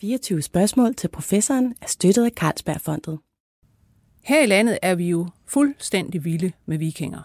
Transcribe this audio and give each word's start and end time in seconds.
24 0.00 0.42
spørgsmål 0.42 0.94
til 0.94 1.08
professoren 1.08 1.74
er 1.82 1.86
støttet 1.86 2.24
af 2.24 2.30
Carlsbergfondet. 2.30 3.18
Her 4.24 4.42
i 4.42 4.46
landet 4.46 4.78
er 4.82 4.94
vi 4.94 5.08
jo 5.08 5.28
fuldstændig 5.46 6.24
vilde 6.24 6.52
med 6.66 6.78
vikinger. 6.78 7.22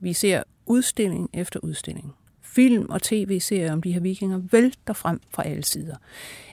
Vi 0.00 0.12
ser 0.12 0.42
udstilling 0.66 1.30
efter 1.32 1.60
udstilling. 1.62 2.14
Film 2.42 2.86
og 2.90 3.02
tv-serier 3.02 3.72
om 3.72 3.82
de 3.82 3.92
her 3.92 4.00
vikinger 4.00 4.40
vælter 4.50 4.92
frem 4.92 5.20
fra 5.30 5.42
alle 5.42 5.64
sider. 5.64 5.96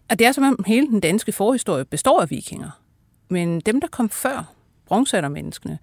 Og 0.09 0.19
det 0.19 0.27
er 0.27 0.31
som 0.31 0.43
om 0.43 0.63
hele 0.67 0.87
den 0.87 0.99
danske 0.99 1.31
forhistorie 1.31 1.85
består 1.85 2.21
af 2.21 2.29
vikinger. 2.29 2.81
Men 3.29 3.59
dem, 3.59 3.81
der 3.81 3.87
kom 3.87 4.09
før, 4.09 4.53
bronzealdermenneskene, 4.85 5.79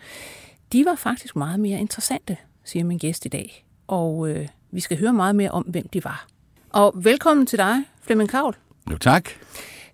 de 0.73 0.85
var 0.85 0.95
faktisk 0.95 1.37
meget 1.37 1.61
mere 1.61 1.81
interessante, 1.81 2.37
siger 2.65 2.85
min 2.85 2.99
gæst 2.99 3.27
i 3.27 3.29
dag. 3.29 3.67
Og 3.87 4.29
øh, 4.29 4.49
vi 4.71 4.81
skal 4.81 4.99
høre 4.99 5.13
meget 5.13 5.37
mere 5.37 5.51
om, 5.51 5.63
hvem 5.63 5.89
de 5.89 6.05
var. 6.05 6.27
Og 6.71 6.93
velkommen 6.97 7.47
til 7.47 7.59
dig, 7.59 7.85
Flemming 8.03 8.31
Kravl. 8.31 8.57
Jo, 8.91 8.99
tak. 8.99 9.31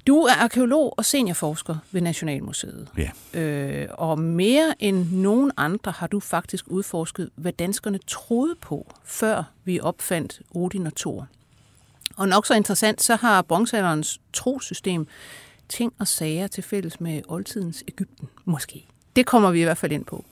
Du 0.07 0.23
er 0.23 0.35
arkeolog 0.35 0.95
og 0.97 1.05
seniorforsker 1.05 1.77
ved 1.93 2.01
Nationalmuseet. 2.01 2.89
Ja. 2.99 3.41
Øh, 3.41 3.89
og 3.91 4.19
mere 4.19 4.75
end 4.79 5.11
nogen 5.11 5.53
andre 5.57 5.93
har 5.93 6.07
du 6.07 6.21
faktisk 6.21 6.65
udforsket, 6.69 7.31
hvad 7.35 7.53
danskerne 7.53 7.99
troede 8.07 8.55
på, 8.61 8.93
før 9.05 9.43
vi 9.65 9.81
opfandt 9.81 10.41
Odin 10.55 10.87
og 10.87 10.97
Thor. 10.97 11.29
Og 12.17 12.29
nok 12.29 12.47
så 12.47 12.55
interessant, 12.55 13.03
så 13.03 13.17
har 13.17 13.43
bronzealderens 13.43 14.21
trosystem 14.33 15.07
ting 15.69 15.93
og 15.99 16.09
sager 16.09 16.47
til 16.47 16.63
fælles 16.63 17.01
med 17.01 17.23
oldtidens 17.29 17.85
Ægypten, 17.89 18.29
måske. 18.45 18.87
Det 19.17 19.27
kommer 19.27 19.51
vi 19.51 19.61
i 19.61 19.65
hvert 19.65 19.79
fald 19.79 19.93
ind 19.93 20.05
på. 20.05 20.25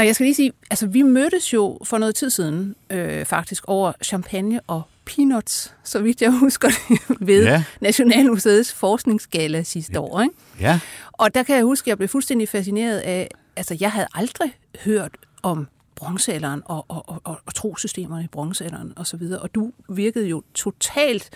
Og 0.00 0.06
jeg 0.06 0.14
skal 0.14 0.24
lige 0.24 0.34
sige, 0.34 0.52
altså 0.70 0.86
vi 0.86 1.02
mødtes 1.02 1.52
jo 1.52 1.78
for 1.84 1.98
noget 1.98 2.14
tid 2.14 2.30
siden 2.30 2.74
øh, 2.90 3.24
faktisk 3.24 3.64
over 3.66 3.92
champagne 4.04 4.60
og 4.66 4.82
peanuts, 5.04 5.74
så 5.84 5.98
vidt 5.98 6.22
jeg 6.22 6.30
husker 6.40 6.68
det, 6.68 7.00
ved 7.20 7.44
ja. 7.44 7.64
Nationalmuseets 7.80 8.72
forskningsgala 8.72 9.62
sidste 9.62 9.92
ja. 9.92 10.00
år. 10.00 10.20
Ikke? 10.20 10.34
Ja. 10.60 10.80
Og 11.12 11.34
der 11.34 11.42
kan 11.42 11.56
jeg 11.56 11.64
huske, 11.64 11.84
at 11.84 11.88
jeg 11.88 11.96
blev 11.96 12.08
fuldstændig 12.08 12.48
fascineret 12.48 12.98
af, 12.98 13.28
altså 13.56 13.76
jeg 13.80 13.92
havde 13.92 14.06
aldrig 14.14 14.56
hørt 14.84 15.16
om 15.42 15.68
bronzealderen 15.96 16.62
og, 16.64 16.84
og, 16.88 17.08
og, 17.08 17.20
og, 17.24 17.40
og 17.46 17.54
trosystemerne 17.54 18.24
i 18.24 18.28
bronzealderen 18.28 18.92
og 18.96 19.06
så 19.06 19.16
videre, 19.16 19.40
og 19.40 19.54
du 19.54 19.72
virkede 19.88 20.28
jo 20.28 20.42
totalt 20.54 21.30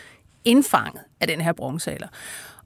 indfanget 0.45 1.03
af 1.21 1.27
den 1.27 1.41
her 1.41 1.53
bronzealder. 1.53 2.09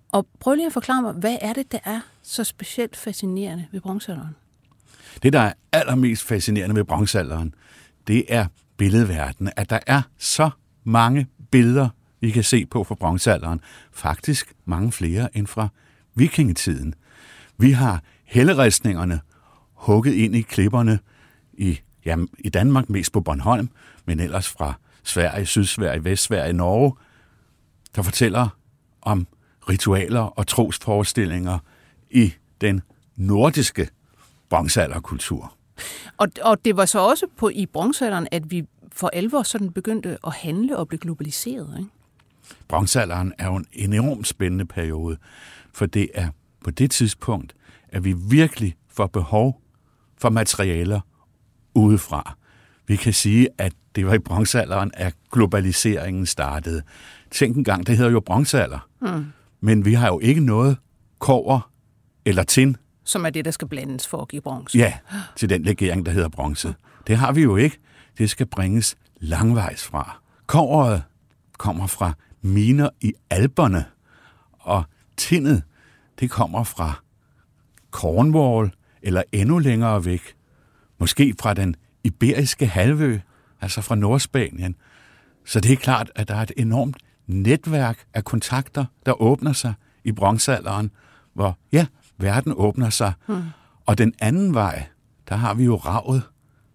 Og 0.09 0.27
prøv 0.41 0.55
lige 0.55 0.67
at 0.67 0.73
forklare 0.73 1.03
mig, 1.03 1.13
hvad 1.13 1.37
er 1.41 1.53
det, 1.53 1.73
der 1.73 1.79
er 1.85 2.01
så 2.23 2.45
specielt 2.45 2.97
fascinerende 2.97 3.67
ved 3.73 3.81
bronzealderen? 3.81 4.35
Det, 5.23 5.33
der 5.33 5.41
er 5.41 5.53
allermest 5.73 6.25
fascinerende 6.25 6.77
ved 6.77 6.85
bronzealderen, 6.85 7.55
det 8.07 8.25
er 8.29 8.47
billedverdenen, 8.77 9.53
at 9.57 9.71
der 9.71 9.79
er 9.87 10.03
så 10.19 10.51
mange 10.85 11.27
billeder, 11.51 11.89
vi 12.21 12.31
kan 12.31 12.45
se 12.45 12.67
på 12.67 12.85
fra 12.85 12.95
bronzealderen. 12.95 13.61
Faktisk 13.93 14.55
mange 14.65 14.93
flere 14.93 15.37
end 15.37 15.47
fra 15.47 15.69
vikingetiden. 16.15 16.95
Vi 17.59 17.71
har 17.71 18.03
helleristningerne 18.25 19.21
hugget 19.75 20.15
ind 20.15 20.37
i 20.37 20.41
klipperne 20.41 20.99
i, 21.53 21.81
ja, 22.05 22.17
i 22.39 22.49
Danmark, 22.49 22.91
mest 22.91 23.13
på 23.13 23.21
Bornholm, 23.21 23.71
men 24.05 24.21
ellers 24.21 24.49
fra 24.49 24.75
Sverige, 25.03 25.47
Sydsverige, 25.47 26.05
Vestsverige, 26.05 26.53
Norge, 26.53 26.93
der 27.97 28.03
fortæller 28.03 28.49
om 29.03 29.27
ritualer 29.69 30.21
og 30.21 30.47
trosforestillinger 30.47 31.59
i 32.11 32.35
den 32.61 32.83
nordiske 33.17 33.89
bronzealderkultur. 34.51 35.55
Og, 36.17 36.29
og 36.43 36.65
det 36.65 36.77
var 36.77 36.85
så 36.85 36.99
også 36.99 37.27
på 37.37 37.49
i 37.49 37.67
bronzealderen, 37.67 38.29
at 38.31 38.51
vi 38.51 38.65
for 38.93 39.11
alvor 39.13 39.43
sådan 39.43 39.73
begyndte 39.73 40.19
at 40.27 40.33
handle 40.33 40.77
og 40.77 40.89
blive 40.89 40.99
globaliseret, 41.01 41.75
ikke? 41.79 41.91
Bronzealderen 42.69 43.33
er 43.39 43.47
jo 43.47 43.57
en 43.57 43.67
enormt 43.73 44.27
spændende 44.27 44.65
periode, 44.65 45.17
for 45.75 45.87
det 45.87 46.09
er 46.15 46.29
på 46.65 46.71
det 46.71 46.91
tidspunkt, 46.91 47.55
at 47.89 48.05
vi 48.05 48.13
virkelig 48.13 48.77
får 48.89 49.07
behov 49.07 49.61
for 50.19 50.31
materialer 50.31 51.01
udefra. 51.75 52.37
Vi 52.87 52.97
kan 52.97 53.13
sige, 53.13 53.49
at 53.59 53.73
det 53.95 54.07
var 54.07 54.15
i 54.15 54.19
bronzealderen, 54.19 54.91
at 54.95 55.15
globaliseringen 55.33 56.27
startede. 56.27 56.83
Tænk 57.31 57.57
en 57.57 57.65
gang, 57.65 57.87
det 57.87 57.97
hedder 57.97 58.11
jo 58.11 58.21
bronzealder. 58.21 58.89
Mm. 59.01 59.27
Men 59.61 59.85
vi 59.85 59.95
har 59.95 60.07
jo 60.07 60.19
ikke 60.19 60.41
noget 60.41 60.77
kover 61.19 61.71
eller 62.25 62.43
tin. 62.43 62.77
Som 63.09 63.27
er 63.27 63.31
det, 63.31 63.45
der 63.45 63.51
skal 63.51 63.69
blandes 63.69 64.07
for 64.09 64.23
at 64.23 64.29
give 64.29 64.43
bronze. 64.43 64.79
Ja, 64.79 64.99
til 65.37 65.49
den 65.51 65.63
legering, 65.63 66.07
der 66.07 66.13
hedder 66.13 66.29
bronze. 66.29 66.75
Det 67.07 67.17
har 67.17 67.33
vi 67.33 67.43
jo 67.43 67.57
ikke. 67.57 67.79
Det 68.19 68.31
skal 68.31 68.47
bringes 68.47 68.97
langvejs 69.21 69.85
fra. 69.85 70.21
Koveret 70.47 71.03
kommer 71.59 71.87
fra 71.87 72.13
miner 72.43 72.89
i 73.01 73.13
alberne, 73.31 73.85
og 74.53 74.85
tinnet, 75.17 75.63
det 76.21 76.31
kommer 76.31 76.65
fra 76.65 77.03
Cornwall 77.91 78.73
eller 79.03 79.23
endnu 79.33 79.59
længere 79.59 80.05
væk. 80.05 80.35
Måske 80.99 81.35
fra 81.41 81.55
den 81.55 81.77
iberiske 82.05 82.67
halvø, 82.67 83.19
altså 83.61 83.81
fra 83.81 83.95
Nordspanien. 83.95 84.77
Så 85.45 85.61
det 85.61 85.73
er 85.73 85.77
klart, 85.77 86.11
at 86.15 86.29
der 86.29 86.35
er 86.35 86.43
et 86.43 86.53
enormt 86.57 86.97
netværk 87.27 88.05
af 88.15 88.25
kontakter, 88.25 88.85
der 89.07 89.23
åbner 89.23 89.53
sig 89.53 89.75
i 90.05 90.13
bronzealderen, 90.13 90.91
hvor 91.35 91.59
ja, 91.73 91.87
verden 92.19 92.53
åbner 92.57 92.91
sig. 92.91 93.13
Hmm. 93.27 93.43
Og 93.87 93.99
den 93.99 94.15
anden 94.19 94.55
vej, 94.55 94.87
der 95.29 95.37
har 95.37 95.55
vi 95.55 95.65
jo 95.65 95.77
ravet, 95.77 96.23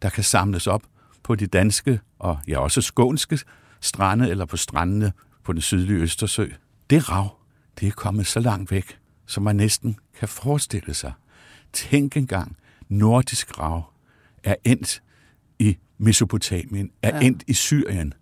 der 0.01 0.09
kan 0.09 0.23
samles 0.23 0.67
op 0.67 0.83
på 1.23 1.35
de 1.35 1.47
danske 1.47 1.99
og 2.19 2.39
ja, 2.47 2.59
også 2.59 2.81
skånske 2.81 3.39
strande 3.81 4.29
eller 4.29 4.45
på 4.45 4.57
strandene 4.57 5.13
på 5.43 5.53
den 5.53 5.61
sydlige 5.61 5.99
Østersø. 5.99 6.47
Det 6.89 7.09
rav, 7.09 7.37
det 7.79 7.87
er 7.87 7.91
kommet 7.91 8.27
så 8.27 8.39
langt 8.39 8.71
væk, 8.71 8.99
som 9.25 9.43
man 9.43 9.55
næsten 9.55 9.97
kan 10.19 10.27
forestille 10.27 10.93
sig. 10.93 11.13
Tænk 11.73 12.17
engang, 12.17 12.57
nordisk 12.89 13.59
rav 13.59 13.83
er 14.43 14.55
endt 14.63 15.03
i 15.59 15.77
Mesopotamien, 15.97 16.91
er 17.01 17.17
ja. 17.17 17.25
endt 17.25 17.43
i 17.47 17.53
Syrien, 17.53 18.13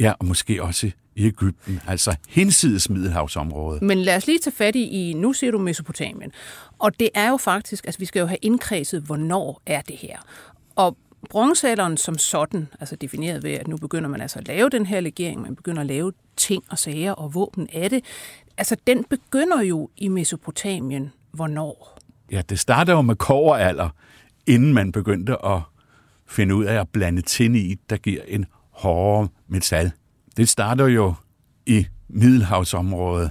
ja, 0.00 0.12
og 0.18 0.26
måske 0.26 0.62
også 0.62 0.90
i 1.16 1.26
Ægypten, 1.26 1.80
altså 1.86 2.16
hinsides 2.28 2.90
Middelhavsområdet. 2.90 3.82
Men 3.82 3.98
lad 3.98 4.16
os 4.16 4.26
lige 4.26 4.38
tage 4.38 4.54
fat 4.54 4.76
i, 4.76 5.14
nu 5.16 5.32
ser 5.32 5.50
du 5.50 5.58
Mesopotamien, 5.58 6.32
og 6.78 7.00
det 7.00 7.08
er 7.14 7.30
jo 7.30 7.36
faktisk, 7.36 7.86
altså 7.86 7.98
vi 7.98 8.04
skal 8.04 8.20
jo 8.20 8.26
have 8.26 8.38
indkredset, 8.42 9.02
hvornår 9.02 9.62
er 9.66 9.80
det 9.80 9.96
her. 9.96 10.18
Og 10.76 10.96
bronzealderen 11.30 11.96
som 11.96 12.18
sådan, 12.18 12.68
altså 12.80 12.96
defineret 12.96 13.42
ved, 13.42 13.50
at 13.52 13.68
nu 13.68 13.76
begynder 13.76 14.08
man 14.08 14.20
altså 14.20 14.38
at 14.38 14.48
lave 14.48 14.68
den 14.68 14.86
her 14.86 15.00
legering, 15.00 15.42
man 15.42 15.56
begynder 15.56 15.80
at 15.80 15.86
lave 15.86 16.12
ting 16.36 16.64
og 16.70 16.78
sager 16.78 17.12
og 17.12 17.34
våben 17.34 17.68
af 17.72 17.90
det, 17.90 18.04
altså 18.58 18.76
den 18.86 19.04
begynder 19.04 19.62
jo 19.62 19.90
i 19.96 20.08
Mesopotamien. 20.08 21.12
Hvornår? 21.32 21.98
Ja, 22.32 22.42
det 22.48 22.60
starter 22.60 22.92
jo 22.92 23.02
med 23.02 23.16
koveralder, 23.16 23.88
inden 24.46 24.74
man 24.74 24.92
begyndte 24.92 25.44
at 25.46 25.60
finde 26.26 26.54
ud 26.54 26.64
af 26.64 26.80
at 26.80 26.88
blande 26.88 27.22
tin 27.22 27.54
i, 27.54 27.74
der 27.90 27.96
giver 27.96 28.22
en 28.28 28.46
hårdere 28.70 29.28
metal. 29.48 29.92
Det 30.36 30.48
starter 30.48 30.86
jo 30.86 31.14
i 31.66 31.86
Middelhavsområdet 32.08 33.30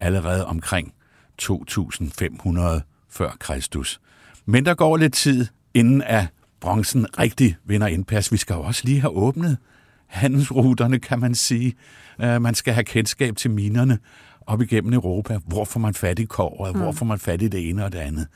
allerede 0.00 0.46
omkring 0.46 0.94
2500 1.38 2.82
før 3.10 3.30
Kristus. 3.40 4.00
Men 4.46 4.66
der 4.66 4.74
går 4.74 4.96
lidt 4.96 5.14
tid, 5.14 5.46
inden 5.74 6.02
at 6.02 6.26
bronzen 6.60 7.18
rigtig 7.18 7.56
vinder 7.64 7.86
indpas. 7.86 8.32
Vi 8.32 8.36
skal 8.36 8.54
jo 8.54 8.62
også 8.62 8.82
lige 8.84 9.00
have 9.00 9.10
åbnet 9.10 9.58
handelsruterne, 10.06 10.98
kan 10.98 11.20
man 11.20 11.34
sige. 11.34 11.74
Uh, 12.18 12.42
man 12.42 12.54
skal 12.54 12.74
have 12.74 12.84
kendskab 12.84 13.36
til 13.36 13.50
minerne 13.50 13.98
op 14.40 14.62
igennem 14.62 14.92
Europa. 14.92 15.38
Hvor 15.46 15.64
får 15.64 15.80
man 15.80 15.94
fat 15.94 16.18
i 16.18 16.24
kår, 16.24 16.70
mm. 16.72 16.80
hvor 16.80 16.92
får 16.92 17.06
man 17.06 17.18
fat 17.18 17.42
i 17.42 17.48
det 17.48 17.68
ene 17.68 17.84
og 17.84 17.92
det 17.92 17.98
andet. 17.98 18.26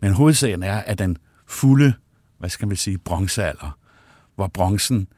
Men 0.00 0.12
hovedsagen 0.12 0.62
er, 0.62 0.76
at 0.78 0.98
den 0.98 1.16
fulde, 1.46 1.92
hvad 2.38 2.50
skal 2.50 2.68
man 2.68 2.76
sige, 2.76 2.98
bronzealder, 2.98 3.78
hvor 4.34 4.46
bronzen 4.46 5.08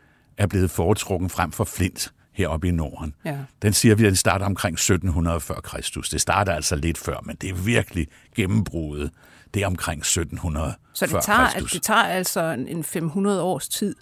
er 0.43 0.47
blevet 0.47 0.71
foretrukken 0.71 1.31
frem 1.31 1.53
for 1.53 1.65
flint 1.65 2.13
heroppe 2.33 2.69
i 2.69 2.71
Norden. 2.71 3.15
Ja. 3.25 3.39
Den 3.63 3.73
siger 3.73 3.95
vi, 3.95 4.03
at 4.03 4.09
den 4.09 4.17
starter 4.17 4.47
omkring 4.47 4.75
1700 4.75 5.41
før 5.41 5.55
Kristus. 5.55 6.09
Det 6.09 6.21
starter 6.21 6.53
altså 6.53 6.77
lidt 6.77 6.99
før, 6.99 7.21
men 7.25 7.37
det 7.37 7.51
er 7.51 7.55
virkelig 7.55 8.07
gennembruddet. 8.37 9.11
Det 9.55 9.63
er 9.63 9.67
omkring 9.67 10.01
1700 10.01 10.75
Så 10.93 11.07
det 11.07 11.23
tager, 11.23 11.51
Kristus. 11.51 11.73
det 11.73 11.83
tager 11.83 12.03
altså 12.03 12.43
en 12.69 12.85
500 12.85 13.43
års 13.43 13.69
tid 13.69 13.97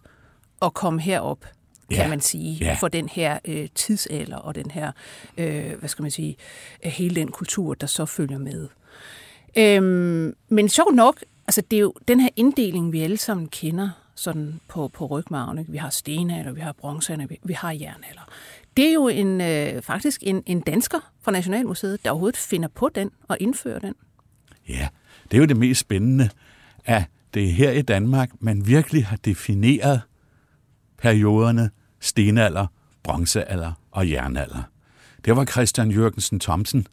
at 0.63 0.75
komme 0.75 1.01
herop, 1.01 1.41
kan 1.91 1.99
ja. 1.99 2.09
man 2.09 2.21
sige, 2.21 2.55
ja. 2.55 2.77
for 2.81 2.89
den 2.89 3.09
her 3.09 3.39
øh, 3.45 3.69
tidsalder 3.75 4.37
og 4.37 4.55
den 4.55 4.71
her, 4.71 4.93
øh, 5.39 5.79
hvad 5.79 5.89
skal 5.89 6.03
man 6.03 6.11
sige, 6.11 6.37
hele 6.85 7.15
den 7.15 7.31
kultur, 7.31 7.75
der 7.75 7.87
så 7.87 8.07
følger 8.07 8.39
med. 8.39 8.69
Øhm, 9.57 10.35
men 10.49 10.69
sjovt 10.69 10.95
nok, 10.95 11.21
altså 11.47 11.63
det 11.71 11.77
er 11.77 11.81
jo 11.81 11.95
den 12.09 12.21
her 12.21 12.29
inddeling, 12.37 12.93
vi 12.93 13.03
alle 13.03 13.17
sammen 13.17 13.49
kender, 13.49 13.91
sådan 14.21 14.61
på, 14.69 14.89
på 14.89 15.07
rygmarven. 15.07 15.67
Vi 15.69 15.77
har 15.77 15.91
stenalder, 15.91 16.53
vi 16.53 16.61
har 16.61 16.73
bronzealder, 16.73 17.27
vi 17.43 17.53
har 17.53 17.73
jernalder. 17.73 18.29
Det 18.77 18.89
er 18.89 18.93
jo 18.93 19.09
en, 19.09 19.41
øh, 19.41 19.83
faktisk 19.83 20.23
en, 20.25 20.43
en 20.47 20.61
dansker 20.61 21.13
fra 21.23 21.33
Nationalmuseet, 21.33 22.05
der 22.05 22.11
overhovedet 22.11 22.37
finder 22.37 22.69
på 22.69 22.91
den 22.95 23.11
og 23.29 23.37
indfører 23.41 23.79
den. 23.79 23.95
Ja, 24.69 24.89
det 25.31 25.37
er 25.37 25.39
jo 25.39 25.47
det 25.47 25.57
mest 25.57 25.81
spændende, 25.81 26.31
at 26.85 27.05
det 27.35 27.45
er 27.45 27.53
her 27.53 27.71
i 27.71 27.83
Danmark, 27.83 28.31
man 28.41 28.67
virkelig 28.67 29.07
har 29.07 29.17
defineret 29.17 30.01
perioderne 30.99 31.71
stenalder, 32.01 32.67
bronzealder 33.03 33.73
og 33.91 34.11
jernalder. 34.11 34.63
det 35.25 35.37
var 35.37 35.45
Christian 35.45 35.91
Jørgensen 35.91 36.41
Thomsen, 36.41 36.87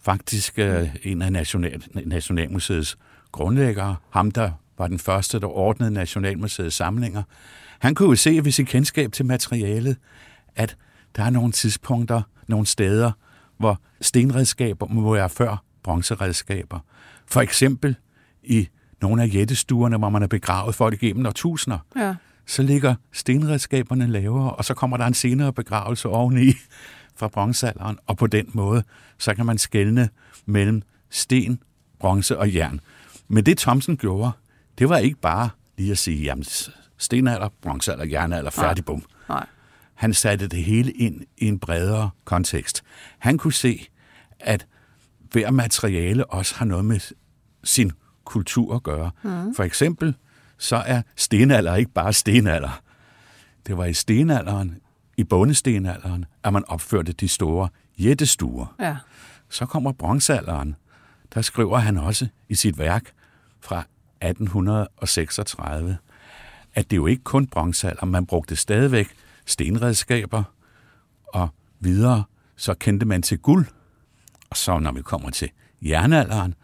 faktisk 0.00 0.58
øh, 0.58 0.96
en 1.02 1.22
af 1.22 1.32
National, 1.32 1.82
Nationalmuseets 2.06 2.98
grundlæggere, 3.32 3.96
ham 4.10 4.30
der 4.30 4.50
var 4.82 4.88
den 4.88 4.98
første, 4.98 5.40
der 5.40 5.46
ordnede 5.46 5.90
Nationalmuseets 5.90 6.76
samlinger. 6.76 7.22
Han 7.78 7.94
kunne 7.94 8.08
jo 8.08 8.16
se 8.16 8.44
ved 8.44 8.52
sit 8.52 8.68
kendskab 8.68 9.12
til 9.12 9.26
materialet, 9.26 9.96
at 10.56 10.76
der 11.16 11.22
er 11.22 11.30
nogle 11.30 11.52
tidspunkter, 11.52 12.22
nogle 12.48 12.66
steder, 12.66 13.12
hvor 13.58 13.80
stenredskaber 14.00 14.86
må 14.86 15.14
være 15.14 15.28
før 15.28 15.64
bronzeredskaber. 15.82 16.78
For 17.26 17.40
eksempel 17.40 17.96
i 18.42 18.68
nogle 19.02 19.22
af 19.22 19.34
jættestuerne, 19.34 19.96
hvor 19.96 20.08
man 20.08 20.22
har 20.22 20.28
begravet 20.28 20.74
folk 20.74 21.02
igennem 21.02 21.26
årtusinder. 21.26 21.78
Ja. 21.96 22.14
Så 22.46 22.62
ligger 22.62 22.94
stenredskaberne 23.12 24.06
lavere, 24.06 24.52
og 24.52 24.64
så 24.64 24.74
kommer 24.74 24.96
der 24.96 25.06
en 25.06 25.14
senere 25.14 25.52
begravelse 25.52 26.08
oveni 26.08 26.52
fra 27.16 27.28
bronzealderen, 27.28 27.98
og 28.06 28.16
på 28.16 28.26
den 28.26 28.50
måde, 28.52 28.82
så 29.18 29.34
kan 29.34 29.46
man 29.46 29.58
skelne 29.58 30.08
mellem 30.46 30.82
sten, 31.10 31.62
bronze 32.00 32.38
og 32.38 32.54
jern. 32.54 32.80
Men 33.28 33.46
det 33.46 33.58
Thomsen 33.58 33.96
gjorde, 33.96 34.30
det 34.78 34.88
var 34.88 34.98
ikke 34.98 35.20
bare 35.20 35.50
lige 35.78 35.90
at 35.90 35.98
sige, 35.98 36.22
jamen 36.22 36.44
stenalder, 36.98 37.48
bronzealder, 37.62 38.04
jernalder, 38.04 38.50
færdig 38.50 38.84
bum. 38.84 39.04
Nej. 39.28 39.46
Han 39.94 40.14
satte 40.14 40.46
det 40.46 40.64
hele 40.64 40.92
ind 40.92 41.20
i 41.36 41.46
en 41.46 41.58
bredere 41.58 42.10
kontekst. 42.24 42.82
Han 43.18 43.38
kunne 43.38 43.52
se, 43.52 43.86
at 44.40 44.66
hver 45.32 45.50
materiale 45.50 46.24
også 46.24 46.54
har 46.54 46.64
noget 46.64 46.84
med 46.84 47.00
sin 47.64 47.92
kultur 48.24 48.74
at 48.74 48.82
gøre. 48.82 49.10
Mm. 49.22 49.54
For 49.54 49.62
eksempel, 49.62 50.14
så 50.58 50.76
er 50.76 51.02
stenalder 51.16 51.74
ikke 51.74 51.90
bare 51.90 52.12
stenalder. 52.12 52.82
Det 53.66 53.76
var 53.76 53.84
i 53.84 53.92
stenalderen, 53.92 54.76
i 55.16 55.24
bondestenalderen, 55.24 56.24
at 56.44 56.52
man 56.52 56.64
opførte 56.68 57.12
de 57.12 57.28
store 57.28 57.68
jættestuer. 57.98 58.74
Ja. 58.80 58.96
Så 59.48 59.66
kommer 59.66 59.92
bronzealderen. 59.92 60.76
Der 61.34 61.42
skriver 61.42 61.78
han 61.78 61.98
også 61.98 62.28
i 62.48 62.54
sit 62.54 62.78
værk 62.78 63.12
fra 63.60 63.84
1836, 64.22 65.98
at 66.74 66.90
det 66.90 66.96
jo 66.96 67.06
ikke 67.06 67.24
kun 67.24 67.46
bronzealder, 67.46 68.06
man 68.06 68.26
brugte 68.26 68.56
stadigvæk 68.56 69.08
stenredskaber, 69.46 70.42
og 71.26 71.48
videre 71.80 72.24
så 72.56 72.74
kendte 72.74 73.06
man 73.06 73.22
til 73.22 73.38
guld. 73.38 73.66
Og 74.50 74.56
så 74.56 74.78
når 74.78 74.92
vi 74.92 75.02
kommer 75.02 75.30
til 75.30 75.50
jernalderen, 75.82 76.54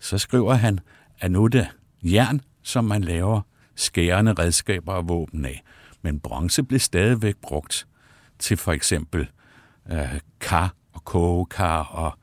så 0.00 0.18
skriver 0.18 0.54
han, 0.54 0.80
at 1.20 1.30
nu 1.30 1.44
er 1.44 1.48
det 1.48 1.68
jern, 2.02 2.40
som 2.62 2.84
man 2.84 3.04
laver 3.04 3.40
skærende 3.74 4.32
redskaber 4.32 4.92
og 4.92 5.08
våben 5.08 5.44
af. 5.44 5.62
Men 6.02 6.20
bronze 6.20 6.62
blev 6.62 6.80
stadigvæk 6.80 7.36
brugt 7.36 7.86
til 8.38 8.56
for 8.56 8.72
eksempel 8.72 9.28
øh, 9.92 10.20
kar 10.40 10.74
og 10.92 11.04
kogekar 11.04 11.82
og 11.82 12.18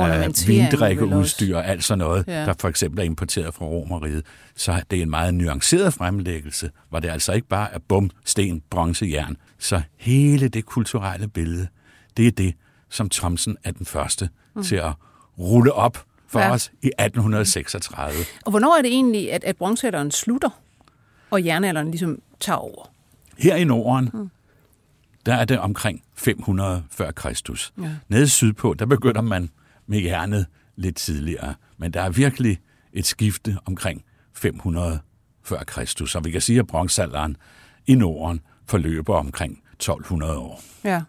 øh, 0.00 0.48
vindrikkeudstyr 0.48 1.56
og 1.56 1.66
alt 1.66 1.84
sådan 1.84 1.98
noget, 1.98 2.24
ja. 2.26 2.44
der 2.44 2.54
for 2.60 2.68
eksempel 2.68 3.00
er 3.00 3.04
importeret 3.04 3.54
fra 3.54 3.64
Romeriet. 3.64 4.24
Så 4.56 4.82
det 4.90 4.98
er 4.98 5.02
en 5.02 5.10
meget 5.10 5.34
nuanceret 5.34 5.94
fremlæggelse, 5.94 6.70
hvor 6.90 7.00
det 7.00 7.08
altså 7.08 7.32
ikke 7.32 7.48
bare 7.48 7.72
er 7.74 7.78
bum, 7.88 8.10
sten, 8.24 8.62
bronze, 8.70 9.06
jern. 9.06 9.36
Så 9.58 9.82
hele 9.96 10.48
det 10.48 10.64
kulturelle 10.64 11.28
billede, 11.28 11.66
det 12.16 12.26
er 12.26 12.30
det, 12.30 12.54
som 12.90 13.08
Thomsen 13.08 13.56
er 13.64 13.70
den 13.70 13.86
første 13.86 14.28
mm. 14.54 14.62
til 14.62 14.76
at 14.76 14.92
rulle 15.38 15.72
op 15.72 16.04
for 16.28 16.40
ja. 16.40 16.52
os 16.52 16.72
i 16.82 16.90
1836. 16.98 18.12
Og 18.44 18.50
hvornår 18.50 18.78
er 18.78 18.82
det 18.82 18.90
egentlig, 18.90 19.32
at, 19.32 19.44
at 19.44 19.56
bronzealderen 19.56 20.10
slutter, 20.10 20.50
og 21.30 21.44
jernalderen 21.44 21.90
ligesom 21.90 22.18
tager 22.40 22.56
over? 22.56 22.90
Her 23.38 23.56
i 23.56 23.64
Norden, 23.64 24.10
mm. 24.14 24.30
der 25.26 25.34
er 25.34 25.44
det 25.44 25.58
omkring 25.58 26.02
500 26.14 26.84
før 26.90 27.10
Kristus. 27.10 27.72
Ja. 27.82 27.90
Nede 28.08 28.28
sydpå, 28.28 28.74
der 28.74 28.86
begynder 28.86 29.20
man 29.20 29.50
med 29.88 30.00
jernet 30.00 30.46
lidt 30.76 30.96
tidligere. 30.96 31.54
Men 31.76 31.92
der 31.92 32.02
er 32.02 32.10
virkelig 32.10 32.58
et 32.92 33.06
skifte 33.06 33.56
omkring 33.66 34.04
500 34.34 35.00
før 35.42 35.64
Kristus. 35.64 36.12
Så 36.12 36.20
vi 36.20 36.30
kan 36.30 36.40
sige, 36.40 36.58
at 36.58 36.66
bronzealderen 36.66 37.36
i 37.86 37.94
Norden 37.94 38.40
forløber 38.66 39.14
omkring 39.16 39.62
1200 39.72 40.38
år. 40.38 40.62
Ja. 40.84 41.02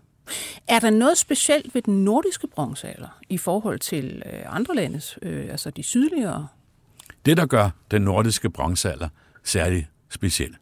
Er 0.67 0.79
der 0.79 0.89
noget 0.89 1.17
specielt 1.17 1.75
ved 1.75 1.81
den 1.81 2.05
nordiske 2.05 2.47
bronzealder 2.47 3.19
i 3.29 3.37
forhold 3.37 3.79
til 3.79 4.23
øh, 4.25 4.55
andre 4.55 4.75
landes, 4.75 5.19
øh, 5.21 5.51
altså 5.51 5.69
de 5.69 5.83
sydligere? 5.83 6.47
Det, 7.25 7.37
der 7.37 7.45
gør 7.45 7.69
den 7.91 8.01
nordiske 8.01 8.49
bronzealder 8.49 9.09
særlig 9.43 9.87
speciel, 10.09 10.55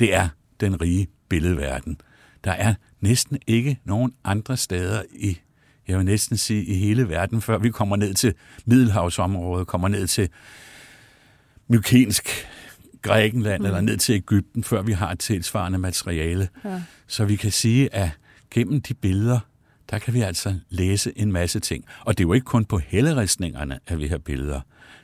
det 0.00 0.14
er 0.14 0.28
den 0.60 0.80
rige 0.80 1.08
billedverden. 1.28 2.00
Der 2.44 2.52
er 2.52 2.74
næsten 3.00 3.38
ikke 3.46 3.80
nogen 3.84 4.14
andre 4.24 4.56
steder 4.56 5.02
i, 5.12 5.40
jeg 5.88 5.98
vil 5.98 6.06
næsten 6.06 6.36
sige 6.36 6.64
i 6.64 6.74
hele 6.74 7.08
verden, 7.08 7.42
før 7.42 7.58
vi 7.58 7.70
kommer 7.70 7.96
ned 7.96 8.14
til 8.14 8.34
Middelhavsområdet, 8.64 9.66
kommer 9.66 9.88
ned 9.88 10.06
til 10.06 10.28
mykensk 11.68 12.28
Grækenland 13.02 13.60
mm. 13.60 13.66
eller 13.66 13.80
ned 13.80 13.96
til 13.96 14.14
Ægypten, 14.14 14.64
før 14.64 14.82
vi 14.82 14.92
har 14.92 15.10
et 15.10 15.18
tilsvarende 15.18 15.78
materiale. 15.78 16.48
Ja. 16.64 16.82
Så 17.06 17.24
vi 17.24 17.36
kan 17.36 17.52
sige, 17.52 17.94
at 17.94 18.10
gennem 18.50 18.80
de 18.80 18.94
billeder, 18.94 19.38
der 19.90 19.98
kan 19.98 20.14
vi 20.14 20.20
altså 20.20 20.54
læse 20.70 21.12
en 21.16 21.32
masse 21.32 21.60
ting. 21.60 21.84
Og 22.00 22.18
det 22.18 22.24
er 22.24 22.28
jo 22.28 22.32
ikke 22.32 22.44
kun 22.44 22.64
på 22.64 22.78
helleristningerne, 22.78 23.78
at 23.86 23.98
vi 23.98 24.06
har 24.06 24.18
billeder. 24.18 24.60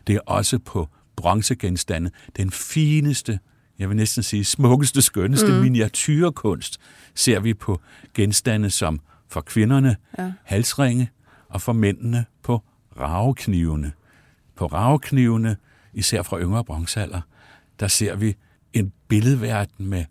Det 0.07 0.15
er 0.15 0.21
også 0.27 0.59
på 0.59 0.89
bronzegenstande. 1.17 2.11
Den 2.37 2.51
fineste, 2.51 3.39
jeg 3.79 3.89
vil 3.89 3.97
næsten 3.97 4.23
sige 4.23 4.45
smukkeste, 4.45 5.03
skønneste 5.03 5.53
mm. 5.53 5.59
miniatyrkunst 5.59 6.81
ser 7.15 7.41
vi 7.41 7.55
på 7.55 7.81
genstande 8.15 8.71
som 8.71 9.01
for 9.33 9.41
kvinderne 9.41 9.97
ja. 10.19 10.33
halsringe, 10.45 11.11
og 11.49 11.61
for 11.61 11.73
mændene 11.73 12.25
på 12.43 12.63
raveknivene. 13.01 13.93
På 14.57 14.67
raveknivene, 14.67 15.57
især 15.93 16.23
fra 16.23 16.41
yngre 16.41 16.65
bronzealder, 16.65 17.21
der 17.81 17.89
ser 17.89 18.17
vi 18.17 18.37
en 18.73 18.93
billedverden 19.09 19.87
med 19.87 20.05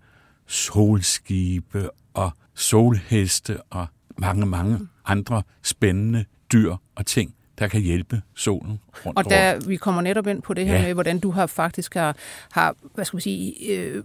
solskibe 0.48 1.90
og 2.14 2.32
solheste 2.56 3.62
og 3.62 3.88
mange, 4.18 4.46
mange 4.46 4.80
andre 5.06 5.44
spændende 5.64 6.26
dyr 6.52 6.76
og 6.96 7.06
ting, 7.06 7.36
der 7.60 7.68
kan 7.68 7.82
hjælpe 7.82 8.22
solen 8.36 8.80
rundt 9.06 9.18
Og 9.18 9.26
der, 9.30 9.60
vi 9.68 9.76
kommer 9.76 10.02
netop 10.02 10.28
ind 10.28 10.42
på 10.42 10.54
det 10.54 10.68
her 10.68 10.76
ja. 10.76 10.86
med, 10.86 10.94
hvordan 10.94 11.20
du 11.20 11.32
har 11.32 11.46
faktisk 11.46 11.94
har, 11.94 12.16
har 12.52 12.76
hvad 12.94 13.06
skal 13.06 13.16
man 13.16 13.22
sige, 13.22 13.76
øh, 13.78 14.04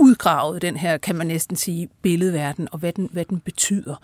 udgravet 0.00 0.62
den 0.62 0.76
her, 0.76 0.98
kan 0.98 1.16
man 1.16 1.26
næsten 1.26 1.56
sige, 1.56 1.88
billedverden, 2.02 2.68
og 2.72 2.78
hvad 2.78 2.92
den, 2.92 3.08
hvad 3.12 3.24
den 3.24 3.40
betyder. 3.40 3.96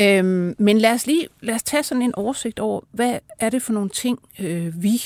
Øhm, 0.00 0.54
men 0.58 0.78
lad 0.78 0.92
os 0.92 1.06
lige 1.06 1.28
lad 1.40 1.54
os 1.54 1.62
tage 1.62 1.82
sådan 1.82 2.02
en 2.02 2.14
oversigt 2.14 2.58
over, 2.58 2.80
hvad 2.92 3.18
er 3.38 3.50
det 3.50 3.62
for 3.62 3.72
nogle 3.72 3.88
ting, 3.90 4.18
øh, 4.38 4.82
vi 4.82 5.02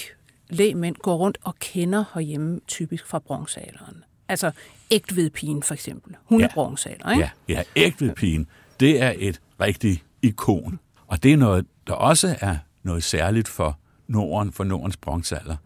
lægmænd 0.50 0.96
går 0.96 1.16
rundt 1.16 1.38
og 1.42 1.54
kender 1.58 2.04
herhjemme, 2.14 2.60
typisk 2.66 3.06
fra 3.06 3.18
bronzealderen. 3.18 4.04
Altså 4.28 4.50
ægtvedpigen 4.90 5.62
for 5.62 5.74
eksempel. 5.74 6.16
Hun 6.24 6.40
ja. 6.40 6.46
er 6.46 6.50
bronzealder, 6.54 7.10
ikke? 7.10 7.30
Ja, 7.48 7.54
ja 7.54 7.62
ægtvedpigen, 7.76 8.46
det 8.80 9.02
er 9.02 9.14
et 9.18 9.40
rigtigt 9.60 10.04
ikon. 10.22 10.78
Og 11.06 11.22
det 11.22 11.32
er 11.32 11.36
noget, 11.36 11.66
der 11.86 11.92
også 11.92 12.36
er 12.40 12.56
noget 12.82 13.04
særligt 13.04 13.48
for 13.48 13.78
Norden, 14.06 14.52
for 14.52 14.64
Nordens 14.64 14.96
bronzealder. 14.96 15.56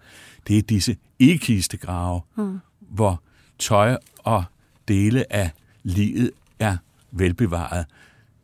Det 0.48 0.58
er 0.58 0.62
disse 0.62 0.96
e-kistegrave, 1.20 2.20
hmm. 2.34 2.58
hvor 2.80 3.22
tøj 3.58 3.96
og 4.18 4.44
dele 4.88 5.32
af 5.32 5.50
livet 5.82 6.30
er 6.58 6.76
velbevaret. 7.10 7.86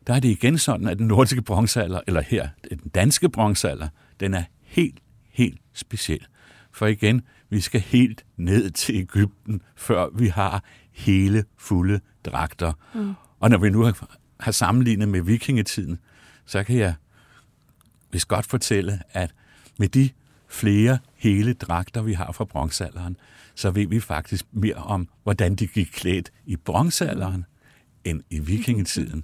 Der 0.07 0.13
er 0.13 0.19
det 0.19 0.29
igen 0.29 0.57
sådan, 0.57 0.87
at 0.87 0.97
den 0.97 1.07
nordiske 1.07 1.41
bronzealder, 1.41 2.01
eller 2.07 2.21
her, 2.21 2.49
den 2.69 2.89
danske 2.95 3.29
bronzealder, 3.29 3.87
den 4.19 4.33
er 4.33 4.43
helt, 4.61 4.99
helt 5.29 5.59
speciel. 5.73 6.27
For 6.71 6.85
igen, 6.85 7.21
vi 7.49 7.61
skal 7.61 7.81
helt 7.81 8.25
ned 8.37 8.69
til 8.71 8.95
Ægypten, 8.95 9.61
før 9.75 10.07
vi 10.13 10.27
har 10.27 10.63
hele 10.91 11.43
fulde 11.57 11.99
dragter. 12.25 12.73
Mm. 12.93 13.13
Og 13.39 13.49
når 13.49 13.57
vi 13.57 13.69
nu 13.69 13.81
har, 13.81 14.17
har 14.39 14.51
sammenlignet 14.51 15.07
med 15.07 15.21
vikingetiden, 15.21 15.99
så 16.45 16.63
kan 16.63 16.77
jeg 16.77 16.93
vist 18.11 18.27
godt 18.27 18.45
fortælle, 18.45 19.01
at 19.11 19.33
med 19.79 19.87
de 19.87 20.09
flere 20.49 20.99
hele 21.15 21.53
dragter, 21.53 22.01
vi 22.01 22.13
har 22.13 22.31
fra 22.31 22.45
bronzealderen, 22.45 23.17
så 23.55 23.71
ved 23.71 23.87
vi 23.87 23.99
faktisk 23.99 24.45
mere 24.51 24.75
om, 24.75 25.07
hvordan 25.23 25.55
de 25.55 25.67
gik 25.67 25.89
klædt 25.93 26.31
i 26.45 26.55
bronzealderen 26.55 27.45
end 28.03 28.21
i 28.29 28.39
vikingetiden. 28.39 29.23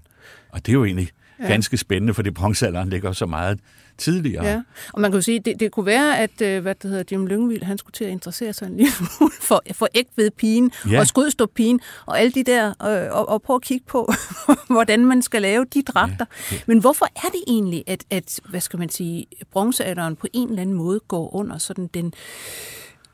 Og 0.49 0.65
det 0.65 0.71
er 0.71 0.73
jo 0.73 0.85
egentlig 0.85 1.09
ja. 1.39 1.47
ganske 1.47 1.77
spændende, 1.77 2.13
for 2.13 2.21
det 2.21 2.33
bronzealderen 2.33 2.89
ligger 2.89 3.11
så 3.11 3.25
meget 3.25 3.59
tidligere. 3.97 4.45
Ja, 4.45 4.61
og 4.93 5.01
man 5.01 5.11
kan 5.11 5.17
jo 5.17 5.21
sige, 5.21 5.39
det, 5.39 5.59
det 5.59 5.71
kunne 5.71 5.85
være, 5.85 6.19
at 6.19 6.41
øh, 6.41 6.61
hvad 6.61 6.75
det 6.75 6.89
hedder, 6.89 7.03
Jim 7.11 7.27
Lyngvild, 7.27 7.63
han 7.63 7.77
skulle 7.77 7.93
til 7.93 8.03
at 8.03 8.11
interessere 8.11 8.53
sig 8.53 8.65
en 8.65 8.77
lille 8.77 8.91
smule 9.17 9.31
for, 9.41 9.63
for 9.73 9.87
ved 10.15 10.31
pigen 10.31 10.71
ja. 10.91 10.99
og 10.99 11.07
skrydstå 11.07 11.45
pigen 11.45 11.79
og 12.05 12.19
alle 12.19 12.31
de 12.31 12.43
der, 12.43 12.67
øh, 12.67 13.17
og, 13.17 13.29
og 13.29 13.41
prøve 13.41 13.55
at 13.55 13.61
kigge 13.61 13.85
på, 13.87 14.13
hvordan 14.73 15.05
man 15.05 15.21
skal 15.21 15.41
lave 15.41 15.65
de 15.73 15.81
dragter. 15.81 16.25
Ja. 16.51 16.57
Men 16.65 16.79
hvorfor 16.79 17.05
er 17.15 17.29
det 17.31 17.41
egentlig, 17.47 17.83
at, 17.87 18.03
at 18.09 18.39
hvad 18.49 18.61
skal 18.61 18.79
man 18.79 18.89
sige, 18.89 19.25
bronzealderen 19.51 20.15
på 20.15 20.27
en 20.33 20.49
eller 20.49 20.61
anden 20.61 20.75
måde 20.75 20.99
går 21.07 21.35
under 21.35 21.57
sådan 21.57 21.89
den, 21.93 22.13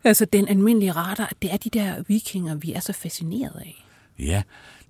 altså 0.04 0.25
den 0.25 0.48
almindelige 0.48 0.92
radar, 0.92 1.28
at 1.32 1.36
det 1.42 1.54
er 1.54 1.58
de 1.58 1.70
der 1.70 2.04
vikinger, 2.08 2.56
vi 2.56 2.74
er 2.74 2.80
så 2.80 2.94
fascineret 2.94 3.56
af? 3.56 3.86
Ja, 4.20 4.44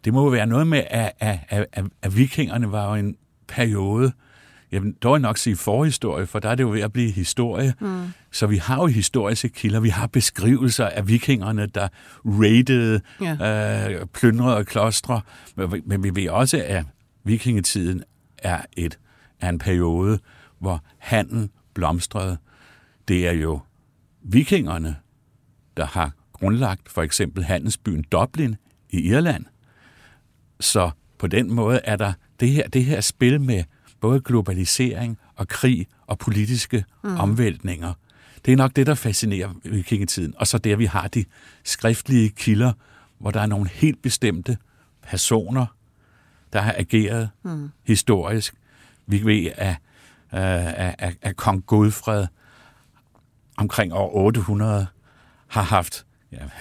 det 0.05 0.13
må 0.13 0.23
jo 0.23 0.29
være 0.29 0.45
noget 0.45 0.67
med, 0.67 0.83
at, 0.89 1.11
at, 1.19 1.39
at, 1.50 1.85
at 2.01 2.17
vikingerne 2.17 2.71
var 2.71 2.89
jo 2.89 2.95
en 2.95 3.15
periode 3.51 4.12
jamen, 4.72 4.96
dog 5.03 5.22
nok 5.22 5.38
sige 5.38 5.55
forhistorie, 5.55 6.27
for 6.27 6.39
der 6.39 6.50
er 6.50 6.55
det 6.55 6.63
jo 6.63 6.70
ved 6.70 6.81
at 6.81 6.93
blive 6.93 7.12
historie. 7.12 7.74
Mm. 7.79 8.03
Så 8.31 8.48
vi 8.48 8.58
har 8.58 8.75
jo 8.75 8.88
historiske 8.88 9.50
kilder, 9.50 9.79
vi 9.79 9.89
har 9.89 10.08
beskrivelser 10.08 10.86
af 10.86 11.08
vikingerne, 11.08 11.65
der 11.65 11.88
raidede, 12.25 13.01
ja. 13.22 13.91
øh, 13.91 14.05
plyndrede 14.05 14.65
klostre, 14.65 15.22
men 15.86 16.03
vi 16.03 16.15
ved 16.15 16.29
også, 16.29 16.63
at 16.67 16.86
vikingetiden 17.24 18.03
er, 18.38 18.62
et, 18.77 19.00
er 19.41 19.50
en 19.50 19.60
periode, 19.60 20.20
hvor 20.60 20.84
handel 20.98 21.50
blomstrede. 21.74 22.38
Det 23.08 23.27
er 23.27 23.31
jo 23.31 23.60
vikingerne, 24.24 24.96
der 25.77 25.86
har 25.86 26.12
grundlagt 26.34 26.89
for 26.89 27.01
eksempel 27.01 27.43
handelsbyen 27.43 28.03
Dublin 28.12 28.55
i 28.89 29.01
Irland. 29.01 29.46
Så 30.60 30.91
på 31.17 31.27
den 31.27 31.53
måde 31.53 31.79
er 31.84 31.96
der 31.96 32.13
det 32.41 32.50
her, 32.50 32.67
det 32.67 32.86
her 32.86 33.01
spil 33.01 33.41
med 33.41 33.63
både 34.00 34.21
globalisering 34.21 35.17
og 35.36 35.48
krig 35.48 35.88
og 36.07 36.19
politiske 36.19 36.86
mm. 37.03 37.17
omvæltninger. 37.17 37.93
Det 38.45 38.51
er 38.51 38.57
nok 38.57 38.75
det, 38.75 38.88
der 38.88 38.95
fascinerer 38.95 39.53
vikingetiden. 39.63 40.33
Og 40.38 40.48
så 40.48 40.57
der, 40.57 40.75
vi 40.75 40.86
har 40.86 41.07
de 41.07 41.25
skriftlige 41.63 42.29
kilder, 42.29 42.74
hvor 43.19 43.31
der 43.31 43.41
er 43.41 43.45
nogle 43.45 43.69
helt 43.69 44.01
bestemte 44.01 44.57
personer, 45.01 45.65
der 46.53 46.62
har 46.62 46.75
ageret 46.77 47.29
mm. 47.43 47.69
historisk. 47.83 48.53
Vi 49.07 49.25
ved, 49.25 49.51
at, 49.55 49.75
at, 50.31 50.95
at, 50.98 51.17
at 51.21 51.36
kong 51.36 51.65
Godfred 51.65 52.27
omkring 53.57 53.93
år 53.93 54.15
800 54.15 54.88
har 55.48 55.62
haft 55.62 56.05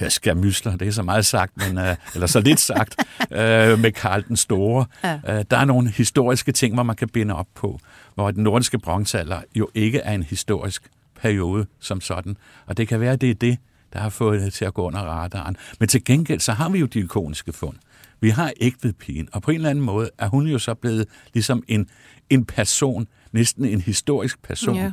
ja, 0.01 0.09
skærmysler, 0.09 0.77
det 0.77 0.89
er 0.89 0.93
så 0.93 1.03
meget 1.03 1.27
sagt, 1.27 1.53
men, 1.57 1.79
uh, 1.79 1.95
eller 2.15 2.27
så 2.27 2.41
lidt 2.41 2.61
sagt, 2.61 2.97
uh, 3.21 3.37
med 3.85 3.93
Karl 3.93 4.25
den 4.29 4.37
Store. 4.37 4.87
Ja. 5.05 5.15
Uh, 5.15 5.45
der 5.51 5.57
er 5.57 5.65
nogle 5.65 5.91
historiske 5.91 6.53
ting, 6.53 6.75
hvor 6.75 6.83
man 6.83 6.97
kan 6.97 7.09
binde 7.09 7.35
op 7.35 7.49
på, 7.55 7.81
hvor 8.15 8.31
den 8.31 8.43
nordiske 8.43 8.79
bronzealder 8.79 9.41
jo 9.55 9.69
ikke 9.75 9.99
er 9.99 10.13
en 10.13 10.23
historisk 10.23 10.83
periode 11.21 11.67
som 11.81 12.01
sådan. 12.01 12.37
Og 12.67 12.77
det 12.77 12.89
kan 12.89 13.01
være, 13.01 13.13
at 13.13 13.21
det 13.21 13.31
er 13.31 13.35
det, 13.35 13.59
der 13.93 13.99
har 13.99 14.09
fået 14.09 14.41
det 14.41 14.53
til 14.53 14.65
at 14.65 14.75
gå 14.75 14.83
under 14.83 15.01
radaren. 15.01 15.57
Men 15.81 15.89
til 15.89 16.05
gengæld, 16.05 16.41
så 16.41 16.53
har 16.53 16.69
vi 16.69 16.79
jo 16.79 16.87
de 16.87 17.01
ikoniske 17.01 17.53
fund. 17.53 17.77
Vi 18.21 18.31
har 18.31 18.53
pigen, 18.99 19.29
og 19.33 19.43
på 19.43 19.51
en 19.51 19.55
eller 19.55 19.71
anden 19.71 19.85
måde 19.85 20.11
er 20.19 20.29
hun 20.29 20.47
jo 20.47 20.59
så 20.59 20.75
blevet 20.75 21.09
ligesom 21.35 21.63
en, 21.69 21.89
en 22.31 22.45
person, 22.45 23.09
næsten 23.33 23.65
en 23.65 23.81
historisk 23.81 24.43
person, 24.43 24.77
ja. 24.77 24.93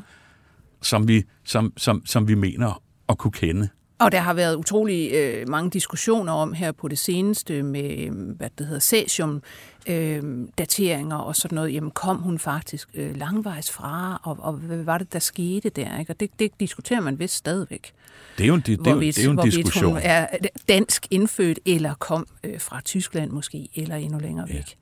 som, 0.82 1.08
vi, 1.08 1.24
som, 1.44 1.74
som, 1.78 2.06
som 2.06 2.28
vi 2.28 2.36
mener 2.36 2.82
at 3.10 3.18
kunne 3.18 3.32
kende. 3.32 3.70
Og 4.00 4.12
der 4.12 4.20
har 4.20 4.34
været 4.34 4.56
utrolig 4.56 5.12
øh, 5.14 5.50
mange 5.50 5.70
diskussioner 5.70 6.34
om 6.34 6.54
her 6.54 6.72
på 6.72 6.88
det 6.88 7.00
seneste 7.00 7.64
med, 7.64 8.10
hvad 8.38 8.50
det 8.58 8.66
hedder, 8.68 8.80
cesium, 8.80 9.44
øh, 9.88 10.24
dateringer 10.58 11.16
og 11.16 11.36
sådan 11.36 11.56
noget. 11.56 11.74
Jamen 11.74 11.92
kom 11.92 12.18
hun 12.18 12.40
faktisk 12.40 12.90
øh, 12.94 13.16
langvejs 13.16 13.72
fra, 13.72 14.22
og, 14.24 14.38
og 14.40 14.54
hvad 14.54 14.84
var 14.84 14.98
det, 14.98 15.14
der 15.14 15.20
skete 15.20 15.70
der? 15.70 16.00
Ikke? 16.00 16.12
Og 16.12 16.20
det, 16.20 16.30
det 16.40 16.52
diskuterer 16.60 17.02
man 17.02 17.20
vist 17.20 17.36
stadigvæk. 17.36 17.94
Det 18.38 18.44
er 18.44 18.48
jo 18.48 18.54
en, 18.54 18.60
det, 18.60 18.80
det, 18.80 18.86
det 18.86 19.20
er 19.20 19.24
jo 19.24 19.32
en 19.32 19.38
diskussion. 19.38 19.92
Hun 19.92 20.02
er 20.04 20.28
dansk 20.68 21.08
indfødt, 21.12 21.60
eller 21.66 21.94
kom 21.94 22.28
øh, 22.44 22.62
fra 22.62 22.82
Tyskland 22.82 23.32
måske, 23.32 23.70
eller 23.76 23.96
endnu 23.96 24.20
længere 24.20 24.50
væk. 24.50 24.78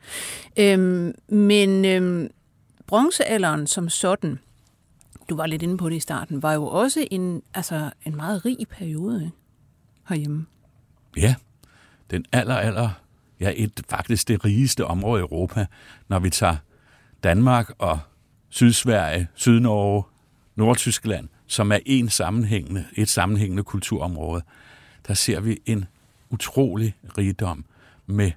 Ja. 0.58 0.74
Øhm, 0.74 1.14
men 1.28 1.86
øh, 1.86 2.30
bronzealderen 2.88 3.68
som 3.68 3.90
sådan, 3.90 4.40
du 5.30 5.36
var 5.36 5.46
lidt 5.46 5.62
inde 5.62 5.78
på 5.78 5.90
det 5.90 5.96
i 5.96 6.00
starten, 6.00 6.44
var 6.44 6.54
jo 6.54 6.66
også 6.66 7.08
en, 7.12 7.42
altså, 7.54 7.92
en 8.06 8.16
meget 8.16 8.46
rig 8.46 8.58
periode 8.70 9.24
ikke? 9.24 9.38
herhjemme. 10.10 10.46
Ja, 11.18 11.36
den 12.12 12.26
aller, 12.32 12.56
aller, 12.56 12.90
ja, 13.40 13.54
et, 13.56 13.82
faktisk 13.90 14.28
det 14.28 14.46
rigeste 14.46 14.86
område 14.86 15.20
i 15.20 15.22
Europa, 15.22 15.66
når 16.08 16.20
vi 16.20 16.30
tager 16.30 16.56
Danmark 17.24 17.72
og 17.78 18.00
Sydsverige, 18.50 19.28
Sydnorge, 19.36 20.04
Nordtyskland, 20.56 21.30
som 21.48 21.72
er 21.72 21.80
en 21.86 22.10
sammenhængende, 22.10 22.86
et 22.94 23.10
sammenhængende 23.10 23.64
kulturområde, 23.64 24.42
der 25.08 25.14
ser 25.14 25.40
vi 25.40 25.58
en 25.66 25.86
utrolig 26.30 26.96
rigdom 27.18 27.66
med, 28.06 28.32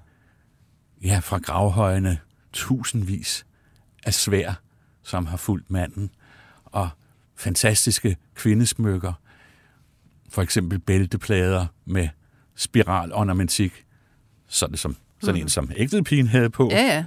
ja, 1.03 1.19
fra 1.19 1.37
gravhøjene 1.37 2.19
tusindvis 2.53 3.45
af 4.03 4.13
svær, 4.13 4.53
som 5.03 5.25
har 5.25 5.37
fulgt 5.37 5.71
manden, 5.71 6.09
og 6.71 6.89
fantastiske 7.35 8.17
kvindesmykker, 8.35 9.13
for 10.29 10.41
eksempel 10.41 10.79
bælteplader 10.79 11.65
med 11.85 12.07
spiralornamentik, 12.55 13.85
sådan 14.47 14.77
som 14.77 14.95
sådan 15.21 15.35
mm. 15.35 15.41
en 15.41 15.49
som 15.49 15.71
ægtelpigen 15.75 16.27
havde 16.27 16.49
på. 16.49 16.69
Ja, 16.71 16.81
ja. 16.81 17.05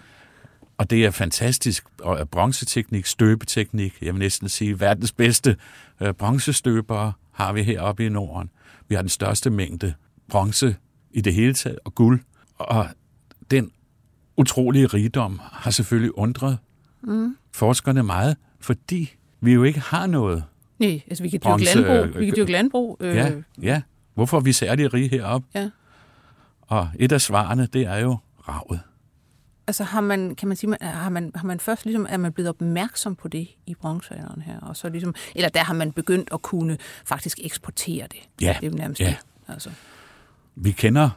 Og 0.79 0.91
det 0.91 1.05
er 1.05 1.11
fantastisk 1.11 1.85
og 2.01 2.29
bronzeteknik, 2.31 3.07
støbeteknik. 3.07 4.03
Jeg 4.03 4.15
vil 4.15 4.19
næsten 4.19 4.49
sige, 4.49 4.81
verdens 4.81 5.13
bedste 5.13 5.57
øh, 6.01 6.15
bronzestøbere 6.15 7.13
har 7.33 7.53
vi 7.53 7.63
heroppe 7.63 8.07
i 8.07 8.09
Norden. 8.09 8.51
Vi 8.89 8.95
har 8.95 9.03
den 9.03 9.09
største 9.09 9.51
mængde 9.51 9.95
bronze 10.29 10.77
i 11.11 11.21
det 11.21 11.35
hele 11.35 11.55
taget, 11.55 11.79
og 11.85 11.95
guld. 11.95 12.21
Og 12.55 12.89
den 13.51 13.71
utrolige 14.37 14.87
rigdom 14.87 15.41
har 15.53 15.71
selvfølgelig 15.71 16.19
undret 16.19 16.59
mm. 17.03 17.37
forskerne 17.53 18.03
meget, 18.03 18.37
fordi 18.61 19.15
vi 19.43 19.53
jo 19.53 19.63
ikke 19.63 19.81
har 19.81 20.07
noget. 20.07 20.45
Nej, 20.79 21.03
altså 21.07 21.23
vi 21.23 21.31
kan 21.31 21.41
dyrke 21.41 21.65
landbrug. 21.65 22.21
Vi 22.21 22.27
kan 22.27 22.37
dyrke 22.37 22.53
landbrug. 22.53 22.97
Øh. 23.01 23.17
Ja, 23.17 23.31
ja. 23.63 23.83
Hvorfor 24.15 24.37
er 24.37 24.41
vi 24.41 24.53
særligt 24.53 24.95
rige 24.95 25.09
heroppe? 25.09 25.49
Ja. 25.55 25.71
Og 26.61 26.89
et 26.99 27.13
af 27.13 27.21
svarene, 27.21 27.69
det 27.73 27.83
er 27.83 27.97
jo 27.97 28.17
ravet. 28.49 28.81
Altså 29.67 29.85
har 29.85 30.01
man, 30.01 30.35
kan 30.35 30.49
man 30.49 30.57
sige, 30.57 30.77
har 30.81 31.09
man, 31.09 31.33
har 31.35 31.47
man 31.47 31.61
først 31.61 31.85
ligesom, 31.85 32.07
er 32.09 32.17
man 32.17 32.33
blevet 32.33 32.49
opmærksom 32.49 33.17
på 33.17 33.29
det 33.29 33.49
i 33.67 33.75
bronzealderen 33.75 34.43
her, 34.43 34.61
og 34.61 34.77
så 34.77 34.89
ligesom, 34.89 35.15
eller 35.35 35.49
der 35.49 35.65
har 35.65 35.75
man 35.75 35.93
begyndt 35.93 36.29
at 36.33 36.43
kunne 36.43 36.79
faktisk 37.05 37.39
eksportere 37.43 38.07
det. 38.07 38.29
Ja, 38.41 38.57
det 38.61 38.73
er 38.73 38.77
nærmest 38.77 39.01
ja. 39.01 39.07
Det, 39.07 39.53
altså. 39.53 39.71
Vi 40.57 40.71
kender, 40.71 41.11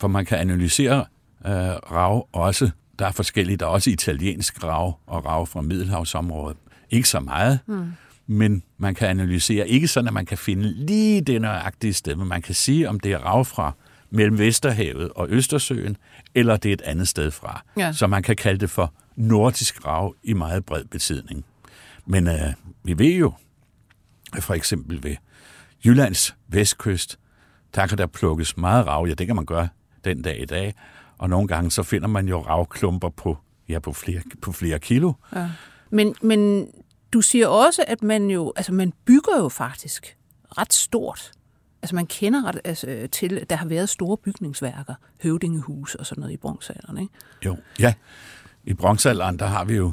for 0.00 0.08
man 0.08 0.24
kan 0.24 0.38
analysere 0.38 1.04
øh, 1.46 1.52
rav 1.92 2.28
også. 2.32 2.70
Der 2.98 3.06
er 3.06 3.12
forskellige, 3.12 3.56
der 3.56 3.66
er 3.66 3.70
også 3.70 3.90
italiensk 3.90 4.64
rav 4.64 4.98
og 5.06 5.26
rav 5.26 5.46
fra 5.46 5.60
Middelhavsområdet. 5.60 6.56
Ikke 6.92 7.08
så 7.08 7.20
meget, 7.20 7.58
mm. 7.66 7.92
men 8.26 8.62
man 8.78 8.94
kan 8.94 9.08
analysere. 9.08 9.68
Ikke 9.68 9.88
sådan, 9.88 10.08
at 10.08 10.14
man 10.14 10.26
kan 10.26 10.38
finde 10.38 10.86
lige 10.86 11.20
det 11.20 11.40
nøjagtige 11.40 11.92
sted, 11.92 12.16
men 12.16 12.28
man 12.28 12.42
kan 12.42 12.54
sige, 12.54 12.88
om 12.88 13.00
det 13.00 13.12
er 13.12 13.18
rav 13.18 13.44
fra 13.44 13.72
mellem 14.10 14.38
Vesterhavet 14.38 15.10
og 15.10 15.26
Østersøen, 15.30 15.96
eller 16.34 16.56
det 16.56 16.68
er 16.68 16.72
et 16.72 16.82
andet 16.82 17.08
sted 17.08 17.30
fra. 17.30 17.62
Ja. 17.76 17.92
Så 17.92 18.06
man 18.06 18.22
kan 18.22 18.36
kalde 18.36 18.60
det 18.60 18.70
for 18.70 18.94
nordisk 19.16 19.86
rav 19.86 20.14
i 20.22 20.32
meget 20.32 20.64
bred 20.64 20.84
betydning. 20.84 21.44
Men 22.06 22.28
øh, 22.28 22.52
vi 22.84 22.98
ved 22.98 23.14
jo, 23.14 23.32
at 24.36 24.42
for 24.42 24.54
eksempel 24.54 25.02
ved 25.02 25.16
Jyllands 25.84 26.36
vestkyst, 26.48 27.18
der 27.74 27.86
kan 27.86 27.98
der 27.98 28.06
plukkes 28.06 28.56
meget 28.56 28.86
rav. 28.86 29.06
Ja, 29.08 29.14
det 29.14 29.26
kan 29.26 29.36
man 29.36 29.46
gøre 29.46 29.68
den 30.04 30.22
dag 30.22 30.42
i 30.42 30.44
dag. 30.44 30.74
Og 31.18 31.30
nogle 31.30 31.48
gange 31.48 31.70
så 31.70 31.82
finder 31.82 32.08
man 32.08 32.28
jo 32.28 32.40
ravklumper 32.40 33.08
på, 33.08 33.38
ja, 33.68 33.78
på, 33.78 33.92
flere, 33.92 34.20
på 34.42 34.52
flere 34.52 34.78
kilo. 34.78 35.12
Ja. 35.36 35.48
Men, 35.90 36.14
men 36.22 36.68
du 37.12 37.20
siger 37.20 37.46
også, 37.46 37.84
at 37.88 38.02
man 38.02 38.30
jo, 38.30 38.52
altså 38.56 38.72
man 38.72 38.92
bygger 39.04 39.38
jo 39.38 39.48
faktisk 39.48 40.16
ret 40.58 40.72
stort. 40.72 41.32
Altså 41.82 41.94
man 41.94 42.06
kender 42.06 42.44
ret, 42.44 42.60
altså, 42.64 43.08
til, 43.12 43.38
at 43.38 43.50
der 43.50 43.56
har 43.56 43.66
været 43.66 43.88
store 43.88 44.16
bygningsværker, 44.16 44.94
høvdingehus 45.22 45.94
og 45.94 46.06
sådan 46.06 46.20
noget 46.20 46.34
i 46.34 46.36
bronzealderen, 46.36 46.98
ikke? 46.98 47.14
Jo, 47.44 47.56
ja. 47.80 47.94
I 48.64 48.74
bronzealderen, 48.74 49.38
der 49.38 49.46
har 49.46 49.64
vi 49.64 49.74
jo, 49.74 49.92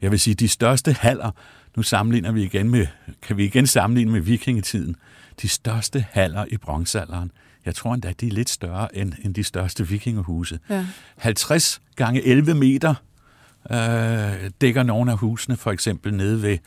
jeg 0.00 0.10
vil 0.10 0.20
sige, 0.20 0.34
de 0.34 0.48
største 0.48 0.92
haller, 0.92 1.30
nu 1.76 1.82
sammenligner 1.82 2.32
vi 2.32 2.42
igen 2.42 2.70
med, 2.70 2.86
kan 3.22 3.36
vi 3.36 3.44
igen 3.44 3.66
sammenligne 3.66 4.12
med 4.12 4.20
vikingetiden, 4.20 4.96
de 5.42 5.48
største 5.48 6.06
haller 6.10 6.44
i 6.48 6.56
bronzealderen, 6.56 7.32
jeg 7.64 7.74
tror 7.74 7.94
endda, 7.94 8.12
de 8.20 8.26
er 8.26 8.30
lidt 8.32 8.50
større 8.50 8.96
end, 8.96 9.12
end 9.24 9.34
de 9.34 9.44
største 9.44 9.88
vikingehuse. 9.88 10.58
Ja. 10.70 10.86
50 11.16 11.80
gange 11.96 12.22
11 12.22 12.54
meter 12.54 12.94
øh, 13.70 14.50
dækker 14.60 14.82
nogle 14.82 15.12
af 15.12 15.18
husene, 15.18 15.56
for 15.56 15.70
eksempel 15.70 16.14
nede 16.14 16.42
ved, 16.42 16.58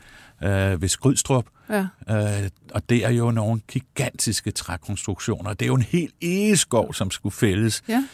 øh, 0.42 0.82
ved 0.82 0.88
Skrydstrup. 0.88 1.46
Ja. 1.70 1.86
Øh, 2.10 2.50
og 2.74 2.88
det 2.88 3.04
er 3.04 3.10
jo 3.10 3.30
nogle 3.30 3.60
gigantiske 3.68 4.50
trækonstruktioner. 4.50 5.52
Det 5.52 5.62
er 5.62 5.66
jo 5.66 5.74
en 5.74 5.82
helt 5.82 6.14
egeskov, 6.22 6.94
som 6.94 7.10
skulle 7.10 7.34
fældes. 7.34 7.82
Ja. 7.88 8.04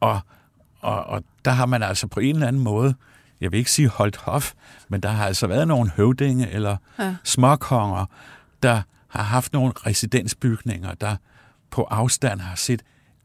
Og, 0.00 0.20
og, 0.80 1.04
og 1.04 1.24
der 1.44 1.50
har 1.50 1.66
man 1.66 1.82
altså 1.82 2.06
på 2.06 2.20
en 2.20 2.34
eller 2.34 2.48
anden 2.48 2.62
måde, 2.62 2.94
jeg 3.40 3.52
vil 3.52 3.58
ikke 3.58 3.70
sige 3.70 3.88
holdt 3.88 4.16
hof, 4.16 4.52
men 4.88 5.00
der 5.00 5.08
har 5.08 5.26
altså 5.26 5.46
været 5.46 5.68
nogle 5.68 5.90
høvdinge 5.90 6.50
eller 6.50 6.76
ja. 6.98 7.16
småkonger, 7.24 8.06
der 8.62 8.82
har 9.08 9.22
haft 9.22 9.52
nogle 9.52 9.72
residensbygninger, 9.86 10.94
der 10.94 11.16
på 11.70 11.82
afstand 11.82 12.40
har 12.40 12.56
set 12.56 12.82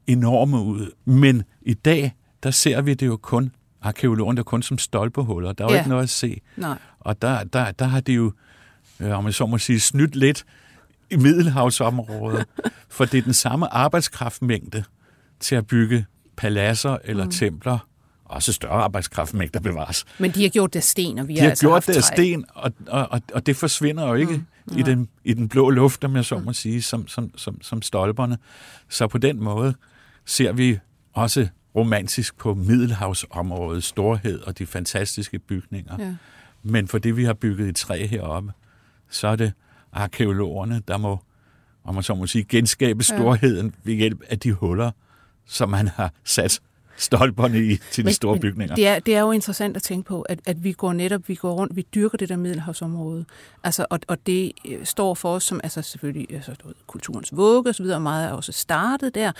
enorme 0.07 0.61
ud. 0.61 0.91
Men 1.05 1.43
i 1.61 1.73
dag, 1.73 2.15
der 2.43 2.51
ser 2.51 2.81
vi 2.81 2.93
det 2.93 3.05
jo 3.05 3.17
kun 3.17 3.51
arkeologerne 3.81 4.37
der 4.37 4.43
kun 4.43 4.63
som 4.63 4.77
stolpehuller. 4.77 5.51
Der 5.51 5.63
er 5.63 5.67
jo 5.69 5.73
ja. 5.73 5.79
ikke 5.79 5.89
noget 5.89 6.03
at 6.03 6.09
se. 6.09 6.41
Nej. 6.57 6.77
Og 6.99 7.21
der, 7.21 7.43
der, 7.43 7.71
der 7.71 7.85
har 7.85 7.99
de 7.99 8.13
jo, 8.13 8.31
øh, 8.99 9.17
om 9.17 9.23
man 9.23 9.33
så 9.33 9.45
må 9.45 9.57
sige, 9.57 9.79
snydt 9.79 10.15
lidt 10.15 10.45
i 11.09 11.15
Middelhavsområdet, 11.15 12.45
for 12.89 13.05
det 13.05 13.17
er 13.17 13.21
den 13.21 13.33
samme 13.33 13.73
arbejdskraftmængde 13.73 14.83
til 15.39 15.55
at 15.55 15.67
bygge 15.67 16.05
paladser 16.37 16.97
eller 17.03 17.25
mm. 17.25 17.31
templer 17.31 17.79
også 18.31 18.53
større 18.53 18.83
arbejdskraftmængder 18.83 19.59
bevares. 19.59 20.05
Men 20.19 20.31
de 20.31 20.41
har 20.41 20.49
gjort 20.49 20.73
det 20.73 20.79
af 20.79 20.83
sten, 20.83 21.19
og 21.19 21.27
vi 21.27 21.33
De 21.33 21.39
har 21.39 21.45
har 21.45 21.49
altså 21.49 21.67
gjort 21.67 21.87
det 21.87 21.95
af 21.95 22.03
sten, 22.03 22.45
og, 22.49 22.71
og, 22.87 23.07
og, 23.11 23.21
og 23.33 23.45
det 23.45 23.55
forsvinder 23.55 24.07
jo 24.07 24.13
ikke 24.13 24.37
mm, 24.37 24.77
i, 24.77 24.81
den, 24.81 25.09
i 25.23 25.33
den 25.33 25.49
blå 25.49 25.69
luft, 25.69 26.03
om 26.03 26.15
jeg 26.15 26.25
så 26.25 26.39
må 26.39 26.53
sige, 26.53 26.81
som, 26.81 27.07
som, 27.07 27.37
som, 27.37 27.61
som 27.61 27.81
stolperne. 27.81 28.37
Så 28.89 29.07
på 29.07 29.17
den 29.17 29.43
måde 29.43 29.73
ser 30.25 30.51
vi 30.51 30.79
også 31.13 31.47
romantisk 31.75 32.37
på 32.37 32.53
Middelhavsområdets 32.53 33.87
storhed 33.87 34.39
og 34.39 34.57
de 34.57 34.65
fantastiske 34.65 35.39
bygninger. 35.39 35.95
Ja. 35.99 36.15
Men 36.63 36.87
fordi 36.87 37.11
vi 37.11 37.23
har 37.23 37.33
bygget 37.33 37.69
et 37.69 37.75
træ 37.75 38.07
heroppe, 38.07 38.51
så 39.09 39.27
er 39.27 39.35
det 39.35 39.53
arkeologerne, 39.91 40.81
der 40.87 40.97
må, 40.97 41.19
om 41.83 41.93
man 41.93 42.03
så 42.03 42.15
må 42.15 42.27
sige, 42.27 42.43
genskabe 42.43 43.03
storheden 43.03 43.75
ved 43.83 43.93
hjælp 43.93 44.21
af 44.29 44.39
de 44.39 44.53
huller, 44.53 44.91
som 45.45 45.69
man 45.69 45.87
har 45.87 46.13
sat 46.23 46.61
stolperne 47.01 47.59
i 47.59 47.77
til 47.91 48.05
de 48.05 48.13
store 48.13 48.39
bygninger. 48.39 48.75
Det 48.75 48.87
er, 48.87 48.99
det 48.99 49.15
er 49.15 49.21
jo 49.21 49.31
interessant 49.31 49.75
at 49.75 49.83
tænke 49.83 50.07
på, 50.07 50.21
at, 50.21 50.39
at 50.45 50.63
vi 50.63 50.71
går 50.71 50.93
netop, 50.93 51.21
vi 51.27 51.35
går 51.35 51.53
rundt, 51.53 51.75
vi 51.75 51.87
dyrker 51.95 52.17
det 52.17 52.29
der 52.29 52.35
middelhavsområde, 52.35 53.25
altså, 53.63 53.85
og, 53.89 53.99
og 54.07 54.17
det 54.25 54.51
øh, 54.67 54.85
står 54.85 55.13
for 55.13 55.35
os 55.35 55.43
som, 55.43 55.59
altså 55.63 55.81
selvfølgelig, 55.81 56.27
altså, 56.33 56.53
du 56.63 56.67
ved, 56.67 56.75
kulturens 56.87 57.35
vugge 57.35 57.73
videre, 57.79 57.97
og 57.97 58.01
meget 58.01 58.29
er 58.29 58.31
også 58.31 58.51
startet 58.51 59.15
der, 59.15 59.31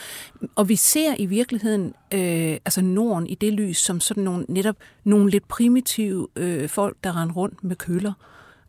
og 0.56 0.70
vi 0.70 0.76
ser 0.76 1.16
i 1.20 1.26
virkeligheden, 1.26 1.94
øh, 2.14 2.58
altså 2.66 2.82
Norden 2.82 3.28
i 3.28 3.36
det 3.36 3.54
lys, 3.54 3.78
som 3.78 4.00
sådan 4.00 4.24
nogle, 4.24 4.46
netop 4.50 4.76
nogle 5.04 5.30
lidt 5.30 5.48
primitive 5.48 6.28
øh, 6.36 6.70
folk, 6.70 6.98
der 7.04 7.22
render 7.22 7.36
rundt 7.36 7.64
med 7.64 7.76
køller, 7.76 8.14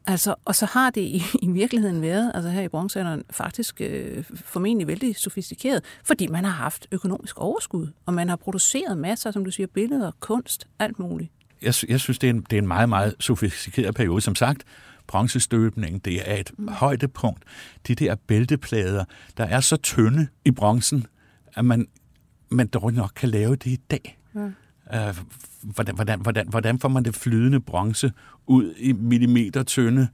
Altså, 0.07 0.35
og 0.45 0.55
så 0.55 0.67
har 0.67 0.91
det 0.91 1.01
i, 1.01 1.23
i 1.43 1.51
virkeligheden 1.51 2.03
været, 2.03 2.33
altså 2.35 2.51
her 2.51 2.63
i 2.63 2.69
bronzealderen, 2.69 3.23
faktisk 3.31 3.81
øh, 3.81 4.25
formentlig 4.35 4.87
vældig 4.87 5.17
sofistikeret, 5.17 5.85
fordi 6.05 6.27
man 6.27 6.45
har 6.45 6.53
haft 6.53 6.87
økonomisk 6.93 7.39
overskud, 7.39 7.89
og 8.07 8.15
man 8.15 8.29
har 8.29 8.37
produceret 8.37 8.99
masser, 8.99 9.31
som 9.31 9.45
du 9.45 9.51
siger, 9.51 9.67
billeder, 9.67 10.11
kunst, 10.21 10.67
alt 10.79 10.99
muligt. 10.99 11.33
jeg, 11.63 11.75
jeg 11.89 12.01
synes, 12.01 12.19
det 12.19 12.27
er, 12.27 12.31
en, 12.31 12.47
det 12.51 12.57
er 12.57 12.63
en 12.63 12.69
meget, 12.69 12.89
meget 12.89 13.15
sofistikeret 13.21 13.95
periode. 13.95 14.21
Som 14.21 14.35
sagt, 14.35 14.65
bronzestøbning, 15.07 16.05
det 16.05 16.31
er 16.31 16.37
et 16.37 16.51
mm. 16.59 16.69
højdepunkt. 16.69 17.45
De 17.89 17.95
der 17.95 18.15
bælteplader, 18.15 19.05
der 19.37 19.45
er 19.45 19.61
så 19.61 19.77
tynde 19.77 20.29
i 20.45 20.51
bronzen, 20.51 21.07
at 21.55 21.65
man, 21.65 21.87
man 22.51 22.67
dårligt 22.67 22.99
nok 22.99 23.13
kan 23.17 23.29
lave 23.29 23.57
det 23.57 23.67
i 23.67 23.77
dag. 23.91 24.19
Mm. 24.33 24.55
Uh, 24.95 25.17
hvordan, 25.63 25.95
hvordan, 25.95 26.21
hvordan, 26.21 26.49
hvordan 26.49 26.79
får 26.79 26.89
man 26.89 27.03
det 27.03 27.15
flydende 27.15 27.61
bronze 27.61 28.13
ud 28.47 28.75
i 28.79 28.93
millimeter 28.93 29.63
tynde 29.63 30.09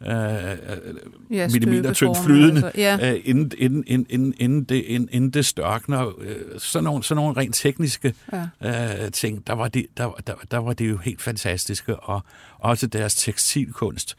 uh, 0.00 0.06
Ja, 0.06 1.48
millimeter 1.48 1.92
støbeformer, 1.92 2.24
flydende, 2.24 2.64
altså, 2.64 2.80
ja. 2.80 3.12
øh, 3.12 3.20
inden, 3.24 3.52
inden, 3.58 4.06
inden, 4.08 4.34
inden, 4.38 4.64
det, 4.64 4.74
inden, 4.74 5.08
inden 5.12 5.30
det 5.30 5.46
størkner. 5.46 6.12
Øh, 6.20 6.36
sådan, 6.58 6.84
nogle, 6.84 7.04
sådan 7.04 7.16
nogle 7.16 7.36
rent 7.36 7.54
tekniske 7.54 8.14
ja. 8.62 9.04
øh, 9.04 9.10
ting, 9.12 9.46
der 9.46 9.52
var, 9.52 9.68
det, 9.68 9.86
der, 9.96 10.10
der, 10.26 10.34
der 10.50 10.58
var 10.58 10.72
det 10.72 10.90
jo 10.90 10.96
helt 10.96 11.22
fantastiske. 11.22 11.96
Og 11.96 12.22
også 12.58 12.86
deres 12.86 13.14
tekstilkunst. 13.14 14.16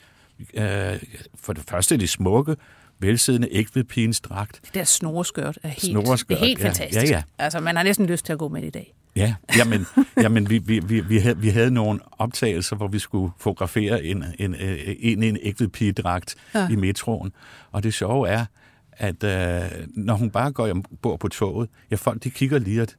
Øh, 0.54 1.00
for 1.36 1.54
det 1.54 1.64
første 1.70 1.96
er 1.96 2.00
de 2.00 2.08
smukke, 2.08 2.56
velsiddende 3.00 3.48
ægvedpigens 3.52 4.22
dragt. 4.22 4.60
Det 4.66 4.74
der 4.74 4.84
snoreskørt 4.84 5.60
er 5.64 5.68
helt, 5.68 5.82
Snoreskørt, 5.82 6.38
det 6.38 6.44
er 6.44 6.48
helt 6.48 6.60
ja. 6.60 6.68
fantastisk. 6.68 7.12
Ja, 7.12 7.18
ja. 7.18 7.24
Altså, 7.38 7.60
man 7.60 7.76
har 7.76 7.84
næsten 7.84 8.06
lyst 8.06 8.26
til 8.26 8.34
at 8.34 8.40
gå 8.40 8.48
med 8.48 8.62
det 8.62 8.68
i 8.68 8.72
dag. 8.72 8.94
Ja, 9.16 9.36
jamen, 9.58 9.86
jamen 10.24 10.50
vi, 10.50 10.58
vi, 10.58 10.80
vi, 10.80 11.00
vi, 11.00 11.18
havde, 11.18 11.38
vi 11.38 11.50
havde 11.50 11.72
nogle 11.72 12.00
optagelser, 12.12 12.76
hvor 12.76 12.88
vi 12.88 13.00
skulle 13.00 13.32
fotografere 13.38 14.04
en, 14.04 14.24
en, 14.40 14.56
en, 14.60 15.24
en, 15.24 15.38
ægvedpigedragt 15.42 16.36
ja. 16.54 16.60
Ja. 16.60 16.70
i 16.70 16.76
metroen. 16.76 17.32
Og 17.72 17.84
det 17.84 17.94
sjove 17.94 18.30
er, 18.30 18.46
at 18.92 19.24
øh, 19.24 19.88
når 19.88 20.14
hun 20.14 20.30
bare 20.30 20.52
går 20.52 20.70
ombord 20.70 21.20
på 21.20 21.28
toget, 21.28 21.70
ja, 21.92 21.96
folk 21.96 22.24
de 22.24 22.30
kigger 22.30 22.60
lige, 22.60 22.82
at, 22.82 22.96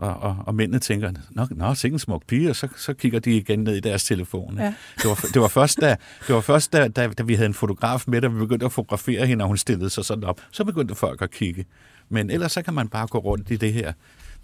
og, 0.00 0.16
og, 0.16 0.36
og 0.46 0.54
mændene 0.54 0.78
tænker, 0.78 1.12
nå, 1.30 1.46
nå 1.50 1.74
sikke 1.74 1.94
en 1.94 1.98
smuk 1.98 2.26
pige, 2.26 2.50
og 2.50 2.56
så, 2.56 2.68
så 2.76 2.94
kigger 2.94 3.18
de 3.18 3.36
igen 3.36 3.58
ned 3.58 3.76
i 3.76 3.80
deres 3.80 4.04
telefon. 4.04 4.58
Ja. 4.58 4.74
Det, 4.96 5.04
var, 5.04 5.26
det 5.34 5.42
var 5.42 5.48
først, 5.48 5.80
da, 5.80 5.96
det 6.26 6.34
var 6.34 6.40
først 6.40 6.72
da, 6.72 6.88
da, 6.88 7.08
da 7.08 7.22
vi 7.22 7.34
havde 7.34 7.46
en 7.46 7.54
fotograf 7.54 8.04
med, 8.06 8.24
og 8.24 8.34
vi 8.34 8.38
begyndte 8.38 8.66
at 8.66 8.72
fotografere 8.72 9.26
hende, 9.26 9.44
og 9.44 9.48
hun 9.48 9.56
stillede 9.56 9.90
sig 9.90 10.04
sådan 10.04 10.24
op, 10.24 10.40
så 10.50 10.64
begyndte 10.64 10.94
folk 10.94 11.22
at 11.22 11.30
kigge. 11.30 11.64
Men 12.08 12.30
ellers 12.30 12.52
så 12.52 12.62
kan 12.62 12.74
man 12.74 12.88
bare 12.88 13.06
gå 13.06 13.18
rundt 13.18 13.50
i 13.50 13.56
det 13.56 13.72
her, 13.72 13.92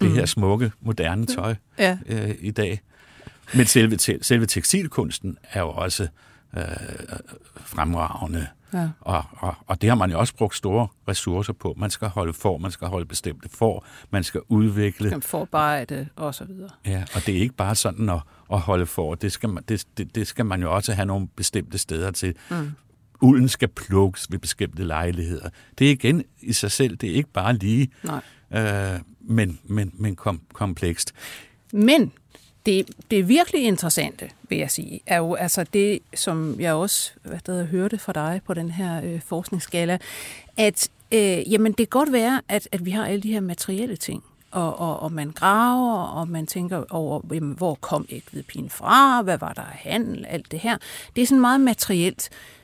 det 0.01 0.11
her 0.11 0.25
smukke, 0.25 0.71
moderne 0.81 1.25
tøj 1.25 1.55
Ja. 1.79 1.97
øh, 2.05 2.35
i 2.39 2.51
dag. 2.51 2.81
Men 3.53 3.65
selve, 3.65 3.97
selve 4.21 4.45
tekstilkunsten 4.45 5.37
er 5.51 5.59
jo 5.59 5.69
også 5.69 6.07
øh, 6.57 6.63
fremragende. 7.59 8.47
Ja. 8.73 8.89
Og, 9.01 9.23
og, 9.31 9.55
og 9.67 9.81
det 9.81 9.89
har 9.89 9.95
man 9.95 10.11
jo 10.11 10.19
også 10.19 10.35
brugt 10.35 10.55
store 10.55 10.87
ressourcer 11.07 11.53
på. 11.53 11.75
Man 11.77 11.89
skal 11.89 12.07
holde 12.07 12.33
for, 12.33 12.57
man 12.57 12.71
skal 12.71 12.87
holde 12.87 13.05
bestemte 13.05 13.49
for, 13.49 13.85
man 14.11 14.23
skal 14.23 14.41
udvikle. 14.47 15.09
Kan 15.09 15.21
forarbejde 15.21 16.07
og 16.15 16.35
så 16.35 16.45
videre. 16.45 16.69
Ja, 16.85 17.03
og 17.15 17.25
det 17.25 17.37
er 17.37 17.39
ikke 17.41 17.55
bare 17.55 17.75
sådan 17.75 18.09
at, 18.09 18.19
at 18.53 18.59
holde 18.59 18.85
for. 18.85 19.15
Det 19.15 19.31
skal, 19.31 19.49
man, 19.49 19.63
det, 19.69 19.85
det, 19.97 20.15
det 20.15 20.27
skal 20.27 20.45
man 20.45 20.61
jo 20.61 20.75
også 20.75 20.93
have 20.93 21.05
nogle 21.05 21.27
bestemte 21.27 21.77
steder 21.77 22.11
til. 22.11 22.35
Mm. 22.51 22.71
Ulden 23.21 23.49
skal 23.49 23.67
plukkes 23.67 24.27
ved 24.31 24.39
bestemte 24.39 24.83
lejligheder. 24.83 25.49
Det 25.79 25.87
er 25.87 25.91
igen 25.91 26.23
i 26.41 26.53
sig 26.53 26.71
selv, 26.71 26.95
det 26.97 27.09
er 27.09 27.13
ikke 27.13 27.29
bare 27.29 27.53
lige, 27.53 27.89
Nej. 28.03 28.21
øh, 28.93 28.99
men, 29.21 29.59
men, 29.63 29.91
men 29.93 30.15
kom, 30.15 30.41
komplekst. 30.53 31.13
Men 31.73 32.11
det, 32.67 32.87
det 33.11 33.27
virkelig 33.27 33.63
interessante, 33.63 34.29
vil 34.49 34.57
jeg 34.57 34.71
sige, 34.71 34.99
er 35.05 35.17
jo 35.17 35.33
altså 35.33 35.65
det, 35.73 35.99
som 36.13 36.55
jeg 36.59 36.73
også 36.73 37.11
hvad 37.23 37.39
der, 37.45 37.51
hedder, 37.51 37.65
hørte 37.65 37.97
fra 37.97 38.13
dig 38.13 38.41
på 38.45 38.53
den 38.53 38.71
her 38.71 39.01
øh, 39.03 39.21
forskningsskala, 39.25 39.97
at 40.57 40.89
øh, 41.11 41.51
jamen, 41.51 41.71
det 41.71 41.77
kan 41.77 41.99
godt 41.99 42.11
være, 42.11 42.41
at, 42.47 42.69
at 42.71 42.85
vi 42.85 42.91
har 42.91 43.05
alle 43.05 43.21
de 43.21 43.33
her 43.33 43.39
materielle 43.39 43.95
ting, 43.95 44.23
og, 44.51 44.79
og, 44.79 44.99
og 44.99 45.11
man 45.11 45.31
graver, 45.31 46.03
og 46.03 46.27
man 46.27 46.47
tænker 46.47 46.83
over, 46.89 47.21
jamen, 47.33 47.53
hvor 47.53 47.75
kom 47.75 48.05
ægvedpigen 48.09 48.69
fra, 48.69 49.21
hvad 49.21 49.37
var 49.37 49.53
der 49.53 49.61
af 49.61 49.77
handel, 49.77 50.25
alt 50.25 50.51
det 50.51 50.59
her. 50.59 50.77
Det 51.15 51.21
er 51.21 51.25
sådan 51.25 51.41
meget 51.41 51.61
materielt. 51.61 52.29
Øh, 52.31 52.56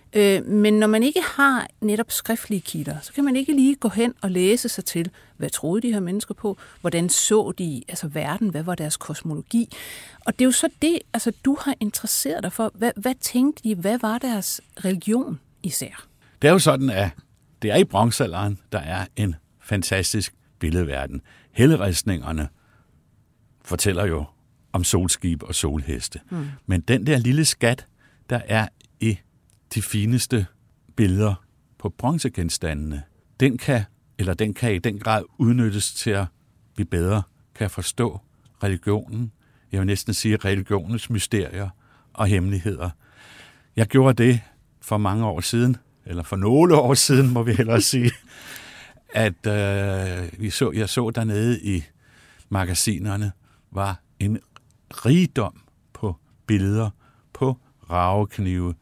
men 0.45 0.73
når 0.73 0.87
man 0.87 1.03
ikke 1.03 1.21
har 1.21 1.67
netop 1.81 2.11
skriftlige 2.11 2.61
kilder, 2.61 2.95
så 3.01 3.13
kan 3.13 3.23
man 3.23 3.35
ikke 3.35 3.53
lige 3.53 3.75
gå 3.75 3.89
hen 3.89 4.13
og 4.21 4.31
læse 4.31 4.69
sig 4.69 4.85
til, 4.85 5.09
hvad 5.37 5.49
troede 5.49 5.81
de 5.81 5.93
her 5.93 5.99
mennesker 5.99 6.33
på, 6.33 6.57
hvordan 6.81 7.09
så 7.09 7.53
de 7.57 7.83
altså 7.87 8.07
verden, 8.07 8.49
hvad 8.49 8.63
var 8.63 8.75
deres 8.75 8.97
kosmologi. 8.97 9.69
Og 10.25 10.33
det 10.33 10.41
er 10.41 10.45
jo 10.45 10.51
så 10.51 10.69
det, 10.81 10.99
altså 11.13 11.31
du 11.45 11.57
har 11.61 11.75
interesseret 11.79 12.43
dig 12.43 12.53
for, 12.53 12.71
hvad, 12.73 12.91
hvad 12.95 13.15
tænkte 13.21 13.63
de, 13.63 13.75
hvad 13.75 13.99
var 13.99 14.17
deres 14.17 14.61
religion 14.85 15.39
især? 15.63 16.07
Det 16.41 16.47
er 16.47 16.51
jo 16.51 16.59
sådan, 16.59 16.89
at 16.89 17.09
det 17.61 17.71
er 17.71 17.75
i 17.75 17.83
bronzealderen, 17.83 18.59
der 18.71 18.79
er 18.79 19.05
en 19.15 19.35
fantastisk 19.61 20.33
billedverden. 20.59 21.21
Helleristningerne 21.51 22.47
fortæller 23.65 24.05
jo 24.05 24.25
om 24.73 24.83
solskib 24.83 25.43
og 25.43 25.55
solheste. 25.55 26.19
Mm. 26.29 26.47
Men 26.65 26.81
den 26.81 27.07
der 27.07 27.17
lille 27.17 27.45
skat, 27.45 27.87
der 28.29 28.41
er 28.47 28.67
i 28.99 29.19
de 29.75 29.81
fineste 29.81 30.45
billeder 30.95 31.35
på 31.79 31.89
bronzegenstandene, 31.89 33.03
den 33.39 33.57
kan, 33.57 33.83
eller 34.17 34.33
den 34.33 34.53
kan 34.53 34.75
i 34.75 34.79
den 34.79 34.99
grad 34.99 35.23
udnyttes 35.37 35.93
til, 35.93 36.09
at 36.09 36.25
vi 36.77 36.83
bedre 36.83 37.23
kan 37.55 37.69
forstå 37.69 38.19
religionen. 38.63 39.31
Jeg 39.71 39.79
vil 39.79 39.87
næsten 39.87 40.13
sige 40.13 40.37
religionens 40.37 41.09
mysterier 41.09 41.69
og 42.13 42.27
hemmeligheder. 42.27 42.89
Jeg 43.75 43.87
gjorde 43.87 44.23
det 44.23 44.41
for 44.81 44.97
mange 44.97 45.25
år 45.25 45.41
siden, 45.41 45.77
eller 46.05 46.23
for 46.23 46.35
nogle 46.35 46.75
år 46.75 46.93
siden, 46.93 47.29
må 47.29 47.43
vi 47.43 47.53
hellere 47.53 47.81
sige, 47.81 48.11
at 49.09 49.47
øh, 49.47 50.41
vi 50.41 50.49
så, 50.49 50.71
jeg 50.71 50.89
så 50.89 51.09
dernede 51.09 51.61
i 51.61 51.83
magasinerne, 52.49 53.31
var 53.71 54.01
en 54.19 54.39
rigdom 54.89 55.61
på 55.93 56.15
billeder, 56.47 56.89
på 57.33 57.57
raveknive, 57.89 58.73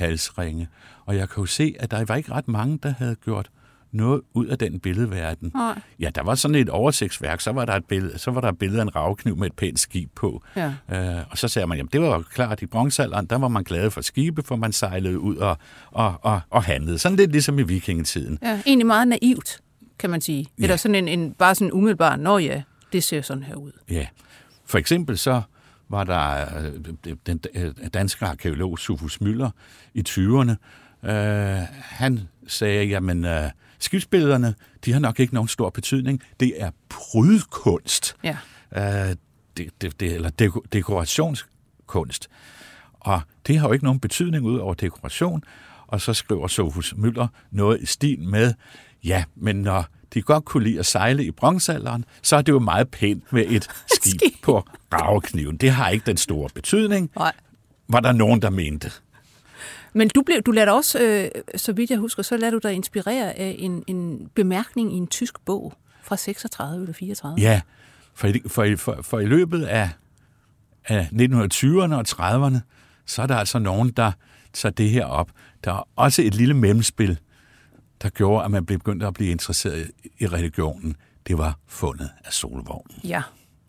halsringe. 0.00 0.68
Og 1.06 1.16
jeg 1.16 1.28
kan 1.28 1.40
jo 1.40 1.46
se, 1.46 1.74
at 1.78 1.90
der 1.90 2.04
var 2.04 2.16
ikke 2.16 2.32
ret 2.32 2.48
mange, 2.48 2.78
der 2.82 2.94
havde 2.98 3.14
gjort 3.14 3.50
noget 3.92 4.20
ud 4.34 4.46
af 4.46 4.58
den 4.58 4.80
billedverden. 4.80 5.50
Nej. 5.54 5.80
Ja, 6.00 6.10
der 6.14 6.22
var 6.22 6.34
sådan 6.34 6.54
et 6.54 6.68
oversigtsværk, 6.68 7.40
så 7.40 7.52
var 7.52 7.64
der 7.64 7.72
et 7.72 7.84
billede, 7.84 8.18
så 8.18 8.30
var 8.30 8.40
der 8.40 8.48
et 8.48 8.58
billede 8.58 8.80
af 8.80 8.84
en 8.84 8.96
ravekniv 8.96 9.36
med 9.36 9.46
et 9.46 9.52
pænt 9.52 9.80
skib 9.80 10.10
på. 10.14 10.42
Ja. 10.56 10.72
Øh, 10.92 11.24
og 11.30 11.38
så 11.38 11.48
sagde 11.48 11.66
man, 11.66 11.76
jamen 11.76 11.90
det 11.92 12.00
var 12.00 12.06
jo 12.06 12.22
klart, 12.34 12.62
i 12.62 12.66
bronzealderen, 12.66 13.26
der 13.26 13.38
var 13.38 13.48
man 13.48 13.62
glad 13.64 13.90
for 13.90 14.00
skibe, 14.00 14.42
for 14.42 14.56
man 14.56 14.72
sejlede 14.72 15.18
ud 15.18 15.36
og, 15.36 15.56
og, 15.90 16.14
og, 16.22 16.40
og 16.50 16.64
handlede. 16.64 16.98
Sådan 16.98 17.16
lidt 17.16 17.32
ligesom 17.32 17.58
i 17.58 17.62
vikingetiden. 17.62 18.38
Ja, 18.42 18.60
egentlig 18.66 18.86
meget 18.86 19.08
naivt, 19.08 19.60
kan 19.98 20.10
man 20.10 20.20
sige. 20.20 20.46
Ja. 20.58 20.62
Eller 20.62 20.76
sådan 20.76 20.94
en, 20.94 21.08
en 21.08 21.32
bare 21.32 21.54
sådan 21.54 21.72
umiddelbar, 21.72 22.16
nå 22.16 22.38
ja, 22.38 22.62
det 22.92 23.04
ser 23.04 23.22
sådan 23.22 23.42
her 23.42 23.54
ud. 23.54 23.72
Ja. 23.90 24.06
For 24.66 24.78
eksempel 24.78 25.18
så 25.18 25.42
var 25.90 26.04
der 26.04 26.46
øh, 27.06 27.16
den 27.26 27.40
øh, 27.54 27.74
danske 27.94 28.26
arkeolog 28.26 28.78
Sufus 28.78 29.20
Møller 29.20 29.50
i 29.94 30.04
20'erne. 30.08 30.54
Øh, 31.10 31.66
han 31.80 32.20
sagde, 32.46 32.84
jamen 32.84 33.24
øh, 33.24 33.50
skibsbillederne, 33.78 34.54
de 34.84 34.92
har 34.92 35.00
nok 35.00 35.20
ikke 35.20 35.34
nogen 35.34 35.48
stor 35.48 35.70
betydning. 35.70 36.22
Det 36.40 36.62
er 36.62 36.70
prydkunst. 36.88 38.16
Ja. 38.24 38.36
Øh, 38.76 39.16
det, 39.56 39.70
det, 39.80 40.00
det, 40.00 40.14
eller 40.14 40.30
deko, 40.30 40.64
dekorationskunst. 40.72 42.28
Og 43.00 43.20
det 43.46 43.58
har 43.58 43.66
jo 43.68 43.72
ikke 43.72 43.84
nogen 43.84 44.00
betydning 44.00 44.44
ud 44.44 44.58
over 44.58 44.74
dekoration. 44.74 45.42
Og 45.86 46.00
så 46.00 46.14
skriver 46.14 46.46
Sofus 46.46 46.94
Møller 46.96 47.28
noget 47.50 47.80
i 47.80 47.86
stil 47.86 48.20
med, 48.20 48.54
ja, 49.04 49.24
men 49.36 49.56
når 49.56 49.86
de 50.14 50.22
godt 50.22 50.44
kunne 50.44 50.64
lide 50.64 50.78
at 50.78 50.86
sejle 50.86 51.24
i 51.24 51.30
bronzealderen, 51.30 52.04
så 52.22 52.36
er 52.36 52.42
det 52.42 52.52
jo 52.52 52.58
meget 52.58 52.88
pænt 52.88 53.32
med 53.32 53.44
et 53.48 53.68
skib 54.02 54.42
på 54.42 54.64
ravekniven. 54.92 55.56
Det 55.56 55.70
har 55.70 55.88
ikke 55.88 56.06
den 56.06 56.16
store 56.16 56.48
betydning, 56.54 57.10
Nej. 57.16 57.32
var 57.88 58.00
der 58.00 58.12
nogen, 58.12 58.42
der 58.42 58.50
mente. 58.50 58.90
Men 59.92 60.08
du, 60.14 60.22
blev, 60.22 60.42
du 60.46 60.50
lader 60.50 60.72
også, 60.72 60.98
øh, 61.00 61.42
så 61.56 61.72
vidt 61.72 61.90
jeg 61.90 61.98
husker, 61.98 62.22
så 62.22 62.36
lader 62.36 62.50
du 62.52 62.58
dig 62.62 62.72
inspirere 62.74 63.32
af 63.38 63.56
en, 63.58 63.84
en 63.86 64.28
bemærkning 64.34 64.92
i 64.94 64.96
en 64.96 65.06
tysk 65.06 65.34
bog 65.46 65.72
fra 66.02 66.16
36 66.16 66.80
eller 66.82 66.92
34. 66.94 67.40
Ja, 67.40 67.60
for 68.14 68.26
i, 68.28 68.42
for, 68.46 68.64
i- 68.64 68.76
for, 68.76 68.98
for 69.02 69.20
i 69.20 69.26
løbet 69.26 69.62
af, 69.64 69.88
af 70.88 71.08
1920'erne 71.12 71.94
og 71.94 72.04
30'erne, 72.08 72.58
så 73.06 73.22
er 73.22 73.26
der 73.26 73.36
altså 73.36 73.58
nogen, 73.58 73.90
der 73.90 74.12
tager 74.52 74.72
det 74.72 74.90
her 74.90 75.04
op. 75.04 75.30
Der 75.64 75.72
er 75.72 75.88
også 75.96 76.22
et 76.22 76.34
lille 76.34 76.54
mellemspil, 76.54 77.18
der 78.02 78.08
gjorde, 78.08 78.44
at 78.44 78.50
man 78.50 78.66
blev 78.66 78.78
begyndt 78.78 79.02
at 79.02 79.14
blive 79.14 79.30
interesseret 79.30 79.90
i- 80.20 80.26
religionen. 80.26 80.96
Det 81.26 81.38
var 81.38 81.58
fundet 81.66 82.10
af 82.24 82.32
solvognen. 82.32 83.00
Ja. 83.04 83.22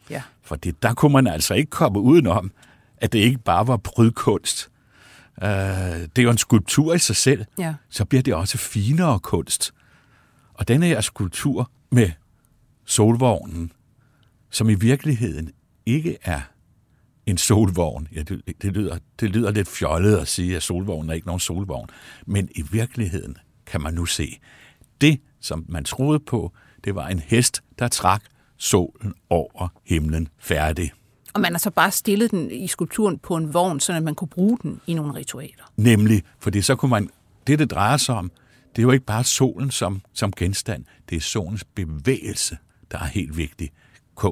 ja. 0.10 0.22
For 0.44 0.56
det, 0.56 0.84
der 0.84 0.94
kunne 0.94 1.14
man 1.14 1.28
altså 1.28 1.54
ikke 1.54 1.70
komme 1.70 2.00
udenom, 2.00 2.52
at 2.98 3.14
det 3.14 3.20
ikke 3.20 3.38
bare 3.38 3.68
var 3.68 3.78
brydkunst. 3.78 4.70
Uh, 5.42 5.48
det 5.48 6.18
er 6.18 6.24
jo 6.24 6.30
en 6.30 6.38
skulptur 6.38 6.94
i 6.94 7.00
sig 7.00 7.16
selv. 7.16 7.46
Ja. 7.60 7.74
Så 7.90 8.06
bliver 8.06 8.22
det 8.22 8.34
også 8.34 8.58
finere 8.58 9.20
kunst. 9.20 9.74
Og 10.54 10.68
denne 10.68 10.86
her 10.86 11.02
skulptur 11.02 11.72
med 11.92 12.12
solvognen, 12.86 13.72
som 14.50 14.70
i 14.70 14.74
virkeligheden 14.76 15.52
ikke 15.86 16.18
er 16.24 16.42
en 17.26 17.38
solvogn. 17.38 18.08
Ja, 18.16 18.22
det, 18.24 18.42
det, 18.62 18.74
lyder, 18.74 18.98
det 19.20 19.30
lyder 19.30 19.52
lidt 19.52 19.68
fjollet 19.68 20.18
at 20.18 20.28
sige, 20.28 20.56
at 20.56 20.64
solvognen 20.64 21.10
er 21.10 21.14
ikke 21.14 21.28
nogen 21.28 21.40
solvogn. 21.40 21.90
Men 22.28 22.50
i 22.56 22.62
virkeligheden 22.72 23.38
kan 23.66 23.82
man 23.82 23.94
nu 23.94 24.06
se, 24.06 24.40
det, 25.02 25.22
som 25.40 25.66
man 25.70 25.84
troede 25.84 26.20
på, 26.20 26.52
det 26.84 26.96
var 26.96 27.08
en 27.08 27.20
hest, 27.20 27.64
der 27.80 27.88
trak 27.88 28.24
solen 28.58 29.14
over 29.30 29.68
himlen 29.86 30.28
færdig. 30.40 30.92
Og 31.34 31.42
man 31.42 31.52
har 31.52 31.60
så 31.60 31.72
bare 31.72 31.92
stillet 31.92 32.32
den 32.32 32.52
i 32.52 32.68
skulpturen 32.68 33.20
på 33.20 33.36
en 33.36 33.54
vogn, 33.54 33.80
så 33.80 34.00
man 34.00 34.16
kunne 34.16 34.28
bruge 34.28 34.58
den 34.62 34.82
i 34.88 34.94
nogle 34.94 35.16
ritualer. 35.16 35.72
Nemlig, 35.76 36.24
fordi 36.40 36.62
så 36.62 36.76
kunne 36.76 36.90
man, 36.90 37.10
det 37.48 37.60
det 37.60 37.72
drejer 37.72 37.98
sig 37.98 38.16
om, 38.16 38.32
det 38.76 38.82
er 38.82 38.84
jo 38.84 38.92
ikke 38.92 39.06
bare 39.06 39.24
solen 39.24 39.72
som, 39.72 40.02
som 40.14 40.32
genstand, 40.32 40.86
det 41.10 41.16
er 41.16 41.22
solens 41.22 41.64
bevægelse, 41.64 42.58
der 42.92 42.98
er 42.98 43.06
helt 43.06 43.38
vigtig, 43.38 43.72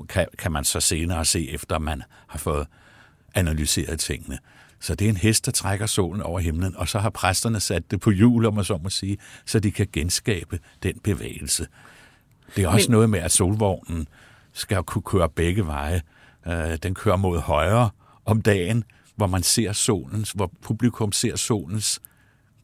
kan, 0.10 0.28
kan 0.38 0.52
man 0.52 0.64
så 0.64 0.80
senere 0.80 1.26
se, 1.26 1.50
efter 1.50 1.80
man 1.80 2.04
har 2.28 2.40
fået 2.40 2.68
analyseret 3.36 4.00
tingene. 4.00 4.40
Så 4.80 4.96
det 4.96 5.06
er 5.06 5.10
en 5.10 5.18
hest, 5.18 5.46
der 5.46 5.52
trækker 5.52 5.86
solen 5.86 6.22
over 6.22 6.40
himlen, 6.40 6.76
og 6.78 6.88
så 6.88 7.00
har 7.00 7.10
præsterne 7.10 7.60
sat 7.60 7.92
det 7.92 8.00
på 8.00 8.12
hjul, 8.12 8.46
om 8.46 8.54
man 8.54 8.64
så 8.64 8.80
må 8.84 8.90
sige, 8.90 9.18
så 9.46 9.60
de 9.60 9.72
kan 9.72 9.88
genskabe 9.94 10.60
den 10.84 11.00
bevægelse. 11.00 11.68
Det 12.56 12.64
er 12.64 12.68
også 12.68 12.88
Men- 12.90 12.92
noget 12.92 13.10
med, 13.10 13.20
at 13.20 13.32
solvognen 13.32 14.08
skal 14.54 14.84
kunne 14.84 15.02
køre 15.02 15.30
begge 15.30 15.66
veje. 15.66 16.02
Øh, 16.48 16.78
Den 16.84 16.94
kører 16.96 17.16
mod 17.18 17.40
højre 17.40 17.90
om 18.26 18.42
dagen, 18.42 18.84
hvor 19.16 19.28
man 19.28 19.44
ser 19.44 19.74
solens, 19.74 20.32
hvor 20.32 20.52
publikum 20.62 21.12
ser 21.12 21.36
solens 21.36 22.00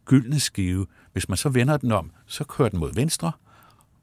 gyldne 0.06 0.40
skive. 0.40 0.88
Hvis 1.14 1.30
man 1.30 1.38
så 1.38 1.50
vender 1.50 1.78
den 1.78 1.92
om, 1.92 2.12
så 2.28 2.44
kører 2.44 2.70
den 2.70 2.80
mod 2.80 2.94
venstre, 2.94 3.32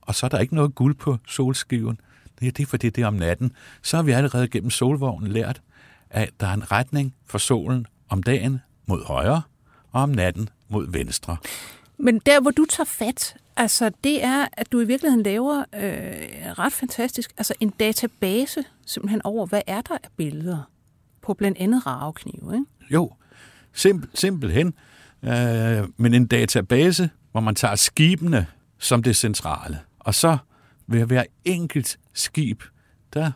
og 0.01 0.15
så 0.15 0.27
er 0.27 0.31
der 0.31 0.39
ikke 0.39 0.55
noget 0.55 0.75
guld 0.75 0.95
på 0.95 1.19
solskiven. 1.29 2.01
Det 2.41 2.49
er 2.49 2.53
det, 2.53 2.69
fordi 2.69 2.91
det 2.91 3.03
er 3.03 3.07
om 3.07 3.15
natten. 3.15 3.53
Så 3.83 3.97
har 3.97 4.03
vi 4.03 4.13
allerede 4.13 4.49
gennem 4.49 4.71
solvognen 4.71 5.33
lært, 5.33 5.63
at 6.11 6.31
der 6.41 6.47
er 6.47 6.55
en 6.55 6.73
retning 6.73 7.15
for 7.27 7.39
solen 7.39 7.87
om 8.13 8.23
dagen 8.23 8.61
mod 8.87 9.05
højre, 9.05 9.43
og 9.91 10.03
om 10.03 10.09
natten 10.09 10.49
mod 10.69 10.93
venstre. 10.93 11.37
Men 11.99 12.19
der, 12.19 12.41
hvor 12.41 12.51
du 12.51 12.65
tager 12.65 12.85
fat, 12.85 13.37
altså 13.57 13.91
det 14.05 14.25
er, 14.25 14.47
at 14.53 14.73
du 14.73 14.81
i 14.81 14.85
virkeligheden 14.85 15.23
laver 15.23 15.59
øh, 15.59 16.53
ret 16.59 16.73
fantastisk, 16.73 17.33
altså 17.39 17.55
en 17.61 17.71
database 17.71 18.65
simpelthen 18.87 19.21
over, 19.25 19.47
hvad 19.47 19.63
er 19.67 19.81
der 19.81 19.95
af 19.95 20.09
billeder 20.17 20.71
på 21.23 21.35
blandt 21.35 21.59
andet 21.59 21.87
raveknive, 21.87 22.55
ikke? 22.55 22.67
Jo, 22.91 23.13
simpel, 23.73 24.09
simpelthen. 24.15 24.75
Øh, 25.23 25.89
men 25.97 26.15
en 26.15 26.27
database, 26.27 27.11
hvor 27.31 27.41
man 27.41 27.55
tager 27.55 27.75
skibene 27.75 28.47
som 28.79 29.03
det 29.03 29.17
centrale. 29.17 29.79
Og 29.99 30.15
så 30.15 30.39
ved 30.87 31.05
hver 31.05 31.25
enkelt 31.45 31.99
skib, 32.13 32.63
der 33.15 33.33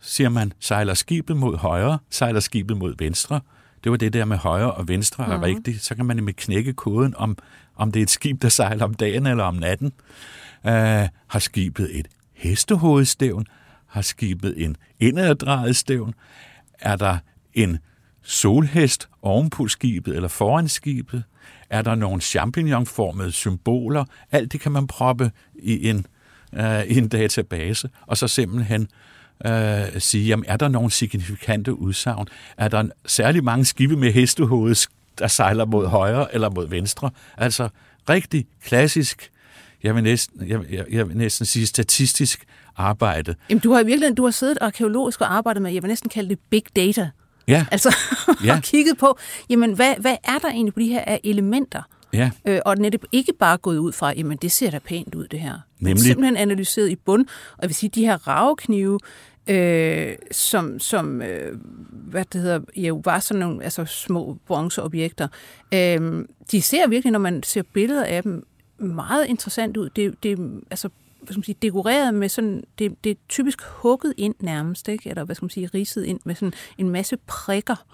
siger 0.00 0.28
man, 0.28 0.52
sejler 0.60 0.94
skibet 0.94 1.36
mod 1.36 1.56
højre, 1.56 1.98
sejler 2.10 2.40
skibet 2.40 2.76
mod 2.76 2.94
venstre. 2.98 3.40
Det 3.86 3.90
var 3.90 3.96
det 3.96 4.12
der 4.12 4.24
med 4.24 4.36
højre 4.36 4.72
og 4.72 4.88
venstre 4.88 5.24
er 5.24 5.34
Mhm. 5.36 5.42
rigtigt. 5.42 5.82
Så 5.84 5.94
kan 5.94 6.06
man 6.06 6.16
nemlig 6.16 6.36
knække 6.36 6.72
koden, 6.72 7.14
om, 7.16 7.38
om 7.76 7.92
det 7.92 8.00
er 8.00 8.02
et 8.02 8.10
skib, 8.10 8.42
der 8.42 8.48
sejler 8.48 8.84
om 8.84 8.94
dagen 8.94 9.26
eller 9.26 9.44
om 9.44 9.54
natten. 9.54 9.92
Øh, 10.66 11.08
har 11.26 11.38
skibet 11.38 11.98
et 11.98 12.08
hestehovedstævn? 12.34 13.46
Har 13.86 14.02
skibet 14.02 14.64
en 14.64 14.76
indaddrejet 15.00 15.76
stævn? 15.76 16.14
Er 16.78 16.96
der 16.96 17.18
en 17.54 17.78
solhest 18.22 19.08
oven 19.22 19.50
på 19.50 19.68
skibet 19.68 20.16
eller 20.16 20.28
foran 20.28 20.68
skibet? 20.68 21.24
Er 21.70 21.82
der 21.82 21.94
nogle 21.94 22.20
champignon-formede 22.20 23.32
symboler? 23.32 24.04
Alt 24.32 24.52
det 24.52 24.60
kan 24.60 24.72
man 24.72 24.86
proppe 24.86 25.30
i 25.54 25.88
en, 25.88 26.06
øh, 26.52 26.82
i 26.84 26.98
en 26.98 27.08
database, 27.08 27.88
og 28.06 28.16
så 28.16 28.28
simpelthen 28.28 28.82
øh, 28.82 28.88
sige, 29.98 30.24
jamen, 30.26 30.44
er 30.48 30.56
der 30.56 30.68
nogle 30.68 30.90
signifikante 30.90 31.74
udsagn? 31.78 32.26
Er 32.56 32.68
der 32.68 32.84
særlig 33.06 33.44
mange 33.44 33.64
skibe 33.64 33.96
med 33.96 34.12
hestehoved, 34.12 34.86
der 35.18 35.26
sejler 35.26 35.64
mod 35.64 35.86
højre 35.86 36.34
eller 36.34 36.50
mod 36.50 36.68
venstre? 36.68 37.10
Altså 37.36 37.68
rigtig 38.08 38.46
klassisk, 38.64 39.30
jeg 39.82 39.94
vil 39.94 40.02
næsten, 40.02 40.48
jeg, 40.48 40.60
jeg, 40.70 40.84
jeg 40.90 41.08
vil 41.08 41.16
næsten 41.16 41.46
sige 41.46 41.66
statistisk 41.66 42.44
arbejde. 42.76 43.34
Jamen, 43.50 43.60
du 43.60 43.72
har 43.72 43.80
i 43.80 43.84
virkeligheden 43.84 44.14
du 44.14 44.24
har 44.24 44.30
siddet 44.30 44.58
arkeologisk 44.60 45.20
og 45.20 45.34
arbejdet 45.34 45.62
med, 45.62 45.72
jeg 45.72 45.82
vil 45.82 45.88
næsten 45.88 46.10
kalde 46.10 46.28
det 46.28 46.38
big 46.50 46.62
data. 46.76 47.10
Ja, 47.48 47.66
Altså, 47.70 47.96
Ja. 48.44 48.56
og 48.56 48.62
kigget 48.62 48.98
på, 48.98 49.18
jamen, 49.50 49.72
hvad, 49.72 49.94
hvad 49.98 50.16
er 50.24 50.38
der 50.38 50.48
egentlig 50.48 50.74
på 50.74 50.80
de 50.80 50.88
her 50.88 51.18
elementer? 51.24 51.82
Ja. 52.16 52.30
Øh, 52.46 52.60
og 52.64 52.76
netop 52.76 53.00
ikke 53.12 53.32
bare 53.32 53.56
gået 53.56 53.78
ud 53.78 53.92
fra, 53.92 54.12
jamen 54.16 54.38
det 54.42 54.52
ser 54.52 54.70
da 54.70 54.78
pænt 54.78 55.14
ud 55.14 55.26
det 55.26 55.40
her. 55.40 55.58
Nemlig. 55.80 56.00
Simpelthen 56.02 56.36
analyseret 56.36 56.88
i 56.88 56.96
bund. 56.96 57.26
Og 57.52 57.58
jeg 57.62 57.68
vil 57.68 57.74
sige, 57.74 57.90
de 57.90 58.06
her 58.06 58.28
raveknive, 58.28 58.98
øh, 59.46 60.14
som, 60.30 60.78
som 60.78 61.22
øh, 61.22 61.58
hvad 61.90 62.24
det 62.32 62.40
hedder, 62.40 62.60
jo 62.76 63.00
var 63.04 63.18
sådan 63.18 63.40
nogle 63.40 63.64
altså 63.64 63.84
små 63.84 64.36
bronzeobjekter, 64.46 65.28
øh, 65.74 66.24
de 66.50 66.62
ser 66.62 66.88
virkelig, 66.88 67.12
når 67.12 67.18
man 67.18 67.42
ser 67.42 67.62
billeder 67.72 68.04
af 68.04 68.22
dem, 68.22 68.46
meget 68.78 69.26
interessant 69.26 69.76
ud. 69.76 69.90
Det, 69.90 70.22
det 70.22 70.62
altså, 70.70 70.88
hvad 71.20 71.32
skal 71.32 71.38
man 71.38 71.44
sige, 71.44 71.56
dekoreret 71.62 72.14
med 72.14 72.28
sådan, 72.28 72.64
det, 72.78 73.04
det 73.04 73.10
er 73.10 73.14
typisk 73.28 73.62
hugget 73.62 74.14
ind 74.16 74.34
nærmest, 74.40 74.88
ikke? 74.88 75.10
eller 75.10 75.24
hvad 75.24 75.34
skal 75.34 75.44
man 75.44 75.50
sige, 75.50 75.70
ridset 75.74 76.04
ind 76.04 76.20
med 76.24 76.34
sådan 76.34 76.52
en 76.78 76.90
masse 76.90 77.16
prikker 77.26 77.84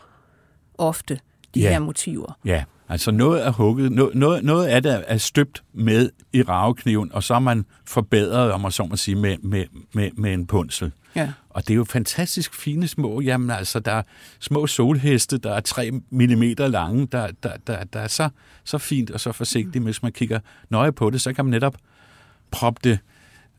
ofte, 0.79 1.19
de 1.55 1.61
Ja. 1.61 1.71
her 1.71 1.79
motiver. 1.79 2.39
Ja, 2.45 2.65
altså 2.93 3.11
noget 3.11 3.47
er 3.47 3.51
hugget, 3.51 3.93
noget, 3.93 4.15
noget, 4.15 4.45
noget 4.45 4.67
af 4.67 4.83
det 4.83 5.05
er 5.07 5.17
støbt 5.17 5.63
med 5.73 6.11
i 6.33 6.43
ravekniven, 6.43 7.13
og 7.13 7.23
så 7.23 7.35
er 7.35 7.39
man 7.39 7.65
forbedret, 7.85 8.53
om 8.53 8.61
man 8.61 8.73
så 8.73 8.85
må 8.85 8.97
sige, 8.97 9.15
med, 9.15 9.37
med, 9.39 9.65
med, 9.95 10.11
med 10.17 10.33
en 10.33 10.47
punsel. 10.47 10.93
Ja. 11.17 11.33
Og 11.51 11.63
det 11.63 11.71
er 11.71 11.77
jo 11.77 11.85
fantastisk 11.85 12.55
fine 12.55 12.89
små, 12.89 13.21
jamen 13.21 13.51
altså, 13.51 13.81
der 13.81 13.93
er 13.93 14.03
små 14.41 14.67
solheste, 14.67 15.39
der 15.39 15.53
er 15.53 15.61
3 15.61 15.91
mm 16.11 16.43
lange, 16.59 17.07
der, 17.13 17.29
der, 17.43 17.57
der, 17.67 17.85
der 17.85 18.01
er 18.01 18.09
så, 18.09 18.29
så 18.65 18.79
fint 18.79 19.11
og 19.11 19.21
så 19.21 19.33
forsigtigt, 19.33 19.85
hvis 19.85 20.03
man 20.03 20.13
kigger 20.13 20.41
nøje 20.71 20.93
på 20.93 21.11
det, 21.11 21.21
så 21.21 21.33
kan 21.33 21.45
man 21.45 21.51
netop 21.51 21.77
proppe 22.51 22.81
det 22.85 22.99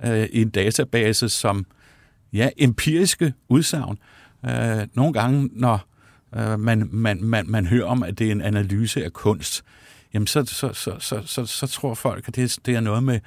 øh, 0.05 0.29
i 0.31 0.41
en 0.41 0.49
database 0.49 1.29
som 1.29 1.65
ja, 2.33 2.49
empiriske 2.57 3.33
udsagn. 3.49 3.97
Øh, 4.45 4.87
nogle 4.93 5.13
gange, 5.13 5.49
når 5.51 5.92
øh, 6.37 6.59
man, 6.59 6.89
man, 6.91 7.23
man, 7.23 7.45
man 7.47 7.65
hører 7.65 7.85
om, 7.85 8.03
at 8.03 8.19
det 8.19 8.27
er 8.27 8.31
en 8.31 8.41
analyse 8.41 9.05
af 9.05 9.13
kunst, 9.13 9.63
jamen 10.13 10.27
så, 10.27 10.45
så, 10.45 10.73
så, 10.73 10.95
så, 10.99 11.21
så, 11.25 11.45
så 11.45 11.67
tror 11.67 11.93
folk, 11.93 12.27
at 12.27 12.35
det, 12.35 12.57
det 12.65 12.75
er 12.75 12.79
noget 12.79 13.03
med, 13.03 13.19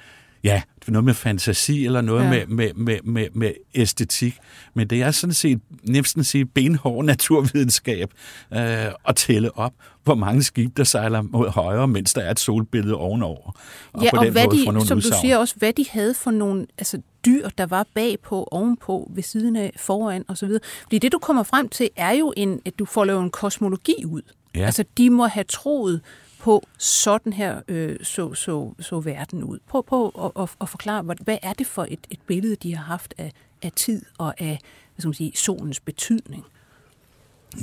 ja, 0.43 0.61
det 0.79 0.87
er 0.87 0.91
noget 0.91 1.05
med 1.05 1.13
fantasi, 1.13 1.85
eller 1.85 2.01
noget 2.01 2.23
Ja. 2.23 2.29
med, 2.29 2.45
med, 2.47 2.73
med, 2.73 2.99
med, 3.03 3.27
med 3.33 3.51
æstetik. 3.75 4.37
Men 4.73 4.87
det 4.87 5.01
er 5.01 5.11
sådan 5.11 5.33
set, 5.33 5.59
næsten 5.83 6.23
sige, 6.23 6.45
benhård 6.45 7.05
naturvidenskab 7.05 8.13
øh, 8.53 8.59
at 9.07 9.15
tælle 9.15 9.57
op, 9.57 9.73
hvor 10.03 10.15
mange 10.15 10.43
skibe, 10.43 10.73
der 10.77 10.83
sejler 10.83 11.21
mod 11.21 11.49
højre, 11.49 11.87
mens 11.87 12.13
der 12.13 12.21
er 12.21 12.31
et 12.31 12.39
solbillede 12.39 12.95
ovenover. 12.95 13.55
Og 13.93 14.03
ja, 14.03 14.09
på 14.09 14.17
og 14.17 14.25
den 14.25 14.31
hvad 14.31 14.45
måde 14.45 14.57
de, 14.57 14.63
som 14.63 14.75
udsagn. 14.77 14.99
du 14.99 15.17
siger 15.21 15.37
også, 15.37 15.55
hvad 15.57 15.73
de 15.73 15.85
havde 15.91 16.13
for 16.13 16.31
nogle 16.31 16.67
altså, 16.77 17.01
dyr, 17.27 17.49
der 17.49 17.65
var 17.65 17.87
bagpå, 17.93 18.47
ovenpå, 18.51 19.11
ved 19.13 19.23
siden 19.23 19.55
af, 19.55 19.73
foran 19.77 20.25
osv. 20.27 20.49
Fordi 20.83 20.99
det, 20.99 21.11
du 21.11 21.19
kommer 21.19 21.43
frem 21.43 21.69
til, 21.69 21.89
er 21.95 22.11
jo, 22.11 22.33
en, 22.37 22.61
at 22.65 22.79
du 22.79 22.85
får 22.85 23.05
lavet 23.05 23.23
en 23.23 23.29
kosmologi 23.29 24.05
ud. 24.05 24.21
Ja. 24.55 24.65
Altså, 24.65 24.85
de 24.97 25.09
må 25.09 25.25
have 25.27 25.43
troet 25.43 26.01
på, 26.39 26.67
sådan 26.77 27.33
her 27.33 27.61
øh, 27.67 27.97
så, 28.03 28.33
så, 28.33 28.73
så 28.79 28.99
verden 28.99 29.43
ud. 29.43 29.59
Prøv 29.67 29.85
på 29.85 30.09
at, 30.09 30.43
at, 30.43 30.49
at 30.61 30.69
forklare, 30.69 31.01
hvad, 31.01 31.15
hvad 31.21 31.37
er 31.41 31.53
det 31.53 31.67
for 31.67 31.87
et, 31.89 31.99
et 32.09 32.19
billede, 32.27 32.55
de 32.55 32.75
har 32.75 32.83
haft 32.83 33.13
af, 33.17 33.31
af 33.61 33.71
tid 33.71 34.01
og 34.17 34.41
af 34.41 34.59
hvad 34.97 35.01
skal 35.01 35.07
man 35.07 35.13
sige, 35.13 35.31
solens 35.35 35.79
betydning? 35.79 36.45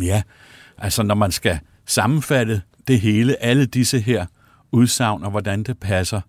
Ja, 0.03 0.23
altså 0.79 1.03
når 1.03 1.15
man 1.15 1.33
skal 1.33 1.59
sammenfatte 1.87 2.63
det 2.89 3.01
hele, 3.01 3.43
alle 3.43 3.67
disse 3.67 4.01
her 4.01 4.27
udsagn 4.73 5.25
og 5.25 5.31
hvordan 5.31 5.63
det 5.63 5.79
passer, 5.79 6.21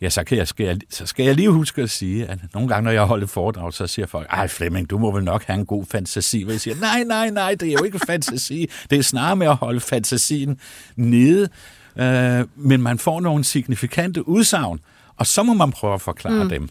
ja, 0.00 0.10
så, 0.10 0.24
kan 0.24 0.38
jeg, 0.38 0.48
skal 0.48 0.66
jeg, 0.66 0.78
så 0.90 1.06
skal 1.06 1.24
jeg 1.24 1.34
lige 1.34 1.50
huske 1.50 1.82
at 1.82 1.90
sige, 1.90 2.26
at 2.26 2.38
nogle 2.54 2.68
gange, 2.68 2.84
når 2.84 2.90
jeg 2.90 3.02
holder 3.02 3.26
foredrag, 3.26 3.72
så 3.72 3.86
siger 3.86 4.06
folk, 4.06 4.26
ej 4.30 4.48
Flemming, 4.48 4.90
du 4.90 4.98
må 4.98 5.12
vel 5.12 5.24
nok 5.24 5.44
have 5.44 5.58
en 5.58 5.66
god 5.66 5.84
fantasi. 5.86 6.42
Og 6.46 6.52
jeg 6.52 6.60
siger, 6.60 6.76
nej, 6.80 7.04
nej, 7.04 7.30
nej, 7.30 7.54
det 7.54 7.68
er 7.68 7.72
jo 7.72 7.84
ikke 7.84 7.98
fantasi. 8.06 8.70
Det 8.90 8.98
er 8.98 9.02
snarere 9.02 9.36
med 9.36 9.46
at 9.46 9.56
holde 9.56 9.80
fantasien 9.80 10.60
nede. 10.96 11.48
Øh, 11.96 12.44
men 12.56 12.82
man 12.82 12.98
får 12.98 13.20
nogle 13.20 13.44
signifikante 13.44 14.28
udsagn, 14.28 14.80
og 15.16 15.26
så 15.26 15.42
må 15.42 15.54
man 15.54 15.70
prøve 15.70 15.94
at 15.94 16.00
forklare 16.00 16.44
mm. 16.44 16.50
dem. 16.50 16.68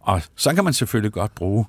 Og 0.00 0.22
så 0.36 0.54
kan 0.54 0.64
man 0.64 0.72
selvfølgelig 0.72 1.12
godt 1.12 1.34
bruge 1.34 1.64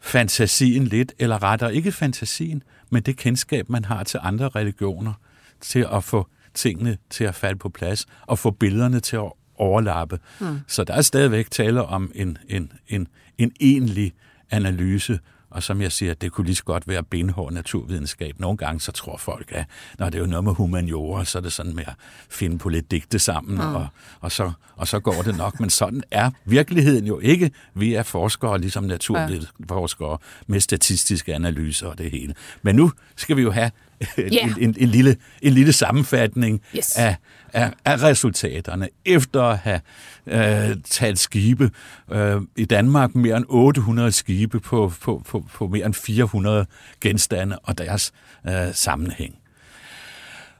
fantasien 0.00 0.84
lidt, 0.84 1.12
eller 1.18 1.42
rettere 1.42 1.74
ikke 1.74 1.92
fantasien, 1.92 2.62
men 2.90 3.02
det 3.02 3.16
kendskab, 3.16 3.70
man 3.70 3.84
har 3.84 4.04
til 4.04 4.20
andre 4.22 4.48
religioner, 4.48 5.12
til 5.60 5.86
at 5.92 6.04
få 6.04 6.28
tingene 6.54 6.96
til 7.10 7.24
at 7.24 7.34
falde 7.34 7.58
på 7.58 7.68
plads, 7.68 8.06
og 8.26 8.38
få 8.38 8.50
billederne 8.50 9.00
til 9.00 9.16
at 9.16 9.32
overlappe. 9.62 10.18
Mm. 10.40 10.60
Så 10.66 10.84
der 10.84 10.94
er 10.94 11.02
stadigvæk 11.02 11.50
tale 11.50 11.82
om 11.82 12.12
en, 12.14 12.38
en, 12.48 12.72
en, 12.88 13.08
en 13.38 13.52
egentlig 13.60 14.12
analyse 14.50 15.18
og 15.52 15.62
som 15.62 15.82
jeg 15.82 15.92
siger, 15.92 16.14
det 16.14 16.32
kunne 16.32 16.46
lige 16.46 16.56
så 16.56 16.64
godt 16.64 16.88
være 16.88 17.02
benhård 17.02 17.52
naturvidenskab. 17.52 18.40
Nogle 18.40 18.56
gange 18.56 18.80
så 18.80 18.92
tror 18.92 19.16
folk, 19.16 19.52
at 19.52 19.64
når 19.98 20.10
det 20.10 20.14
er 20.14 20.22
jo 20.22 20.26
noget 20.26 20.44
med 20.44 20.54
humaniora, 20.54 21.24
så 21.24 21.38
er 21.38 21.42
det 21.42 21.52
sådan 21.52 21.74
med 21.74 21.84
at 21.86 21.94
finde 22.28 22.58
på 22.58 22.68
lidt 22.68 22.90
digte 22.90 23.18
sammen, 23.18 23.54
mm. 23.54 23.74
og, 23.74 23.86
og, 24.20 24.32
så, 24.32 24.52
og 24.76 24.88
så 24.88 25.00
går 25.00 25.22
det 25.22 25.36
nok. 25.36 25.60
Men 25.60 25.70
sådan 25.70 26.02
er 26.10 26.30
virkeligheden 26.44 27.06
jo 27.06 27.18
ikke. 27.18 27.50
Vi 27.74 27.94
er 27.94 28.02
forskere, 28.02 28.58
ligesom 28.58 28.84
naturvidenskere, 28.84 30.18
med 30.46 30.60
statistiske 30.60 31.34
analyser 31.34 31.86
og 31.86 31.98
det 31.98 32.10
hele. 32.10 32.34
Men 32.62 32.76
nu 32.76 32.92
skal 33.16 33.36
vi 33.36 33.42
jo 33.42 33.50
have 33.50 33.70
yeah. 34.18 34.32
en, 34.32 34.54
en, 34.58 34.74
en, 34.78 34.88
lille, 34.88 35.16
en 35.42 35.52
lille 35.52 35.72
sammenfatning 35.72 36.60
yes. 36.76 36.96
af, 36.96 37.16
af, 37.52 37.72
af 37.84 38.02
resultaterne. 38.02 38.88
Efter 39.04 39.42
at 39.42 39.58
have 39.58 39.80
øh, 40.26 40.76
talt 40.84 41.18
skibe 41.18 41.70
øh, 42.12 42.40
i 42.56 42.64
Danmark, 42.64 43.14
mere 43.14 43.36
end 43.36 43.44
800 43.48 44.12
skibe 44.12 44.60
på, 44.60 44.92
på, 45.00 45.22
på, 45.28 45.44
på 45.54 45.66
mere 45.66 45.86
end 45.86 45.94
400 45.94 46.66
genstande 47.00 47.58
og 47.58 47.78
deres 47.78 48.12
øh, 48.48 48.74
sammenhæng. 48.74 49.34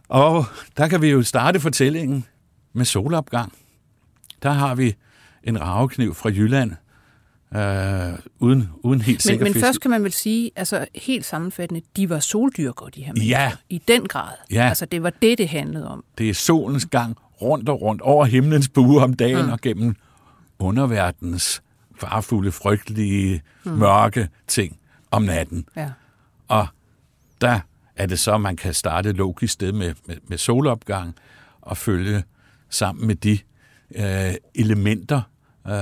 Og 0.08 0.44
der 0.76 0.88
kan 0.88 1.02
vi 1.02 1.08
jo 1.08 1.22
starte 1.22 1.60
fortællingen 1.60 2.24
med 2.72 2.84
solopgang. 2.84 3.52
Der 4.42 4.50
har 4.50 4.74
vi 4.74 4.94
en 5.44 5.60
ravekniv 5.60 6.14
fra 6.14 6.28
Jylland, 6.28 6.72
øh, 7.56 8.18
uden, 8.38 8.68
uden 8.82 9.00
helt 9.00 9.22
sikker 9.22 9.44
Men, 9.44 9.52
men 9.52 9.62
først 9.62 9.80
kan 9.80 9.90
man 9.90 10.02
vel 10.02 10.12
sige, 10.12 10.50
altså 10.56 10.86
helt 10.94 11.24
sammenfattende, 11.24 11.82
de 11.96 12.10
var 12.10 12.20
soldyrkere, 12.20 12.90
de 12.94 13.02
her 13.02 13.12
mennesker. 13.12 13.38
Ja. 13.38 13.52
I 13.68 13.82
den 13.88 14.08
grad. 14.08 14.32
Ja. 14.50 14.68
Altså 14.68 14.86
det 14.86 15.02
var 15.02 15.12
det, 15.22 15.38
det 15.38 15.48
handlede 15.48 15.88
om. 15.88 16.04
Det 16.18 16.30
er 16.30 16.34
solens 16.34 16.86
gang 16.86 17.16
rundt 17.42 17.68
og 17.68 17.82
rundt 17.82 18.02
over 18.02 18.24
himlens 18.24 18.68
bue 18.68 19.02
om 19.02 19.14
dagen 19.14 19.46
mm. 19.46 19.52
og 19.52 19.60
gennem 19.60 19.96
underverdens 20.58 21.62
farfulde, 22.00 22.52
frygtelige, 22.52 23.42
mm. 23.64 23.72
mørke 23.72 24.28
ting 24.46 24.78
om 25.10 25.22
natten. 25.22 25.66
Ja. 25.76 25.90
Og 26.48 26.66
der 27.40 27.60
er 27.96 28.06
det 28.06 28.18
så, 28.18 28.38
man 28.38 28.56
kan 28.56 28.74
starte 28.74 29.12
logisk 29.12 29.52
sted 29.52 29.72
med, 29.72 29.94
med, 30.06 30.16
med 30.28 30.38
solopgang 30.38 31.14
og 31.60 31.76
følge 31.76 32.22
sammen 32.70 33.06
med 33.06 33.14
de 33.14 33.38
øh, 33.94 34.34
elementer, 34.54 35.22
øh, 35.66 35.72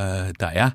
der 0.40 0.46
er, 0.46 0.70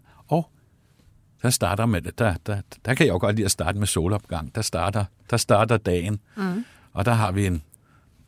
der 1.46 1.52
starter 1.52 1.86
med, 1.86 2.02
der, 2.02 2.36
der, 2.46 2.62
der 2.86 2.94
kan 2.94 3.06
jeg 3.06 3.14
jo 3.14 3.18
godt 3.18 3.36
lide 3.36 3.46
at 3.46 3.52
starte 3.52 3.80
med 3.80 3.88
solopgang. 3.88 4.56
Der 4.56 4.62
starter, 4.62 5.06
der 5.30 5.38
starter 5.38 5.78
dagen, 5.78 6.20
mm. 6.38 6.66
og 6.94 7.06
der 7.06 7.14
har 7.14 7.32
vi 7.32 7.46
en, 7.46 7.64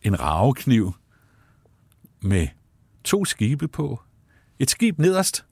en 0.01 0.19
ravekniv 0.19 0.95
med 2.21 2.47
to 3.03 3.25
skibe 3.25 3.67
på. 3.67 4.01
Et 4.59 4.69
skib 4.69 4.99
nederst, 4.99 5.45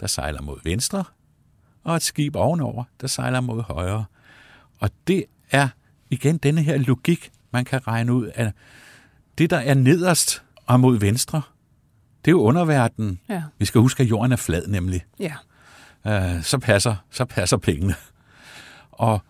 der 0.00 0.06
sejler 0.06 0.42
mod 0.42 0.58
venstre, 0.64 1.04
og 1.84 1.96
et 1.96 2.02
skib 2.02 2.36
ovenover, 2.36 2.84
der 3.00 3.06
sejler 3.06 3.40
mod 3.40 3.62
højre. 3.62 4.04
Og 4.78 4.90
det 5.06 5.24
er 5.50 5.68
igen 6.10 6.38
denne 6.38 6.62
her 6.62 6.78
logik, 6.78 7.30
man 7.50 7.64
kan 7.64 7.86
regne 7.86 8.12
ud 8.12 8.26
af. 8.26 8.52
Det, 9.38 9.50
der 9.50 9.58
er 9.58 9.74
nederst 9.74 10.42
og 10.66 10.80
mod 10.80 10.98
venstre, 10.98 11.42
det 12.24 12.30
er 12.30 12.32
jo 12.32 12.40
underverdenen. 12.40 13.20
Ja. 13.28 13.42
Vi 13.58 13.64
skal 13.64 13.80
huske, 13.80 14.02
at 14.02 14.10
jorden 14.10 14.32
er 14.32 14.36
flad 14.36 14.66
nemlig. 14.66 15.04
Ja 15.18 15.34
øh, 16.06 16.42
så, 16.42 16.58
passer, 16.58 16.96
så 17.10 17.24
passer 17.24 17.56
pengene. 17.56 17.94
Og, 18.92 19.20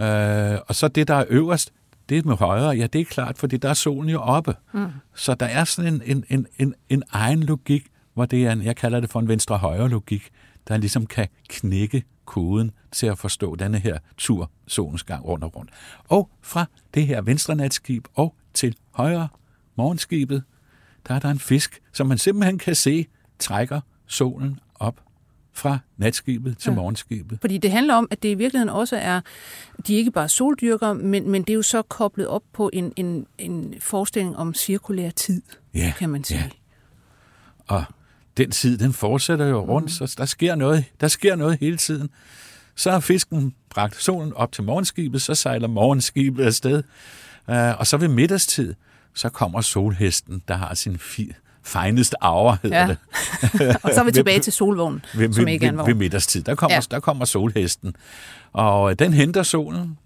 øh, 0.00 0.58
og 0.68 0.74
så 0.74 0.88
det, 0.88 1.08
der 1.08 1.14
er 1.14 1.24
øverst, 1.28 1.72
det 2.08 2.24
med 2.24 2.36
højre, 2.36 2.68
ja, 2.70 2.86
det 2.86 3.00
er 3.00 3.04
klart, 3.04 3.38
fordi 3.38 3.56
der 3.56 3.68
er 3.68 3.74
solen 3.74 4.10
jo 4.10 4.20
oppe. 4.20 4.54
Mm. 4.72 4.86
Så 5.14 5.34
der 5.34 5.46
er 5.46 5.64
sådan 5.64 5.94
en, 5.94 6.02
en, 6.04 6.24
en, 6.28 6.46
en, 6.58 6.74
en 6.88 7.02
egen 7.10 7.42
logik, 7.42 7.86
hvor 8.14 8.26
det 8.26 8.46
er 8.46 8.52
en, 8.52 8.62
jeg 8.62 8.76
kalder 8.76 9.00
det 9.00 9.10
for 9.10 9.20
en 9.20 9.28
venstre-højre 9.28 9.88
logik, 9.88 10.30
der 10.68 10.76
ligesom 10.76 11.06
kan 11.06 11.28
knække 11.48 12.04
koden 12.24 12.70
til 12.92 13.06
at 13.06 13.18
forstå 13.18 13.56
denne 13.56 13.78
her 13.78 13.98
tur, 14.16 14.50
solens 14.66 15.02
gang 15.02 15.24
rundt 15.24 15.44
og 15.44 15.56
rundt. 15.56 15.70
Og 16.08 16.30
fra 16.42 16.66
det 16.94 17.06
her 17.06 17.22
venstre 17.22 17.56
natskib 17.56 18.04
og 18.14 18.34
til 18.54 18.76
højre 18.90 19.28
morgenskibet, 19.76 20.42
der 21.08 21.14
er 21.14 21.18
der 21.18 21.30
en 21.30 21.38
fisk, 21.38 21.80
som 21.92 22.06
man 22.06 22.18
simpelthen 22.18 22.58
kan 22.58 22.74
se 22.74 23.06
trækker 23.38 23.80
solen 24.06 24.60
fra 25.54 25.78
natskibet 25.96 26.58
til 26.58 26.70
ja. 26.70 26.76
morgenskibet. 26.76 27.38
Fordi 27.40 27.58
det 27.58 27.70
handler 27.70 27.94
om, 27.94 28.08
at 28.10 28.22
det 28.22 28.28
i 28.28 28.34
virkeligheden 28.34 28.68
også 28.68 28.96
er, 28.96 29.20
de 29.86 29.94
er 29.94 29.98
ikke 29.98 30.10
bare 30.10 30.28
soldyrker, 30.28 30.92
men, 30.92 31.30
men 31.30 31.42
det 31.42 31.50
er 31.50 31.54
jo 31.54 31.62
så 31.62 31.82
koblet 31.82 32.26
op 32.26 32.42
på 32.52 32.70
en, 32.72 32.92
en, 32.96 33.26
en 33.38 33.74
forestilling 33.80 34.36
om 34.36 34.54
cirkulær 34.54 35.10
tid, 35.10 35.42
ja. 35.74 35.92
kan 35.98 36.10
man 36.10 36.24
sige. 36.24 36.40
Ja. 36.40 36.50
Og 37.66 37.84
den 38.36 38.50
tid, 38.50 38.78
den 38.78 38.92
fortsætter 38.92 39.46
jo 39.46 39.60
rundt, 39.60 40.00
mm. 40.00 40.08
så 40.08 40.14
der 40.18 40.24
sker, 40.24 40.54
noget, 40.54 40.84
der 41.00 41.08
sker 41.08 41.36
noget 41.36 41.58
hele 41.60 41.76
tiden. 41.76 42.10
Så 42.76 42.90
har 42.90 43.00
fisken 43.00 43.54
bragt 43.70 44.02
solen 44.02 44.32
op 44.32 44.52
til 44.52 44.64
morgenskibet, 44.64 45.22
så 45.22 45.34
sejler 45.34 45.68
morgenskibet 45.68 46.44
afsted, 46.44 46.82
uh, 47.48 47.78
og 47.78 47.86
så 47.86 47.96
ved 47.96 48.08
middagstid, 48.08 48.74
så 49.14 49.28
kommer 49.28 49.60
solhesten, 49.60 50.42
der 50.48 50.54
har 50.54 50.74
sin 50.74 50.98
fi, 50.98 51.32
finest 51.64 52.14
hour, 52.22 52.58
hedder 52.62 52.80
ja. 52.80 52.86
det. 52.86 52.96
og 53.84 53.90
så 53.94 54.00
er 54.00 54.04
vi 54.04 54.12
tilbage 54.12 54.40
til 54.40 54.52
solvognen, 54.52 55.04
ved, 55.14 55.32
som 55.32 55.48
ikke 55.48 55.66
er 55.66 55.70
en 55.70 55.78
vogn. 55.78 55.88
Ved 55.88 55.94
middagstid, 55.94 56.42
der 56.42 56.54
kommer, 56.54 56.74
ja. 56.74 56.80
der 56.90 57.00
kommer 57.00 57.24
solhesten. 57.24 57.96
Og 58.52 58.90
øh, 58.90 58.96
den 58.98 59.12
henter 59.12 59.42
solen 59.42 59.98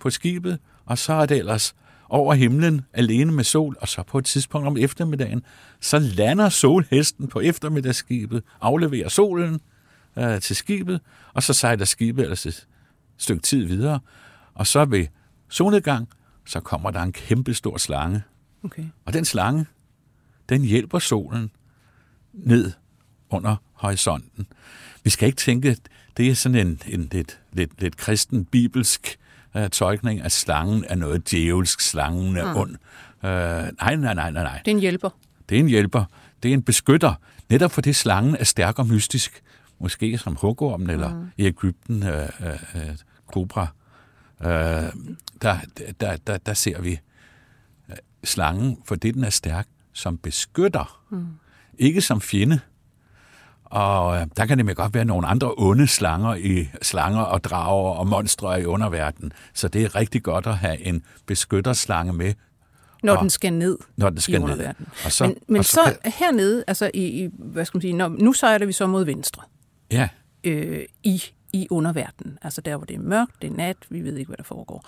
på 0.00 0.10
skibet, 0.10 0.58
og 0.86 0.98
så 0.98 1.12
er 1.12 1.26
det 1.26 1.38
ellers 1.38 1.74
over 2.08 2.34
himlen 2.34 2.82
alene 2.92 3.32
med 3.32 3.44
sol, 3.44 3.76
og 3.80 3.88
så 3.88 4.02
på 4.02 4.18
et 4.18 4.24
tidspunkt 4.24 4.66
om 4.66 4.76
eftermiddagen, 4.76 5.42
så 5.80 5.98
lander 5.98 6.48
solhesten 6.48 7.28
på 7.28 7.40
eftermiddagsskibet, 7.40 8.42
afleverer 8.60 9.08
solen 9.08 9.60
øh, 10.18 10.40
til 10.40 10.56
skibet, 10.56 11.00
og 11.34 11.42
så 11.42 11.52
sejler 11.52 11.84
skibet 11.84 12.22
ellers 12.22 12.46
et 12.46 12.66
stykke 13.18 13.42
tid 13.42 13.66
videre, 13.66 14.00
og 14.54 14.66
så 14.66 14.84
ved 14.84 15.06
solnedgang, 15.48 16.08
så 16.46 16.60
kommer 16.60 16.90
der 16.90 17.02
en 17.02 17.12
kæmpe 17.12 17.54
stor 17.54 17.78
slange. 17.78 18.22
Okay. 18.64 18.84
Og 19.04 19.12
den 19.12 19.24
slange, 19.24 19.66
den 20.52 20.62
hjælper 20.62 20.98
solen 20.98 21.50
ned 22.32 22.72
under 23.30 23.56
horisonten. 23.72 24.46
Vi 25.04 25.10
skal 25.10 25.26
ikke 25.26 25.36
tænke, 25.36 25.76
det 26.16 26.28
er 26.28 26.34
sådan 26.34 26.66
en, 26.66 26.80
en 26.86 27.08
lidt, 27.12 27.40
lidt, 27.52 27.82
lidt 27.82 27.96
kristen, 27.96 28.44
bibelsk 28.44 29.18
uh, 29.54 29.66
tolkning, 29.66 30.22
at 30.22 30.32
slangen 30.32 30.84
er 30.88 30.94
noget 30.94 31.30
djævelsk, 31.30 31.80
slangen 31.80 32.36
er 32.36 32.52
mm. 32.52 32.60
ond. 32.60 32.70
Uh, 33.22 33.28
nej, 33.78 33.96
nej, 33.96 34.14
nej, 34.14 34.14
nej, 34.14 34.30
nej. 34.30 34.60
Det 34.64 34.70
er 34.70 34.74
en 34.74 34.80
hjælper. 34.80 35.10
Det 35.48 35.56
er 35.56 35.60
en 35.60 35.68
hjælper. 35.68 36.04
Det 36.42 36.48
er 36.48 36.52
en 36.52 36.62
beskytter. 36.62 37.14
Netop 37.48 37.72
fordi 37.72 37.92
slangen 37.92 38.36
er 38.36 38.44
stærk 38.44 38.78
og 38.78 38.86
mystisk. 38.86 39.42
Måske 39.78 40.18
som 40.18 40.36
hugormen, 40.36 40.86
mm. 40.86 40.92
eller 40.92 41.26
i 41.36 41.46
Ægypten, 41.46 42.02
uh, 42.02 42.08
uh, 42.08 42.46
uh, 42.74 42.96
kobra. 43.32 43.66
Uh, 44.40 44.46
der, 45.42 45.58
der, 46.00 46.16
der, 46.26 46.38
der 46.38 46.54
ser 46.54 46.80
vi 46.80 46.98
slangen, 48.24 48.78
fordi 48.84 49.10
den 49.10 49.24
er 49.24 49.30
stærk, 49.30 49.66
som 49.92 50.18
beskytter, 50.18 51.04
mm. 51.10 51.26
ikke 51.78 52.00
som 52.00 52.20
fjende. 52.20 52.60
Og 53.64 54.20
øh, 54.20 54.26
der 54.36 54.46
kan 54.46 54.58
det 54.58 54.76
godt 54.76 54.94
være 54.94 55.04
nogle 55.04 55.26
andre 55.26 55.54
onde 55.56 55.86
slanger 55.86 56.34
i 56.34 56.68
slanger 56.82 57.20
og 57.20 57.44
drager 57.44 57.94
og 57.94 58.06
monstre 58.06 58.62
i 58.62 58.64
underverdenen. 58.64 59.32
Så 59.54 59.68
det 59.68 59.84
er 59.84 59.94
rigtig 59.94 60.22
godt 60.22 60.46
at 60.46 60.58
have 60.58 60.80
en 60.80 61.02
beskytterslange 61.26 62.12
med. 62.12 62.34
Når 63.02 63.16
og, 63.16 63.22
den 63.22 63.30
skal 63.30 63.52
ned 63.52 63.78
når 63.96 64.10
den 64.10 64.20
skal 64.20 64.34
i 64.34 64.38
underverdenen. 64.38 64.88
Og 65.04 65.12
så, 65.12 65.24
men 65.24 65.36
men 65.48 65.58
og 65.58 65.64
så, 65.64 65.70
så 65.70 65.96
kan... 66.02 66.12
hernede, 66.12 66.64
altså 66.66 66.90
i, 66.94 67.24
i, 67.24 67.28
hvad 67.38 67.64
skal 67.64 67.78
man 67.78 67.82
sige, 67.82 67.92
når, 67.92 68.08
nu 68.08 68.32
sejler 68.32 68.66
vi 68.66 68.72
så 68.72 68.86
mod 68.86 69.04
venstre. 69.04 69.42
Ja. 69.90 70.08
Øh, 70.44 70.84
I 71.02 71.22
i 71.52 71.66
underverdenen. 71.70 72.38
Altså 72.42 72.60
der, 72.60 72.76
hvor 72.76 72.86
det 72.86 72.96
er 72.96 73.00
mørkt, 73.00 73.42
det 73.42 73.50
er 73.50 73.54
nat, 73.54 73.76
vi 73.88 74.00
ved 74.00 74.16
ikke, 74.16 74.28
hvad 74.28 74.36
der 74.36 74.42
foregår. 74.42 74.84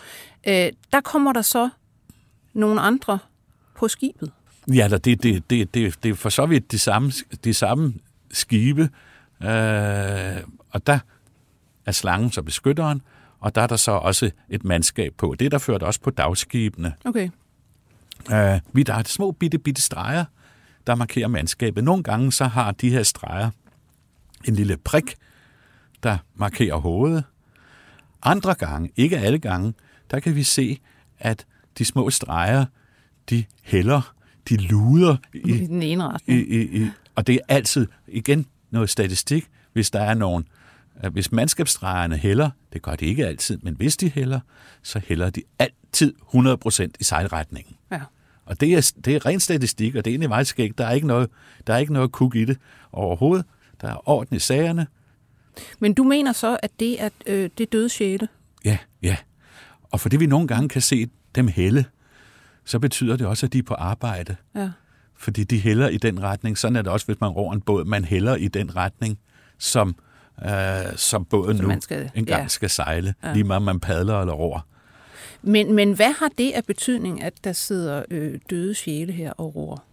Øh, 0.49 0.73
der 0.93 1.01
kommer 1.01 1.33
der 1.33 1.43
så 1.43 1.69
nogle 2.53 2.81
andre 2.81 3.19
på 3.77 3.89
skibet. 3.89 4.33
Ja, 4.73 4.89
det, 4.89 5.05
det, 5.05 5.51
det, 5.51 5.75
det, 5.75 5.75
det 6.03 6.11
er 6.11 6.15
for 6.15 6.29
så 6.29 6.47
vidt 6.47 6.73
de 6.73 6.79
samme, 6.79 7.13
de 7.45 7.55
samme 7.55 7.95
skibe, 8.31 8.83
øh, 9.43 10.37
og 10.71 10.87
der 10.87 10.99
er 11.87 11.93
slangen 11.93 12.33
så 12.33 12.43
beskytteren, 12.43 13.03
og 13.41 13.55
der 13.55 13.63
er 13.63 13.67
der 13.67 13.77
så 13.77 13.91
også 13.91 14.31
et 14.49 14.65
mandskab 14.65 15.15
på. 15.19 15.35
Det 15.39 15.47
er 15.47 15.51
der 15.51 15.59
ført 15.59 15.83
også 15.83 16.01
på 16.01 16.11
dagskibene. 16.11 16.95
Okay. 17.05 17.29
Øh, 18.33 18.61
vi 18.73 18.83
der 18.83 18.95
er 18.95 19.03
små 19.07 19.33
bitte, 19.33 19.59
bitte 19.59 19.83
streger. 19.83 20.25
der 20.87 20.95
markerer 20.95 21.29
mandskabet. 21.29 21.85
Nogle 21.85 22.03
gange 22.03 22.33
så 22.33 22.45
har 22.45 22.73
de 22.73 22.91
her 22.91 23.03
streger 23.03 23.51
en 24.45 24.55
lille 24.55 24.77
prik, 24.77 25.15
der 26.03 26.19
markerer 26.35 26.77
hovedet. 26.77 27.25
Andre 28.23 28.55
gange, 28.55 28.93
ikke 28.97 29.19
alle 29.19 29.39
gange, 29.39 29.75
der 30.11 30.21
kan 30.21 30.35
vi 30.35 30.43
se, 30.43 30.79
at 31.19 31.47
de 31.79 31.85
små 31.85 32.11
streger, 32.11 32.65
de 33.31 33.45
hælder, 33.63 34.14
de 34.49 34.57
luder 34.57 35.17
i, 35.35 35.39
i 35.39 35.67
den 35.67 35.83
ene 35.83 36.05
retning. 36.05 36.41
I, 36.41 36.43
i, 36.43 36.83
i, 36.83 36.89
og 37.15 37.27
det 37.27 37.35
er 37.35 37.55
altid, 37.55 37.87
igen, 38.09 38.47
noget 38.71 38.91
statistik, 38.91 39.49
hvis 39.73 39.91
der 39.91 40.01
er 40.01 40.15
nogen, 40.15 40.49
hvis 41.13 41.33
mandskabsstregerne 41.33 42.17
hælder, 42.17 42.51
det 42.73 42.83
gør 42.83 42.95
de 42.95 43.07
ikke 43.07 43.27
altid, 43.27 43.59
men 43.63 43.75
hvis 43.75 43.97
de 43.97 44.09
hælder, 44.09 44.41
så 44.83 45.01
hælder 45.07 45.31
de 45.31 45.43
altid 45.59 46.15
100% 46.35 46.89
i 47.01 47.05
sejlretningen. 47.05 47.75
Ja. 47.93 48.01
Og 48.47 48.61
det 48.61 48.75
er, 48.75 48.93
det 49.05 49.15
er 49.17 49.27
ren 49.27 49.41
statistik, 49.41 49.95
og 49.95 50.05
det 50.05 50.11
er 50.11 50.13
egentlig 50.13 50.29
meget 50.29 50.47
skægt. 50.47 50.79
Der 50.79 50.87
er 50.87 50.93
ikke 50.93 51.07
noget, 51.07 51.31
der 51.67 51.75
er 51.75 51.79
ikke 51.79 51.93
noget 51.93 52.13
kuk 52.13 52.37
i 52.37 52.45
det 52.45 52.59
overhovedet. 52.93 53.47
Der 53.81 53.89
er 53.89 54.09
orden 54.09 54.37
i 54.37 54.39
sagerne. 54.39 54.87
Men 55.79 55.95
du 55.95 56.05
mener 56.05 56.33
så, 56.33 56.59
at 56.63 56.71
det 56.81 57.03
er 57.03 57.09
øh, 57.27 57.51
det 57.59 57.73
døde 57.73 57.89
sjæle? 57.89 58.29
Ja, 58.65 58.79
ja. 59.03 59.17
Og 59.83 60.01
fordi 60.01 60.17
vi 60.17 60.27
nogle 60.27 60.49
gange 60.49 60.69
kan 60.69 60.83
se 60.83 61.09
dem 61.35 61.49
hælde, 61.49 61.85
så 62.65 62.79
betyder 62.79 63.17
det 63.17 63.27
også, 63.27 63.47
at 63.47 63.53
de 63.53 63.59
er 63.59 63.63
på 63.63 63.75
arbejde. 63.75 64.37
Ja. 64.55 64.71
Fordi 65.17 65.45
de 65.45 65.61
hælder 65.61 65.89
i 65.89 65.97
den 65.97 66.23
retning. 66.23 66.59
Sådan 66.59 66.77
er 66.77 66.83
det 66.83 66.93
også, 66.93 67.07
hvis 67.07 67.21
man 67.21 67.31
roer 67.31 67.53
en 67.53 67.61
båd. 67.61 67.85
Man 67.85 68.05
hælder 68.05 68.37
i 68.37 68.49
den 68.49 68.77
retning, 68.77 69.19
som, 69.59 69.97
øh, 70.45 70.51
som 70.97 71.25
båden 71.25 71.57
nu 71.57 71.81
skal, 71.81 72.11
engang 72.15 72.43
ja. 72.43 72.49
skal 72.49 72.71
sejle. 72.71 73.15
Ja. 73.25 73.33
Lige 73.33 73.45
meget 73.45 73.63
man 73.63 73.81
padler 73.81 74.21
eller 74.21 74.35
roer. 74.35 74.61
Men, 75.43 75.73
men 75.73 75.93
hvad 75.93 76.13
har 76.19 76.29
det 76.39 76.53
af 76.53 76.65
betydning, 76.65 77.23
at 77.23 77.45
der 77.45 77.53
sidder 77.53 78.03
øh, 78.11 78.39
døde 78.51 78.75
sjæle 78.75 79.13
her 79.13 79.31
og 79.33 79.57
roer 79.57 79.87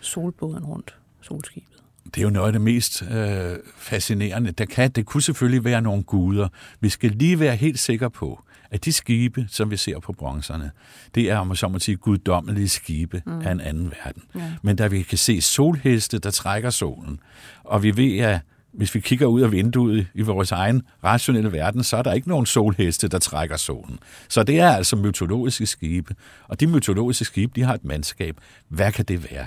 solbåden 0.00 0.64
rundt, 0.64 0.96
solskibet? 1.20 1.68
Det 2.04 2.18
er 2.18 2.22
jo 2.22 2.30
noget 2.30 2.46
af 2.46 2.52
det 2.52 2.60
mest 2.60 3.02
øh, 3.10 3.56
fascinerende. 3.76 4.50
Der 4.50 4.64
kan, 4.64 4.90
det 4.90 5.06
kunne 5.06 5.22
selvfølgelig 5.22 5.64
være 5.64 5.82
nogle 5.82 6.02
guder. 6.02 6.48
Vi 6.80 6.88
skal 6.88 7.10
lige 7.10 7.40
være 7.40 7.56
helt 7.56 7.78
sikre 7.78 8.10
på, 8.10 8.42
at 8.74 8.84
de 8.84 8.92
skibe, 8.92 9.46
som 9.48 9.70
vi 9.70 9.76
ser 9.76 9.98
på 9.98 10.12
bronzerne, 10.12 10.70
det 11.14 11.30
er, 11.30 11.38
om 11.38 11.56
så 11.56 11.68
må 11.68 11.78
sige, 11.78 11.96
guddommelige 11.96 12.68
skibe 12.68 13.22
mm. 13.26 13.40
af 13.40 13.52
en 13.52 13.60
anden 13.60 13.92
verden. 14.04 14.22
Ja. 14.34 14.52
Men 14.62 14.76
da 14.76 14.86
vi 14.86 15.02
kan 15.02 15.18
se 15.18 15.40
solheste, 15.40 16.18
der 16.18 16.30
trækker 16.30 16.70
solen, 16.70 17.20
og 17.64 17.82
vi 17.82 17.96
ved, 17.96 18.18
at 18.18 18.40
hvis 18.72 18.94
vi 18.94 19.00
kigger 19.00 19.26
ud 19.26 19.40
af 19.40 19.52
vinduet 19.52 20.06
i 20.14 20.22
vores 20.22 20.52
egen 20.52 20.82
rationelle 21.04 21.52
verden, 21.52 21.84
så 21.84 21.96
er 21.96 22.02
der 22.02 22.12
ikke 22.12 22.28
nogen 22.28 22.46
solheste, 22.46 23.08
der 23.08 23.18
trækker 23.18 23.56
solen. 23.56 23.98
Så 24.28 24.42
det 24.42 24.60
er 24.60 24.70
altså 24.70 24.96
mytologiske 24.96 25.66
skibe. 25.66 26.14
Og 26.48 26.60
de 26.60 26.66
mytologiske 26.66 27.24
skibe, 27.24 27.52
de 27.56 27.62
har 27.62 27.74
et 27.74 27.84
mandskab. 27.84 28.36
Hvad 28.68 28.92
kan 28.92 29.04
det 29.04 29.30
være? 29.30 29.46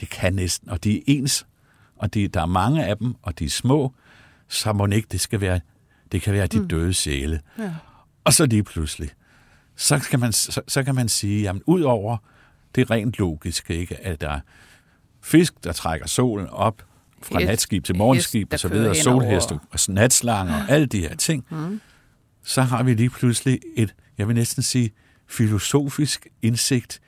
Det 0.00 0.10
kan 0.10 0.32
næsten, 0.32 0.70
og 0.70 0.84
de 0.84 0.96
er 0.96 1.02
ens, 1.06 1.46
og 1.96 2.14
de, 2.14 2.28
der 2.28 2.42
er 2.42 2.46
mange 2.46 2.84
af 2.84 2.96
dem, 2.96 3.14
og 3.22 3.38
de 3.38 3.44
er 3.44 3.50
små, 3.50 3.94
så 4.48 4.72
må 4.72 4.86
ikke 4.86 5.08
det 5.12 5.20
skal 5.20 5.40
være, 5.40 5.60
det 6.12 6.22
kan 6.22 6.32
være 6.32 6.46
de 6.46 6.58
mm. 6.60 6.68
døde 6.68 6.94
sjæle. 6.94 7.40
Ja. 7.58 7.70
Og 8.30 8.34
så 8.34 8.46
lige 8.46 8.62
pludselig, 8.62 9.10
så 9.76 9.98
kan 9.98 10.20
man, 10.20 10.32
så, 10.32 10.60
så 10.68 10.82
kan 10.82 10.94
man 10.94 11.08
sige, 11.08 11.42
jamen 11.42 11.62
ud 11.66 11.82
over 11.82 12.16
det 12.74 12.90
rent 12.90 13.18
logiske, 13.18 13.76
ikke, 13.76 14.00
at 14.00 14.20
der 14.20 14.30
er 14.30 14.40
fisk, 15.22 15.64
der 15.64 15.72
trækker 15.72 16.06
solen 16.06 16.48
op, 16.48 16.82
fra 17.22 17.40
et, 17.40 17.46
natskib 17.46 17.84
til 17.84 17.96
morgenskib 17.96 18.52
og 18.52 18.60
så 18.60 18.68
videre, 18.68 18.94
solheste 18.94 19.58
og 19.70 19.78
natslanger 19.88 20.62
og 20.62 20.70
alle 20.70 20.86
de 20.86 21.00
her 21.00 21.16
ting, 21.16 21.44
mm. 21.50 21.80
så 22.42 22.62
har 22.62 22.82
vi 22.82 22.94
lige 22.94 23.10
pludselig 23.10 23.60
et, 23.76 23.94
jeg 24.18 24.28
vil 24.28 24.36
næsten 24.36 24.62
sige, 24.62 24.90
filosofisk 25.26 26.26
indsigt 26.42 27.00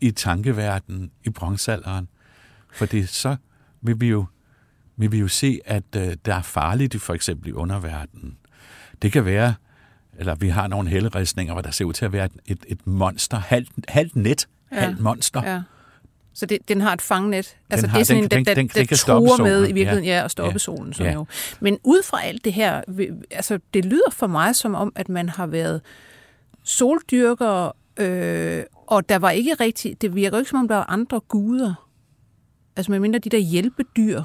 i 0.00 0.10
tankeverdenen 0.10 1.10
i 1.24 1.30
bronzealderen. 1.30 2.08
Fordi 2.72 3.06
så 3.06 3.36
vil 3.82 4.00
vi 4.00 4.08
jo, 4.08 4.26
vil 4.96 5.12
vi 5.12 5.18
jo 5.18 5.28
se, 5.28 5.60
at 5.64 5.84
uh, 5.96 6.02
der 6.24 6.34
er 6.34 6.42
farligt 6.42 7.00
for 7.00 7.14
eksempel 7.14 7.48
i 7.48 7.52
underverdenen. 7.52 8.38
Det 9.02 9.12
kan 9.12 9.24
være, 9.24 9.54
eller 10.18 10.34
vi 10.34 10.48
har 10.48 10.66
nogle 10.66 10.88
helleristninger, 10.88 11.52
hvor 11.52 11.62
der 11.62 11.70
ser 11.70 11.84
ud 11.84 11.92
til 11.92 12.04
at 12.04 12.12
være 12.12 12.28
et, 12.46 12.58
et 12.68 12.86
monster, 12.86 13.38
halvt, 13.38 13.68
halvt 13.88 14.16
net, 14.16 14.48
ja. 14.72 14.80
halvt 14.80 15.00
monster, 15.00 15.42
ja 15.44 15.62
så 16.38 16.46
det, 16.46 16.68
den 16.68 16.80
har 16.80 16.92
et 16.92 17.02
fangnet. 17.02 17.56
Altså 17.70 17.86
har, 17.86 17.98
det 17.98 18.00
er 18.00 18.06
sådan 18.06 18.22
den, 18.30 18.38
en, 18.38 18.44
der, 18.44 18.54
den, 18.54 18.68
den, 18.68 18.86
den 18.86 18.96
truer 18.96 19.42
med 19.42 19.62
i 19.62 19.72
virkeligheden, 19.72 20.04
ja, 20.04 20.18
ja 20.18 20.24
at 20.24 20.30
stoppe 20.30 20.52
ja. 20.52 20.58
solen. 20.58 20.92
Sådan 20.92 21.12
ja. 21.12 21.18
jo. 21.18 21.26
Men 21.60 21.78
ud 21.84 22.02
fra 22.02 22.24
alt 22.24 22.44
det 22.44 22.52
her, 22.52 22.82
altså 23.30 23.58
det 23.74 23.84
lyder 23.84 24.10
for 24.12 24.26
mig 24.26 24.54
som 24.54 24.74
om, 24.74 24.92
at 24.96 25.08
man 25.08 25.28
har 25.28 25.46
været 25.46 25.80
soldyrker, 26.62 27.76
øh, 27.96 28.62
og 28.86 29.08
der 29.08 29.18
var 29.18 29.30
ikke 29.30 29.54
rigtig, 29.54 30.02
det 30.02 30.14
virker 30.14 30.38
ikke 30.38 30.50
som 30.50 30.58
om, 30.58 30.68
der 30.68 30.74
var 30.74 30.90
andre 30.90 31.20
guder. 31.20 31.88
Altså 32.76 32.92
medmindre 32.92 33.18
de 33.18 33.28
der 33.28 33.38
hjælpedyr 33.38 34.22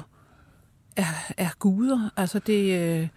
er, 0.96 1.32
er 1.36 1.50
guder. 1.58 2.10
Altså 2.16 2.38
det... 2.38 2.80
Øh, 2.80 3.08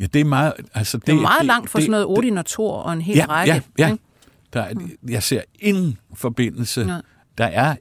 ja, 0.00 0.06
det 0.06 0.20
er 0.20 0.24
meget... 0.24 0.52
Altså 0.74 0.98
det, 0.98 1.06
det 1.06 1.12
er 1.12 1.20
meget 1.20 1.38
det, 1.38 1.46
langt 1.46 1.70
fra 1.70 1.80
sådan 1.80 1.90
noget 1.90 2.06
Odin 2.06 2.38
og 2.38 2.46
Thor 2.46 2.72
og 2.72 2.92
en 2.92 3.00
hel 3.00 3.16
ja, 3.16 3.26
række. 3.28 3.62
Ja, 3.78 3.88
ja. 3.88 3.96
Der, 4.52 4.66
jeg 5.08 5.22
ser 5.22 5.40
ingen 5.58 5.98
forbindelse. 6.14 6.80
Ja. 6.80 7.00
Der 7.38 7.44
er 7.44 7.76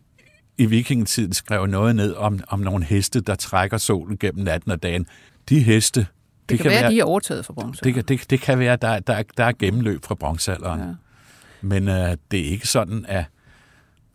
i 0.58 0.66
vikingetiden 0.66 1.34
skrev 1.34 1.66
noget 1.66 1.96
ned 1.96 2.14
om, 2.14 2.40
om 2.48 2.60
nogle 2.60 2.86
heste, 2.86 3.22
der 3.22 3.36
trækker 3.36 3.78
solen 3.78 4.18
gennem 4.18 4.44
natten 4.44 4.72
og 4.72 4.84
dagen. 4.84 5.06
De 5.50 5.60
heste... 5.60 6.00
Det, 6.00 6.50
det 6.50 6.58
kan, 6.58 6.64
kan 6.64 6.72
være, 6.72 6.82
være, 6.82 6.92
de 6.92 7.00
er 7.00 7.04
overtaget 7.04 7.46
fra 7.46 7.54
bronzealderen. 7.54 8.08
Det, 8.08 8.10
det, 8.10 8.30
det 8.30 8.42
kan 8.42 8.60
være, 8.60 8.76
der, 8.76 9.00
der, 9.00 9.24
der 9.38 9.44
er 9.44 9.52
gennemløb 9.60 10.06
fra 10.06 10.16
bronzealderen. 10.16 10.80
Ja. 10.80 10.94
Men 11.62 11.88
øh, 11.88 12.18
det 12.32 12.40
er 12.40 12.50
ikke 12.52 12.68
sådan, 12.68 13.06
at, 13.08 13.26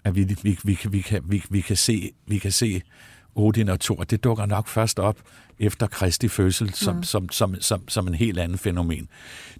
at 0.05 0.15
vi, 0.15 0.25
vi, 0.25 0.59
vi, 0.65 0.79
vi, 0.91 1.01
kan, 1.01 1.23
vi, 1.25 1.45
vi, 1.51 1.61
kan 1.61 1.77
se, 1.77 2.11
vi 2.27 2.39
kan 2.39 2.53
se 2.53 2.83
Odin 3.35 3.69
og 3.69 3.81
Thor. 3.81 4.05
Det 4.05 4.25
dukker 4.25 4.47
nok 4.47 4.69
først 4.69 4.99
op 4.99 5.19
efter 5.59 5.87
Kristi 5.87 6.29
fødsel 6.29 6.75
som, 6.75 6.97
mm. 6.97 7.03
som, 7.03 7.29
som, 7.29 7.55
som, 7.61 7.88
som 7.88 8.09
en 8.09 8.14
helt 8.14 8.38
anden 8.38 8.59
fænomen. 8.59 9.09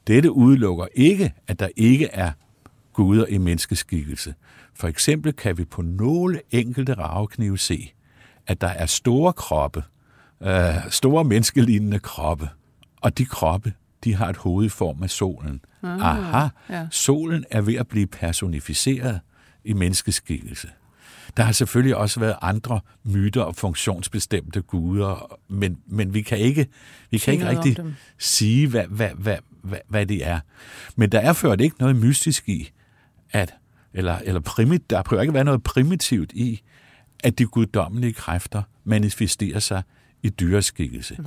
Dette 0.06 0.33
udelukker 0.33 0.87
ikke, 0.94 1.33
at 1.46 1.61
der 1.61 1.68
ikke 1.76 2.06
er 2.06 2.33
guder 2.92 3.26
i 3.26 3.38
menneskeskikkelse. 3.38 4.35
For 4.74 4.88
eksempel 4.88 5.33
kan 5.33 5.59
vi 5.59 5.64
på 5.64 5.83
nogle 5.83 6.40
enkelte 6.50 6.94
raveknive 6.94 7.59
se, 7.59 7.92
at 8.46 8.61
der 8.61 8.68
er 8.68 8.87
store 8.87 9.33
kroppe, 9.33 9.83
øh, 10.40 10.74
store 10.90 11.24
menneskelignende 11.24 11.98
kroppe, 11.98 12.48
og 13.00 13.18
de 13.18 13.24
kroppe, 13.24 13.72
de 14.04 14.14
har 14.14 14.28
et 14.28 14.37
hoved 14.37 14.66
i 14.66 14.68
form 14.68 15.02
af 15.02 15.11
solen. 15.11 15.61
Ah, 15.83 16.00
Aha, 16.00 16.48
ja. 16.70 16.87
solen 16.90 17.44
er 17.50 17.61
ved 17.61 17.74
at 17.74 17.88
blive 17.88 18.06
personificeret 18.06 19.20
i 19.64 19.72
menneskeskikkelse. 19.72 20.68
Der 21.36 21.42
har 21.42 21.52
selvfølgelig 21.52 21.96
også 21.96 22.20
været 22.20 22.36
andre 22.42 22.80
myter 23.04 23.42
og 23.42 23.56
funktionsbestemte 23.56 24.62
guder, 24.62 25.38
men, 25.48 25.78
men 25.86 26.14
vi 26.14 26.22
kan 26.22 26.38
ikke, 26.38 26.66
vi 27.10 27.18
kan 27.18 27.34
ikke 27.34 27.48
rigtig 27.48 27.76
sige, 28.18 28.68
hvad, 28.68 28.84
hvad, 28.86 29.10
hvad, 29.14 29.36
hvad, 29.62 29.78
hvad 29.88 30.06
det 30.06 30.26
er. 30.26 30.40
Men 30.96 31.12
der 31.12 31.18
er 31.18 31.32
ført 31.32 31.60
ikke 31.60 31.76
noget 31.80 31.96
mystisk 31.96 32.48
i, 32.48 32.70
at 33.32 33.54
eller, 33.94 34.18
eller 34.24 34.40
primit, 34.40 34.90
der 34.90 35.02
prøver 35.02 35.22
ikke 35.22 35.30
at 35.30 35.34
være 35.34 35.44
noget 35.44 35.62
primitivt 35.62 36.32
i, 36.32 36.62
at 37.24 37.38
de 37.38 37.46
guddommelige 37.46 38.12
kræfter 38.12 38.62
manifesterer 38.84 39.58
sig 39.58 39.82
i 40.22 40.28
dyreskikkelse. 40.28 41.18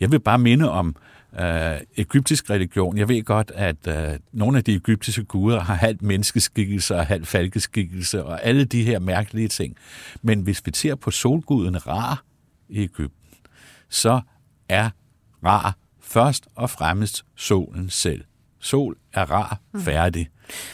Jeg 0.00 0.12
vil 0.12 0.20
bare 0.20 0.38
minde 0.38 0.70
om 0.70 0.96
øh, 1.40 1.80
egyptisk 1.96 2.50
religion. 2.50 2.98
Jeg 2.98 3.08
ved 3.08 3.22
godt, 3.22 3.52
at 3.54 3.86
øh, 3.86 4.18
nogle 4.32 4.58
af 4.58 4.64
de 4.64 4.74
egyptiske 4.74 5.24
guder 5.24 5.60
har 5.60 5.74
halvt 5.74 6.02
menneskeskikkelse 6.02 6.94
og 6.94 7.06
halvt 7.06 7.26
falkeskikkelse 7.26 8.24
og 8.24 8.44
alle 8.44 8.64
de 8.64 8.82
her 8.82 8.98
mærkelige 8.98 9.48
ting. 9.48 9.76
Men 10.22 10.40
hvis 10.40 10.62
vi 10.66 10.70
ser 10.74 10.94
på 10.94 11.10
solguden 11.10 11.86
Ra 11.86 12.16
i 12.68 12.82
Ægypten, 12.82 13.36
så 13.88 14.20
er 14.68 14.90
Ra 15.44 15.72
først 16.00 16.48
og 16.54 16.70
fremmest 16.70 17.24
solen 17.36 17.90
selv. 17.90 18.24
Sol 18.60 18.96
er 19.12 19.30
rar, 19.30 19.60
mm. 19.74 19.80
færdig. 19.80 20.28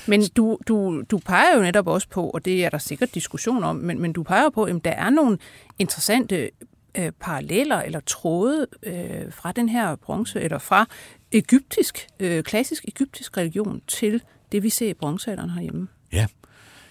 Men 0.06 0.22
du, 0.36 0.58
du, 0.68 1.02
du 1.10 1.18
peger 1.18 1.56
jo 1.56 1.62
netop 1.62 1.86
også 1.86 2.08
på, 2.08 2.30
og 2.30 2.44
det 2.44 2.64
er 2.64 2.70
der 2.70 2.78
sikkert 2.78 3.14
diskussion 3.14 3.64
om, 3.64 3.76
men, 3.76 4.00
men 4.00 4.12
du 4.12 4.22
peger 4.22 4.50
på, 4.50 4.64
at 4.64 4.84
der 4.84 4.90
er 4.90 5.10
nogle 5.10 5.38
interessante 5.78 6.50
øh, 6.98 7.12
paralleller 7.20 7.82
eller 7.82 8.00
tråde 8.00 8.66
øh, 8.82 9.32
fra 9.32 9.52
den 9.52 9.68
her 9.68 9.96
bronze, 9.96 10.40
eller 10.40 10.58
fra 10.58 10.86
egyptisk, 11.32 12.06
øh, 12.20 12.42
klassisk 12.42 12.84
egyptisk 12.88 13.36
religion 13.36 13.82
til 13.86 14.22
det, 14.52 14.62
vi 14.62 14.70
ser 14.70 14.88
i 14.90 14.94
bronzealderen 14.94 15.50
herhjemme. 15.50 15.88
Ja, 16.12 16.26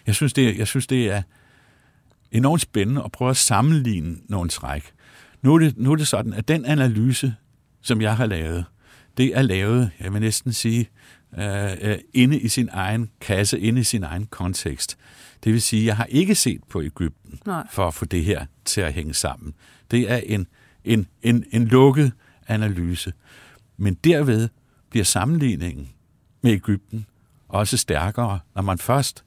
jeg 0.07 0.15
synes, 0.15 0.33
det, 0.33 0.57
jeg 0.57 0.67
synes, 0.67 0.87
det 0.87 1.11
er 1.11 1.21
enormt 2.31 2.61
spændende 2.61 3.01
at 3.05 3.11
prøve 3.11 3.29
at 3.29 3.37
sammenligne 3.37 4.17
nogle 4.29 4.49
træk. 4.49 4.93
Nu 5.41 5.55
er, 5.55 5.59
det, 5.59 5.77
nu 5.77 5.91
er 5.91 5.95
det 5.95 6.07
sådan, 6.07 6.33
at 6.33 6.47
den 6.47 6.65
analyse, 6.65 7.35
som 7.81 8.01
jeg 8.01 8.17
har 8.17 8.25
lavet, 8.25 8.65
det 9.17 9.37
er 9.37 9.41
lavet, 9.41 9.91
jeg 9.99 10.13
vil 10.13 10.21
næsten 10.21 10.53
sige, 10.53 10.89
øh, 11.37 11.71
øh, 11.81 11.97
inde 12.13 12.39
i 12.39 12.47
sin 12.47 12.69
egen 12.71 13.09
kasse, 13.21 13.59
inde 13.59 13.81
i 13.81 13.83
sin 13.83 14.03
egen 14.03 14.25
kontekst. 14.25 14.97
Det 15.43 15.53
vil 15.53 15.61
sige, 15.61 15.85
jeg 15.85 15.97
har 15.97 16.05
ikke 16.05 16.35
set 16.35 16.63
på 16.69 16.81
Ægypten 16.81 17.39
Nej. 17.45 17.67
for 17.71 17.87
at 17.87 17.93
få 17.93 18.05
det 18.05 18.25
her 18.25 18.45
til 18.65 18.81
at 18.81 18.93
hænge 18.93 19.13
sammen. 19.13 19.53
Det 19.93 20.11
er 20.11 20.17
en, 20.17 20.47
en, 20.85 21.07
en, 21.21 21.45
en 21.51 21.65
lukket 21.65 22.11
analyse. 22.47 23.13
Men 23.77 23.93
derved 23.93 24.49
bliver 24.89 25.03
sammenligningen 25.03 25.89
med 26.41 26.51
Ægypten 26.51 27.05
også 27.49 27.77
stærkere, 27.77 28.39
når 28.55 28.61
man 28.61 28.77
først 28.77 29.23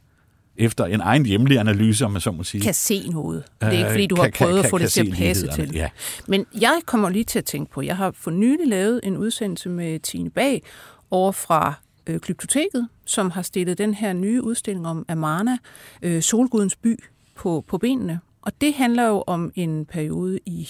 efter 0.56 0.84
en 0.84 1.00
egen 1.00 1.26
hjemlig 1.26 1.58
analyse, 1.58 2.04
om 2.04 2.10
man 2.10 2.20
så 2.20 2.30
må 2.32 2.44
sige. 2.44 2.60
Kan 2.60 2.74
se 2.74 3.08
noget. 3.08 3.44
Det 3.60 3.66
er 3.66 3.70
ikke, 3.70 3.84
Øh, 3.84 3.90
fordi 3.90 4.06
du 4.06 4.14
kan- 4.14 4.24
har 4.24 4.30
prøvet 4.30 4.54
kan- 4.56 4.64
at 4.64 4.70
få 4.70 4.78
det 4.78 4.92
til 4.92 5.10
at 5.10 5.16
passe 5.16 5.46
til. 5.48 5.70
ja. 5.74 5.88
Men 6.28 6.46
jeg 6.60 6.80
kommer 6.86 7.08
lige 7.10 7.24
til 7.24 7.38
at 7.38 7.44
tænke 7.44 7.70
på, 7.72 7.82
jeg 7.82 7.96
har 7.96 8.10
for 8.10 8.30
nylig 8.30 8.66
lavet 8.66 9.00
en 9.04 9.16
udsendelse 9.16 9.68
med 9.68 10.00
Tine 10.00 10.30
Bag 10.30 10.62
over 11.10 11.32
fra 11.32 11.74
øh, 12.06 12.20
Glyptoteket, 12.20 12.88
som 13.06 13.30
har 13.30 13.42
stillet 13.42 13.78
den 13.78 13.94
her 13.94 14.12
nye 14.12 14.42
udstilling 14.42 14.86
om 14.86 15.04
Amarna, 15.08 15.58
øh, 16.02 16.22
solgudens 16.22 16.76
by, 16.76 17.04
på, 17.34 17.64
på 17.68 17.78
benene. 17.78 18.20
Og 18.46 18.60
det 18.60 18.74
handler 18.74 19.06
jo 19.06 19.24
om 19.26 19.52
en 19.54 19.84
periode 19.84 20.40
i 20.46 20.68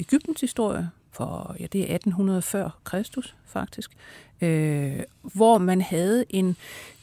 Ægyptens 0.00 0.40
historie, 0.40 0.90
for 1.12 1.56
ja, 1.60 1.66
det 1.72 1.80
er 1.80 1.94
1800 1.94 2.42
før 2.42 2.78
Kristus 2.84 3.34
faktisk, 3.46 3.90
øh, 4.40 5.02
hvor 5.22 5.58
man 5.58 5.80
havde 5.80 6.24
en 6.30 6.56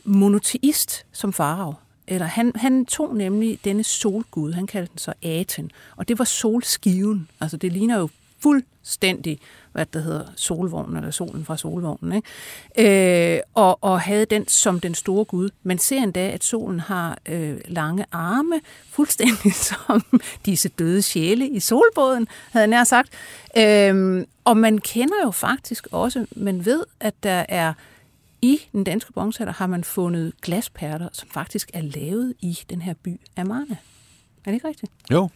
monoteist 0.03 1.05
som 1.11 1.34
farao. 1.34 1.74
Eller 2.07 2.26
han, 2.26 2.51
han 2.55 2.86
tog 2.86 3.16
nemlig 3.16 3.59
denne 3.66 3.84
solgud, 3.84 4.53
han 4.53 4.68
kaldte 4.68 4.91
den 4.91 4.97
så 4.97 5.14
Aten, 5.22 5.72
og 5.95 6.07
det 6.07 6.20
var 6.20 6.26
solskiven. 6.26 7.30
Altså 7.39 7.57
det 7.57 7.72
ligner 7.72 7.99
jo 7.99 8.09
fuldstændig, 8.44 9.39
hvad 9.72 9.86
det 9.86 10.04
hedder, 10.04 10.26
solvognen, 10.36 10.98
eller 10.98 11.12
solen 11.12 11.46
fra 11.46 11.58
solvognen, 11.58 12.14
ikke? 12.14 13.36
Øh, 13.36 13.41
og, 13.54 13.84
og 13.84 14.02
havde 14.02 14.26
den 14.26 14.48
som 14.48 14.80
den 14.80 14.96
store 14.96 15.26
gud. 15.26 15.50
Man 15.64 15.78
ser 15.78 16.04
endda, 16.04 16.30
at 16.30 16.44
solen 16.44 16.80
har 16.80 17.18
øh, 17.26 17.58
lange 17.68 18.06
arme, 18.12 18.62
fuldstændig 18.89 19.54
som 19.70 20.04
disse 20.46 20.70
døde 20.70 21.02
sjæle 21.02 21.50
i 21.50 21.60
solbåden, 21.60 22.28
havde 22.52 22.62
jeg 22.64 22.68
nær 22.68 22.84
sagt. 22.84 23.10
Øh, 23.58 24.26
og 24.44 24.58
man 24.58 24.78
kender 24.78 25.16
jo 25.24 25.32
faktisk 25.32 25.88
også, 25.91 26.26
man 26.36 26.66
ved, 26.66 26.84
at 27.00 27.14
der 27.24 27.46
er 27.50 27.74
i 28.41 28.60
den 28.72 28.84
danske 28.84 29.14
bronzealder 29.14 29.54
har 29.54 29.68
man 29.68 29.84
fundet 29.84 30.34
glasperler, 30.41 31.08
som 31.12 31.30
faktisk 31.30 31.72
er 31.74 31.82
lavet 31.82 32.34
i 32.41 32.60
den 32.70 32.82
her 32.82 32.94
by 33.04 33.20
Amarna. 33.38 33.76
Er 34.46 34.52
det 34.52 34.54
ikke 34.54 34.68
rigtigt? 34.68 34.91
Jo. 35.12 35.30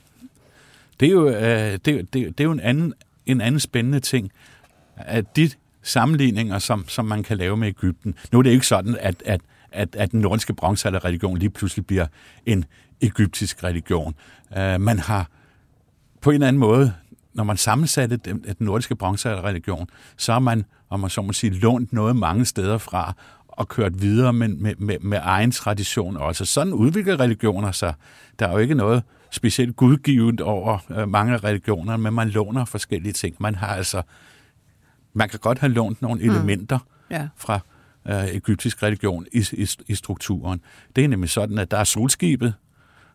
Det 1.00 1.08
er 1.08 1.12
jo, 1.12 1.30
øh, 1.30 1.72
det, 1.72 1.86
det, 1.86 2.14
det 2.14 2.40
er 2.40 2.44
jo 2.44 2.52
en, 2.52 2.60
anden, 2.60 2.94
en 3.26 3.42
anden 3.42 3.60
spændende 3.60 4.00
ting, 4.00 4.32
at 4.96 5.36
de 5.36 5.50
sammenligninger, 5.84 6.60
som, 6.60 6.88
som 6.88 7.06
man 7.06 7.24
kan 7.24 7.38
lave 7.38 7.58
med 7.58 7.68
Ægypten, 7.68 8.16
nu 8.32 8.40
er 8.40 8.44
det 8.44 8.50
jo 8.50 8.54
ikke 8.54 8.68
sådan, 8.68 8.98
at, 9.00 9.24
at, 9.26 9.42
at, 9.72 9.96
at 9.96 10.12
den 10.12 10.22
nordiske 10.22 10.54
bronzealderreligion 10.54 11.38
lige 11.38 11.50
pludselig 11.50 11.86
bliver 11.86 12.08
en 12.46 12.66
egyptisk 13.02 13.64
religion. 13.64 14.16
Øh, 14.58 14.82
man 14.82 15.00
har 15.00 15.30
på 16.22 16.30
en 16.30 16.34
eller 16.34 16.48
anden 16.48 16.60
måde, 16.60 16.94
når 17.34 17.44
man 17.44 17.58
sammensatte 17.58 18.18
den, 18.18 18.44
den 18.44 18.56
nordiske 18.60 18.96
bronzealderreligion, 18.96 19.90
så 20.18 20.32
har 20.32 20.40
man, 20.40 20.66
om 20.90 21.00
man 21.00 21.10
så 21.10 21.22
må 21.22 21.34
sige, 21.34 21.54
lånt 21.54 21.94
noget 21.94 22.16
mange 22.16 22.46
steder 22.46 22.78
fra 22.78 23.14
og 23.48 23.68
kørt 23.68 24.02
videre 24.02 24.34
med, 24.34 24.48
med, 24.48 24.76
med, 24.78 25.00
med 25.00 25.20
egen 25.22 25.52
tradition 25.52 26.18
også. 26.18 26.46
Sådan 26.46 26.74
udvikler 26.74 27.20
religioner 27.20 27.72
sig. 27.72 27.94
Der 28.40 28.48
er 28.48 28.52
jo 28.52 28.58
ikke 28.58 28.76
noget 28.76 29.04
specielt 29.32 29.76
gudgivet 29.76 30.42
over 30.42 30.78
øh, 30.90 31.10
mange 31.10 31.34
af 31.34 31.44
religionerne, 31.44 32.04
men 32.04 32.14
man 32.14 32.30
låner 32.30 32.66
forskellige 32.66 33.14
ting. 33.14 33.36
Man 33.40 33.56
har 33.56 33.68
altså, 33.68 34.02
man 35.14 35.30
kan 35.30 35.40
godt 35.40 35.60
have 35.60 35.74
lånt 35.74 36.02
nogle 36.02 36.22
elementer 36.22 36.80
Ja. 37.12 37.28
fra 37.36 37.60
øh, 38.08 38.26
egyptisk 38.28 38.84
religion 38.84 39.26
i, 39.34 39.46
i, 39.54 39.68
i 39.88 39.96
strukturen. 39.96 40.62
Det 40.96 41.04
er 41.04 41.08
nemlig 41.08 41.30
sådan, 41.30 41.58
at 41.58 41.72
der 41.72 41.78
er 41.78 41.84
solskibet. 41.84 42.54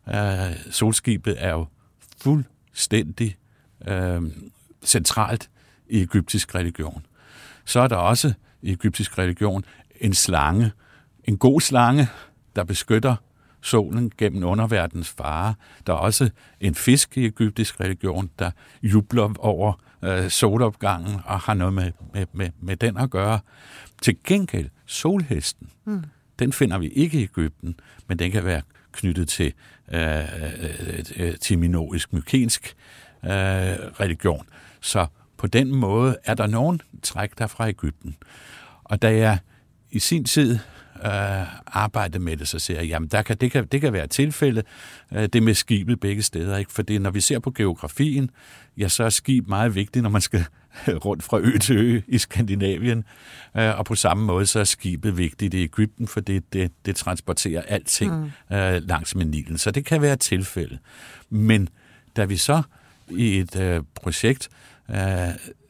Øh, 0.08 0.16
solskibet 0.70 1.36
er 1.38 1.50
jo 1.50 1.66
fuldstændig 2.22 3.36
øh, 3.88 4.22
centralt 4.84 5.50
i 5.88 6.00
egyptisk 6.02 6.54
religion. 6.54 7.06
Så 7.64 7.80
er 7.80 7.88
der 7.88 7.96
også 7.96 8.32
i 8.62 8.72
egyptisk 8.72 9.18
religion 9.18 9.64
en 10.00 10.14
slange, 10.14 10.72
en 11.24 11.38
god 11.38 11.60
slange, 11.60 12.08
der 12.56 12.64
beskytter 12.64 13.16
solen 13.62 14.12
gennem 14.18 14.44
underverdens 14.44 15.08
fare. 15.08 15.54
Der 15.86 15.92
er 15.92 15.96
også 15.96 16.30
en 16.60 16.74
fisk 16.74 17.18
i 17.18 17.26
egyptisk 17.26 17.80
religion, 17.80 18.30
der 18.38 18.50
jubler 18.82 19.34
over 19.38 19.72
øh, 20.02 20.30
solopgangen 20.30 21.20
og 21.24 21.40
har 21.40 21.54
noget 21.54 21.74
med, 21.74 21.92
med, 22.14 22.26
med, 22.32 22.50
med 22.60 22.76
den 22.76 22.96
at 22.96 23.10
gøre. 23.10 23.40
Til 24.02 24.16
gengæld, 24.24 24.68
solhesten, 24.86 25.70
mm. 25.84 26.04
den 26.38 26.52
finder 26.52 26.78
vi 26.78 26.88
ikke 26.88 27.20
i 27.20 27.22
Ægypten, 27.22 27.74
men 28.08 28.18
den 28.18 28.30
kan 28.30 28.44
være 28.44 28.62
knyttet 28.92 29.28
til, 29.28 29.52
øh, 29.92 30.18
øh, 30.18 31.04
øh, 31.16 31.36
til 31.36 31.58
minoisk-mykensk 31.58 32.74
øh, 33.24 33.30
religion. 34.00 34.46
Så 34.80 35.06
på 35.36 35.46
den 35.46 35.74
måde 35.74 36.16
er 36.24 36.34
der 36.34 36.46
nogen 36.46 36.80
træk 37.02 37.38
der 37.38 37.46
fra 37.46 37.68
Ægypten. 37.68 38.16
Og 38.84 39.02
da 39.02 39.16
jeg 39.16 39.38
i 39.90 39.98
sin 39.98 40.24
tid 40.24 40.58
øh, 41.05 41.46
arbejdede 41.66 42.18
med 42.18 42.36
det, 42.36 42.48
så 42.48 42.59
ser 42.59 42.74
jeg, 42.74 42.86
jamen 42.86 43.09
der 43.09 43.22
kan, 43.22 43.36
det, 43.36 43.53
kan, 43.53 43.66
det 43.66 43.80
kan 43.80 43.92
være 43.92 44.07
tilfælde, 44.07 44.62
øh, 45.12 45.28
det 45.32 45.42
med 45.42 45.55
skibet 45.55 46.00
begge 46.00 46.22
steder. 46.22 46.57
Ikke? 46.57 46.72
Fordi 46.72 46.98
når 46.98 47.11
vi 47.11 47.20
ser 47.20 47.38
på 47.38 47.50
geografien, 47.50 48.30
ja, 48.78 48.88
så 48.88 49.05
er 49.05 49.11
skib 49.11 49.48
meget 49.48 49.74
vigtigt, 49.74 50.03
når 50.03 50.11
man 50.11 50.20
skal 50.20 50.44
rundt 51.05 51.22
fra 51.22 51.38
ø 51.38 51.59
til 51.59 51.76
ø 51.76 52.00
i 52.09 52.18
Skandinavien. 52.18 53.05
Øh, 53.57 53.78
og 53.78 53.84
på 53.84 53.94
samme 53.94 54.24
måde, 54.24 54.46
så 54.46 54.61
er 54.61 54.64
skibet 54.64 55.18
vigtigt 55.18 55.55
i 55.55 55.62
Ægypten, 55.62 56.09
for 56.09 56.20
det, 56.20 56.53
det, 56.53 56.72
det 56.86 56.96
transporterer 56.96 57.62
alting 57.62 58.30
mm. 58.50 58.57
øh, 58.57 58.82
langs 58.82 59.14
med 59.14 59.24
Nilen. 59.24 59.59
Så 59.59 59.70
det 59.70 59.84
kan 59.84 60.03
være 60.03 60.16
tilfælde. 60.16 60.78
Men 61.30 61.68
da 62.16 62.24
vi 62.24 62.36
så 62.36 62.62
i 63.09 63.38
et 63.38 63.57
øh, 63.57 63.82
projekt 63.94 64.48
øh, 64.90 64.96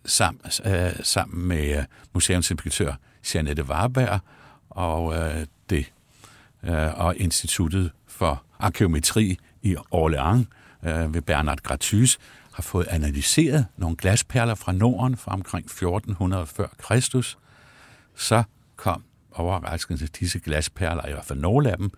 sammen, 0.05 0.41
øh, 0.65 0.93
sammen 1.03 1.49
med 1.49 1.79
øh, 1.79 1.85
museumsinspektør 2.15 2.95
Jeanette 3.35 3.65
Warberg 3.65 4.21
og, 4.77 5.17
øh, 5.17 5.47
det, 5.71 5.93
øh, 6.63 7.01
og 7.01 7.17
Instituttet 7.17 7.91
for 8.07 8.43
Arkeometri 8.59 9.39
i 9.63 9.77
Orléans 9.95 10.45
øh, 10.89 11.15
ved 11.15 11.23
Bernard 11.23 11.59
Gratus 11.63 12.19
har 12.53 12.63
fået 12.63 12.87
analyseret 12.91 13.67
nogle 13.77 13.97
glasperler 13.97 14.55
fra 14.55 14.73
Norden 14.73 15.17
fra 15.17 15.33
omkring 15.33 15.65
1400 15.67 16.47
før 16.47 16.69
Kristus, 16.79 17.39
så 18.15 18.43
kom 18.77 19.05
overraskende 19.33 20.07
disse 20.07 20.39
glasperler, 20.39 21.07
i 21.07 21.13
hvert 21.13 21.25
fald 21.25 21.39
nogle 21.39 21.71
af 21.71 21.77
dem, 21.77 21.91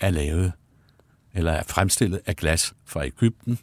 er 0.00 0.10
lavet 0.10 0.52
eller 1.34 1.52
er 1.52 1.62
fremstillet 1.62 2.20
af 2.26 2.36
glas 2.36 2.74
fra 2.84 3.06
Ægypten, 3.06 3.58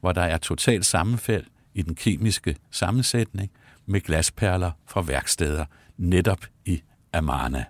hvor 0.00 0.12
der 0.12 0.22
er 0.22 0.38
totalt 0.38 0.86
sammenfald 0.86 1.44
i 1.74 1.82
den 1.82 1.94
kemiske 1.94 2.56
sammensætning 2.70 3.50
med 3.86 4.00
glasperler 4.00 4.70
fra 4.86 5.02
værksteder 5.02 5.64
netop 5.96 6.40
i 6.64 6.82
Amarna. 7.12 7.64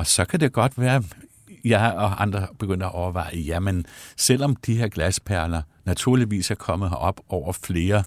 Og 0.00 0.06
så 0.06 0.24
kan 0.24 0.40
det 0.40 0.52
godt 0.52 0.78
være, 0.78 1.02
jeg 1.64 1.92
og 1.92 2.22
andre 2.22 2.46
begynder 2.58 2.86
at 2.86 2.94
overveje, 2.94 3.36
jamen 3.36 3.86
selvom 4.16 4.56
de 4.56 4.76
her 4.76 4.88
glasperler 4.88 5.62
naturligvis 5.84 6.50
er 6.50 6.54
kommet 6.54 6.90
herop 6.90 7.20
over 7.28 7.52
flere, 7.52 8.04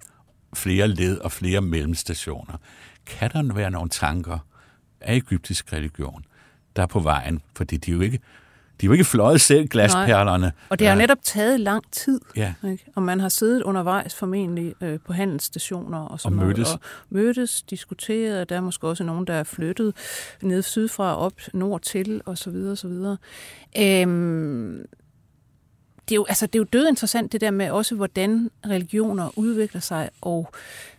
flere 0.55 0.87
led 0.87 1.17
og 1.17 1.31
flere 1.31 1.61
mellemstationer, 1.61 2.57
kan 3.05 3.31
der 3.31 3.53
være 3.53 3.71
nogle 3.71 3.89
tanker 3.89 4.39
af 5.01 5.15
egyptisk 5.15 5.73
religion, 5.73 6.25
der 6.75 6.81
er 6.81 6.87
på 6.87 6.99
vejen, 6.99 7.41
fordi 7.55 7.77
de 7.77 7.91
er 7.91 7.95
jo 7.95 8.01
ikke, 8.01 8.19
de 8.83 8.85
er 8.85 8.89
jo 8.89 8.91
ikke 8.91 9.03
fløjet 9.03 9.41
selv, 9.41 9.67
glasperlerne. 9.67 10.51
Og 10.69 10.79
det 10.79 10.87
har 10.87 10.93
jo 10.95 10.99
netop 10.99 11.17
taget 11.23 11.59
lang 11.59 11.83
tid. 11.91 12.21
Ja. 12.35 12.53
Ikke? 12.65 12.85
Og 12.95 13.03
man 13.03 13.19
har 13.19 13.29
siddet 13.29 13.63
undervejs 13.63 14.15
formentlig 14.15 14.73
øh, 14.81 14.99
på 15.05 15.13
handelsstationer 15.13 15.99
og, 15.99 16.19
sådan 16.19 16.39
Og 16.39 16.45
mødtes. 16.45 16.67
Noget, 16.67 16.79
og 16.81 17.05
mødtes, 17.09 17.61
diskuteret. 17.61 18.49
Der 18.49 18.55
er 18.55 18.61
måske 18.61 18.87
også 18.87 19.03
nogen, 19.03 19.27
der 19.27 19.33
er 19.33 19.43
flyttet 19.43 19.93
ned 20.41 20.61
sydfra 20.61 21.17
op 21.17 21.33
nord 21.53 21.81
til 21.81 22.21
og 22.25 22.37
så 22.37 22.49
videre, 22.49 22.71
og 22.71 22.77
så 22.77 22.87
videre. 22.87 23.17
Øhm, 23.79 24.85
det 26.09 26.11
er, 26.11 26.15
jo, 26.15 26.25
altså, 26.29 26.45
det 26.45 26.55
er 26.55 26.59
jo 26.59 26.67
død 26.73 26.87
interessant 26.87 27.31
det 27.31 27.41
der 27.41 27.51
med 27.51 27.71
også, 27.71 27.95
hvordan 27.95 28.49
religioner 28.65 29.29
udvikler 29.35 29.81
sig 29.81 30.09
og, 30.21 30.47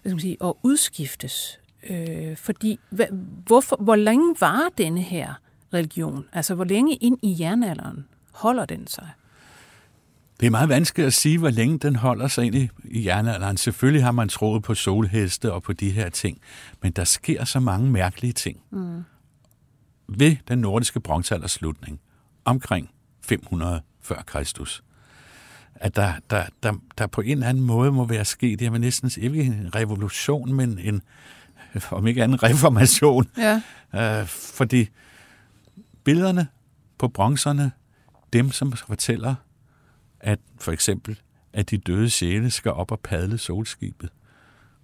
hvad 0.03 0.11
skal 0.11 0.15
man 0.15 0.21
sige, 0.21 0.37
og 0.41 0.59
udskiftes. 0.63 1.59
Øh, 1.91 2.37
fordi, 2.37 2.81
hvad, 2.91 3.07
hvorfor, 3.47 3.77
hvor 3.77 3.97
længe 3.97 4.35
var 4.41 4.69
denne 4.79 5.01
her 5.01 5.35
religion? 5.75 6.25
Altså, 6.33 6.55
hvor 6.55 6.65
længe 6.65 6.95
ind 6.95 7.19
i 7.23 7.37
jernalderen 7.41 8.05
holder 8.33 8.65
den 8.65 8.87
sig? 8.87 9.09
Det 10.41 10.47
er 10.47 10.51
meget 10.51 10.69
vanskeligt 10.69 11.07
at 11.07 11.13
sige, 11.13 11.39
hvor 11.39 11.51
længe 11.51 11.79
den 11.79 11.97
holder 11.97 12.29
sig 12.29 12.45
ind 12.45 12.55
i, 12.55 12.69
i 12.85 13.07
jernalderen. 13.07 13.57
Selvfølgelig 13.57 14.05
har 14.05 14.13
man 14.13 14.29
troet 14.29 14.63
på 14.63 14.75
solheste 14.75 15.53
og 15.53 15.63
på 15.63 15.73
de 15.73 15.91
her 15.91 16.09
ting, 16.09 16.39
men 16.83 16.93
der 16.93 17.05
sker 17.05 17.45
så 17.45 17.61
mange 17.61 17.91
mærkelige 17.91 18.33
ting. 18.33 18.61
Mm. 18.71 19.05
Ved 20.09 20.37
den 20.49 20.59
nordiske 20.59 21.01
bronzealders 21.01 21.53
slutning, 21.53 22.01
omkring 22.45 22.91
500 23.23 23.81
før 24.03 24.23
Kristus, 24.27 24.85
at 25.75 25.97
der, 25.97 26.13
der, 26.31 26.45
der, 26.63 26.73
der 26.99 27.07
på 27.07 27.21
en 27.21 27.31
eller 27.31 27.47
anden 27.47 27.65
måde 27.65 27.93
må 27.93 28.05
være 28.05 28.25
sket, 28.25 28.73
vil 28.73 28.81
næsten 28.81 29.11
ikke 29.17 29.43
en 29.43 29.75
revolution, 29.75 30.53
men 30.53 30.79
en, 30.79 31.03
om 31.91 32.07
ikke 32.07 32.23
anden 32.23 32.43
reformation. 32.43 33.27
Ja. 33.39 33.61
Øh, 34.21 34.27
fordi 34.27 34.89
billederne 36.05 36.49
på 36.99 37.09
bronzerne, 37.09 37.73
dem 38.33 38.51
som 38.51 38.73
fortæller, 38.73 39.35
at 40.21 40.39
for 40.61 40.73
eksempel, 40.73 41.21
at 41.53 41.71
de 41.71 41.79
døde 41.79 42.11
sjæle 42.11 42.51
skal 42.51 42.73
op 42.73 42.93
og 42.93 43.01
padle 43.01 43.39
solskibet. 43.39 44.11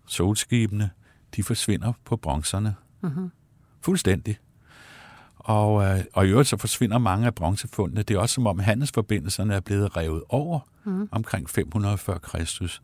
Solskibene, 0.06 0.90
de 1.36 1.42
forsvinder 1.42 1.92
på 2.04 2.16
bronzerne. 2.16 2.74
Mm-hmm. 3.00 3.30
Fuldstændig. 3.80 4.38
Og, 5.36 5.84
øh, 5.84 6.04
og 6.12 6.26
i 6.26 6.28
øvrigt 6.30 6.48
så 6.48 6.56
forsvinder 6.56 6.98
mange 6.98 7.26
af 7.26 7.34
bronzefundene. 7.34 8.02
Det 8.02 8.14
er 8.14 8.18
også 8.18 8.34
som 8.34 8.46
om 8.46 8.58
handelsforbindelserne 8.58 9.54
er 9.54 9.60
blevet 9.60 9.96
revet 9.96 10.22
over 10.28 10.60
mm. 10.84 11.08
omkring 11.12 11.50
500 11.50 11.98
før 11.98 12.18
Kristus. 12.18 12.82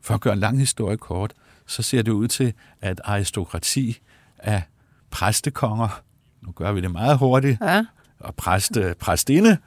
For 0.00 0.14
at 0.14 0.20
gøre 0.20 0.32
en 0.32 0.38
lang 0.38 0.58
historie 0.58 0.96
kort, 0.96 1.34
så 1.66 1.82
ser 1.82 2.02
det 2.02 2.12
ud 2.12 2.28
til, 2.28 2.52
at 2.80 3.00
aristokrati 3.04 4.00
af 4.38 4.62
præstekonger, 5.10 6.02
nu 6.42 6.52
gør 6.52 6.72
vi 6.72 6.80
det 6.80 6.90
meget 6.90 7.18
hurtigt, 7.18 7.58
Ja. 7.60 7.84
og 8.18 8.34
præste, 8.34 8.94
præstinde 8.98 9.58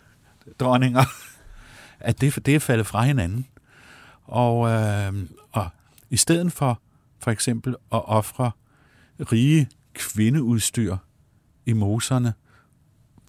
dronninger, 0.59 1.03
at 1.99 2.21
det, 2.21 2.45
det 2.45 2.55
er 2.55 2.59
faldet 2.59 2.87
fra 2.87 3.03
hinanden. 3.03 3.47
Og, 4.23 4.69
øh, 4.69 5.13
og 5.51 5.69
i 6.09 6.17
stedet 6.17 6.51
for 6.53 6.81
for 7.19 7.31
eksempel 7.31 7.71
at 7.71 8.05
ofre 8.05 8.51
rige 9.31 9.69
kvindeudstyr 9.93 10.97
i 11.65 11.73
moserne 11.73 12.33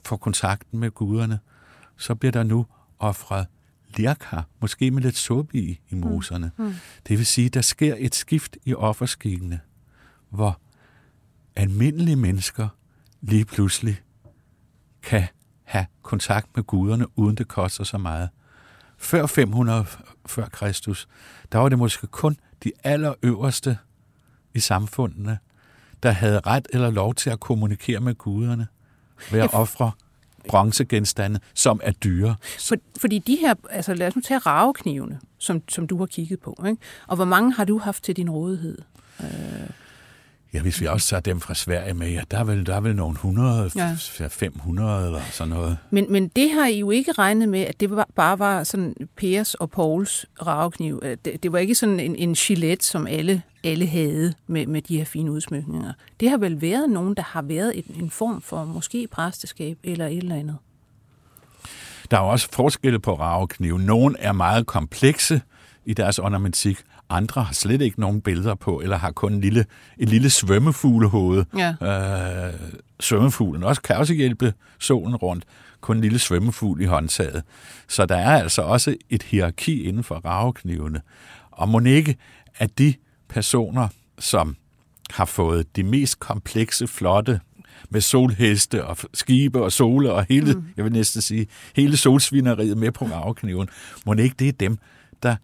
for 0.05 0.17
kontakten 0.17 0.79
med 0.79 0.91
guderne, 0.91 1.39
så 1.97 2.15
bliver 2.15 2.33
der 2.33 2.43
nu 2.43 2.67
offret 2.99 3.47
lirkar, 3.97 4.47
måske 4.61 4.91
med 4.91 5.03
lidt 5.03 5.17
suppe 5.17 5.59
i, 5.59 5.81
i 5.91 5.95
moserne. 5.95 6.51
Mm. 6.57 6.65
Mm. 6.65 6.75
Det 7.09 7.19
vil 7.19 7.27
sige, 7.27 7.49
der 7.49 7.61
sker 7.61 7.95
et 7.99 8.15
skift 8.15 8.57
i 8.65 8.75
offerskikkene, 8.75 9.61
hvor 10.31 10.61
almindelige 11.57 12.17
mennesker 12.17 12.69
lige 13.29 13.45
pludselig 13.45 14.01
kan 15.03 15.25
have 15.65 15.87
kontakt 16.03 16.57
med 16.57 16.65
guderne, 16.65 17.19
uden 17.19 17.37
det 17.37 17.49
koster 17.49 17.85
så 17.85 17.99
meget. 17.99 18.29
Før 18.99 19.27
500 19.27 19.87
før 20.27 20.49
Kristus, 20.49 21.09
der 21.53 21.59
var 21.59 21.69
det 21.69 21.79
måske 21.79 22.07
kun 22.07 22.37
de 22.65 22.73
allerøverste 22.85 23.79
i 24.55 24.61
samfundene, 24.61 25.39
der 26.03 26.11
havde 26.11 26.41
ret 26.41 26.67
eller 26.73 26.91
lov 26.91 27.15
til 27.15 27.31
at 27.31 27.41
kommunikere 27.41 28.01
med 28.01 28.15
guderne 28.15 28.67
ved 29.33 29.41
at 29.41 29.55
ofre 29.55 29.91
bronzegenstande, 30.49 31.41
som 31.55 31.81
er 31.83 31.93
dyre. 31.93 32.37
For, 32.61 32.77
fordi 33.01 33.19
de 33.19 33.37
her, 33.37 33.55
altså 33.71 33.95
lad 33.95 34.09
os 34.09 34.17
nu 34.17 34.23
tage 34.23 34.39
raveknivene, 34.39 35.21
som, 35.39 35.63
som 35.69 35.87
du 35.87 35.99
har 35.99 36.07
kigget 36.07 36.41
på, 36.41 36.65
ikke? 36.67 36.83
og 37.07 37.17
hvor 37.17 37.25
mange 37.25 37.53
har 37.53 37.65
du 37.65 37.79
haft 37.79 38.05
til 38.05 38.17
din 38.17 38.31
rådighed? 38.31 38.79
Ja, 40.55 40.61
hvis 40.63 40.81
vi 40.81 40.87
også 40.87 41.09
tager 41.09 41.21
dem 41.21 41.41
fra 41.41 41.55
Sverige 41.55 41.95
med, 41.95 42.11
ja, 42.11 42.23
der 42.31 42.39
er 42.39 42.45
vel, 42.45 42.67
der 42.67 42.75
er 42.77 42.81
vel 42.81 42.97
nogle 42.97 43.13
100, 43.13 43.71
Ja. 43.77 43.97
ja. 44.21 44.27
500 44.27 45.07
eller 45.07 45.21
sådan 45.31 45.49
noget. 45.49 45.79
Men, 45.91 46.13
men 46.13 46.29
det 46.29 46.51
har 46.51 46.67
I 46.67 46.79
jo 46.79 46.91
ikke 46.91 47.13
regnet 47.13 47.49
med, 47.49 47.61
at 47.61 47.81
det 47.81 47.91
bare 48.15 48.39
var 48.39 48.65
sådan 48.65 48.95
Pers 49.17 49.55
og 49.55 49.71
Pauls 49.71 50.27
ravekniv. 50.47 51.01
At 51.03 51.25
Det, 51.25 51.43
det 51.43 51.53
var 51.53 51.59
ikke 51.59 51.75
sådan 51.75 52.01
en, 52.01 52.17
en 52.17 52.35
gilet, 52.35 52.83
som 52.83 53.07
alle, 53.07 53.43
alle 53.65 53.87
havde 53.87 54.35
med, 54.47 54.67
med 54.67 54.83
de 54.83 54.97
her 54.99 55.05
fine 55.05 55.31
udsmykninger. 55.33 55.93
Det 56.21 56.31
har 56.31 56.37
vel 56.37 56.61
været 56.61 56.91
nogen, 56.91 57.15
der 57.15 57.23
har 57.23 57.43
været 57.43 57.79
en, 57.79 58.03
en 58.05 58.11
form 58.11 58.43
for 58.43 58.65
måske 58.65 59.09
præsteskab 59.11 59.79
eller 59.85 60.07
et 60.07 60.17
eller 60.19 60.35
andet. 60.37 60.57
Der 62.11 62.17
er 62.17 62.21
også 62.21 62.49
forskelle 62.53 62.99
på 62.99 63.15
raveknive. 63.15 63.79
Nogle 63.79 64.17
er 64.19 64.33
meget 64.33 64.67
komplekse 64.67 65.41
i 65.85 65.95
deres 65.95 66.19
ornamentik. 66.19 66.79
Andre 67.17 67.43
har 67.43 67.55
slet 67.55 67.81
ikke 67.81 68.01
nogen 68.01 68.21
billeder 68.21 68.55
på, 68.55 68.81
eller 68.81 68.97
har 68.97 69.11
kun 69.11 69.33
en 69.33 69.41
lille, 69.41 69.65
et 69.99 70.09
lille 70.09 70.31
svømmefuglehoved. 70.31 71.45
Ja. 71.57 71.75
Øh, 72.49 72.55
svømmefuglen 73.01 73.63
også 73.63 73.83
kan 73.83 73.97
også 73.97 74.15
hjælpe 74.15 74.55
solen 74.79 75.17
rundt. 75.17 75.45
Kun 75.81 75.97
en 75.97 76.03
lille 76.03 76.19
svømmefugl 76.19 76.81
i 76.81 76.85
håndtaget. 76.85 77.43
Så 77.89 78.07
der 78.07 78.17
er 78.17 78.43
altså 78.43 78.63
også 78.63 78.97
et 79.11 79.23
hierarki 79.23 79.83
inden 79.83 80.05
for 80.05 80.15
raveknivene. 80.15 81.01
Og 81.51 81.69
må 81.69 81.81
ikke, 81.81 82.17
at 82.57 82.79
de 82.79 82.95
personer, 83.29 83.89
som 84.19 84.57
har 85.11 85.25
fået 85.25 85.77
de 85.77 85.83
mest 85.83 86.21
komplekse, 86.21 86.87
flotte 86.87 87.41
med 87.91 88.01
solheste 88.01 88.85
og 88.85 88.97
skibe 89.15 89.63
og 89.63 89.73
sole 89.73 90.13
og 90.13 90.27
hele, 90.29 90.55
mm. 90.55 90.65
jeg 90.77 90.85
vil 90.85 90.93
næsten 90.93 91.23
sige, 91.23 91.47
hele 91.77 91.97
solsvineriet 91.97 92.77
med 92.77 92.93
på 92.93 93.05
ravekniven. 93.05 93.69
Må 94.07 94.15
ikke 94.15 94.37
det 94.39 94.49
er 94.49 94.53
dem, 94.53 94.79
der 95.23 95.37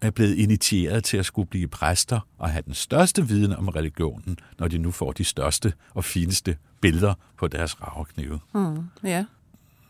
er 0.00 0.10
blevet 0.10 0.34
initieret 0.34 1.04
til 1.04 1.16
at 1.16 1.26
skulle 1.26 1.48
blive 1.48 1.68
præster 1.68 2.20
og 2.38 2.50
have 2.50 2.62
den 2.66 2.74
største 2.74 3.28
viden 3.28 3.52
om 3.52 3.68
religionen, 3.68 4.38
når 4.58 4.68
de 4.68 4.78
nu 4.78 4.90
får 4.90 5.12
de 5.12 5.24
største 5.24 5.72
og 5.94 6.04
fineste 6.04 6.56
billeder 6.80 7.14
på 7.38 7.48
deres 7.48 7.82
raveknive. 7.82 8.40
Mm, 8.54 8.84
ja. 9.04 9.24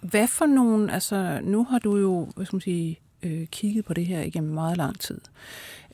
Hvad 0.03 0.29
for 0.29 0.47
nogen, 0.47 0.91
altså 0.91 1.41
nu 1.43 1.65
har 1.65 1.79
du 1.79 1.97
jo, 1.97 2.33
hvad 2.37 2.47
skal 2.47 2.57
man 2.57 2.61
sige, 2.61 3.01
øh, 3.23 3.47
kigget 3.47 3.85
på 3.85 3.95
det 3.95 4.07
her 4.07 4.21
igennem 4.21 4.55
meget 4.55 4.77
lang 4.77 5.01
tid, 5.01 5.21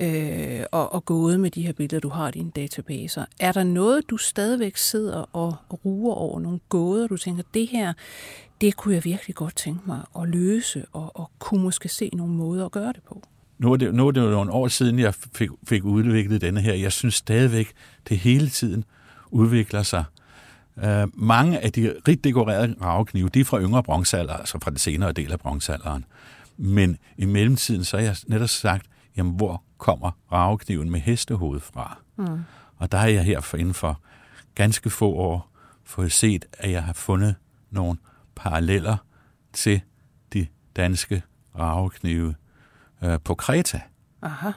øh, 0.00 0.64
og, 0.72 0.92
og 0.92 1.04
gået 1.04 1.40
med 1.40 1.50
de 1.50 1.62
her 1.62 1.72
billeder, 1.72 2.00
du 2.00 2.08
har 2.08 2.28
i 2.28 2.30
dine 2.30 2.50
databaser. 2.50 3.24
Er 3.40 3.52
der 3.52 3.64
noget, 3.64 4.10
du 4.10 4.16
stadigvæk 4.16 4.76
sidder 4.76 5.36
og 5.36 5.56
ruer 5.84 6.14
over, 6.14 6.40
nogle 6.40 6.60
gåder, 6.68 7.06
du 7.06 7.16
tænker, 7.16 7.42
det 7.54 7.66
her, 7.66 7.92
det 8.60 8.76
kunne 8.76 8.94
jeg 8.94 9.04
virkelig 9.04 9.36
godt 9.36 9.56
tænke 9.56 9.80
mig 9.86 10.00
at 10.18 10.28
løse, 10.28 10.84
og, 10.92 11.16
og 11.16 11.30
kunne 11.38 11.62
måske 11.62 11.88
se 11.88 12.10
nogle 12.12 12.32
måder 12.32 12.64
at 12.64 12.72
gøre 12.72 12.92
det 12.92 13.02
på? 13.08 13.22
Nu 13.58 13.72
er 13.72 13.76
det, 13.76 13.94
nu 13.94 14.06
er 14.06 14.10
det 14.10 14.20
jo 14.20 14.30
nogle 14.30 14.52
år 14.52 14.68
siden, 14.68 14.98
jeg 14.98 15.14
fik, 15.14 15.48
fik 15.68 15.84
udviklet 15.84 16.40
denne 16.40 16.60
her. 16.60 16.74
Jeg 16.74 16.92
synes 16.92 17.14
stadigvæk, 17.14 17.72
det 18.08 18.18
hele 18.18 18.48
tiden 18.48 18.84
udvikler 19.30 19.82
sig. 19.82 20.04
Uh, 20.76 21.22
mange 21.22 21.60
af 21.60 21.72
de 21.72 21.94
rigt 22.08 22.24
dekorerede 22.24 22.74
raveknive, 22.82 23.28
de 23.28 23.40
er 23.40 23.44
fra 23.44 23.60
yngre 23.60 23.82
bronzealder, 23.82 24.34
altså 24.34 24.58
fra 24.62 24.70
den 24.70 24.78
senere 24.78 25.12
del 25.12 25.32
af 25.32 25.38
bronzealderen. 25.38 26.04
Men 26.56 26.98
i 27.16 27.24
mellemtiden, 27.24 27.84
så 27.84 27.96
har 27.96 28.04
jeg 28.04 28.16
netop 28.26 28.48
sagt, 28.48 28.86
jamen 29.16 29.36
hvor 29.36 29.62
kommer 29.78 30.10
ravekniven 30.32 30.90
med 30.90 31.00
hestehoved 31.00 31.60
fra? 31.60 31.98
Mm. 32.16 32.38
Og 32.76 32.92
der 32.92 32.98
er 32.98 33.06
jeg 33.06 33.24
her 33.24 33.40
for 33.40 33.56
inden 33.56 33.74
for 33.74 34.00
ganske 34.54 34.90
få 34.90 35.12
år 35.12 35.50
fået 35.84 36.12
set, 36.12 36.44
at 36.52 36.70
jeg 36.70 36.84
har 36.84 36.92
fundet 36.92 37.34
nogle 37.70 37.98
paralleller 38.34 38.96
til 39.52 39.80
de 40.32 40.46
danske 40.76 41.22
raveknive 41.58 42.34
øh, 43.04 43.18
på 43.24 43.34
Kreta. 43.34 43.80
Aha. 44.22 44.50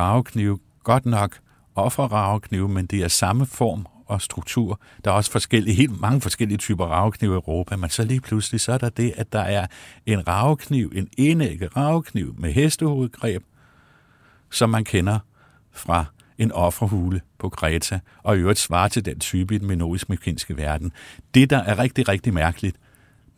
Raveknive, 0.00 0.58
godt 0.82 1.06
nok 1.06 1.38
offerraveknive, 1.74 2.68
men 2.68 2.86
det 2.86 3.04
er 3.04 3.08
samme 3.08 3.46
form 3.46 3.86
og 4.06 4.22
struktur. 4.22 4.80
Der 5.04 5.10
er 5.10 5.14
også 5.14 5.30
forskellige, 5.30 5.74
helt 5.74 6.00
mange 6.00 6.20
forskellige 6.20 6.58
typer 6.58 6.86
raveknive 6.86 7.32
i 7.32 7.34
Europa, 7.34 7.76
men 7.76 7.90
så 7.90 8.04
lige 8.04 8.20
pludselig 8.20 8.60
så 8.60 8.72
er 8.72 8.78
der 8.78 8.88
det, 8.88 9.12
at 9.16 9.32
der 9.32 9.40
er 9.40 9.66
en 10.06 10.28
ravekniv, 10.28 10.92
en 10.94 11.08
enægget 11.18 11.76
ravekniv 11.76 12.34
med 12.38 12.52
hestehovedgreb, 12.52 13.42
som 14.50 14.70
man 14.70 14.84
kender 14.84 15.18
fra 15.72 16.04
en 16.38 16.52
offerhule 16.52 17.20
på 17.38 17.48
Kreta, 17.48 18.00
og 18.22 18.36
i 18.36 18.40
øvrigt 18.40 18.58
svarer 18.58 18.88
til 18.88 19.04
den 19.04 19.18
type 19.18 19.54
i 19.54 19.58
den 19.58 19.68
minoisk-mekinske 19.68 20.56
verden. 20.56 20.92
Det, 21.34 21.50
der 21.50 21.58
er 21.58 21.78
rigtig, 21.78 22.08
rigtig 22.08 22.34
mærkeligt, 22.34 22.76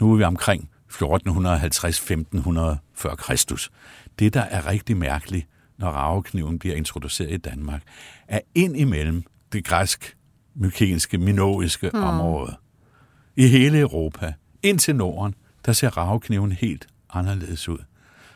nu 0.00 0.12
er 0.12 0.16
vi 0.16 0.22
omkring 0.22 0.70
1450-1500 0.92 2.76
før 2.94 3.14
Kristus. 3.14 3.70
Det, 4.18 4.34
der 4.34 4.40
er 4.40 4.66
rigtig 4.66 4.96
mærkeligt, 4.96 5.46
når 5.78 5.90
ravekniven 5.90 6.58
bliver 6.58 6.76
introduceret 6.76 7.32
i 7.32 7.36
Danmark, 7.36 7.82
er 8.28 8.40
ind 8.54 8.76
imellem 8.76 9.22
det 9.52 9.64
græsk 9.64 10.16
mykenske, 10.54 11.18
minoiske 11.18 11.90
hmm. 11.90 12.02
område. 12.02 12.56
I 13.36 13.46
hele 13.46 13.80
Europa, 13.80 14.32
ind 14.62 14.78
til 14.78 14.96
Norden, 14.96 15.34
der 15.66 15.72
ser 15.72 15.96
ravekniven 15.96 16.52
helt 16.52 16.86
anderledes 17.10 17.68
ud. 17.68 17.78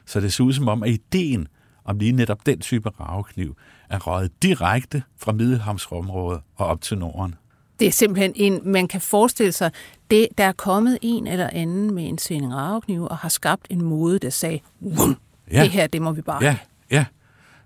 Så 0.07 0.21
det 0.21 0.33
ser 0.33 0.45
ud 0.45 0.53
som 0.53 0.69
om, 0.69 0.83
at 0.83 0.91
ideen 0.91 1.49
om 1.85 1.99
lige 1.99 2.13
netop 2.13 2.47
den 2.47 2.61
type 2.61 2.89
ravekniv 2.89 3.57
er 3.89 3.99
røget 3.99 4.43
direkte 4.43 5.03
fra 5.17 5.33
Middelhavsområdet 5.33 6.41
og 6.57 6.67
op 6.67 6.81
til 6.81 6.99
Norden. 6.99 7.35
Det 7.81 7.89
er 7.89 7.93
simpelthen 7.93 8.33
en, 8.37 8.61
man 8.65 8.89
kan 8.89 9.01
forestille 9.01 9.53
sig, 9.53 9.71
det, 10.11 10.29
der 10.39 10.45
er 10.45 10.53
kommet 10.53 10.99
en 11.03 11.27
eller 11.27 11.51
anden 11.53 11.95
med 11.95 12.09
en 12.09 12.19
sending 12.19 12.55
raveknive 12.55 13.09
og 13.09 13.17
har 13.19 13.29
skabt 13.29 13.67
en 13.71 13.83
mode, 13.85 14.19
der 14.19 14.31
sagde, 14.31 14.61
Wum, 14.83 15.17
Ja. 15.53 15.63
det 15.63 15.71
her, 15.71 15.87
det 15.87 16.03
må 16.03 16.13
vi 16.13 16.23
bare 16.23 16.45
Ja, 16.45 16.57
have." 16.91 17.05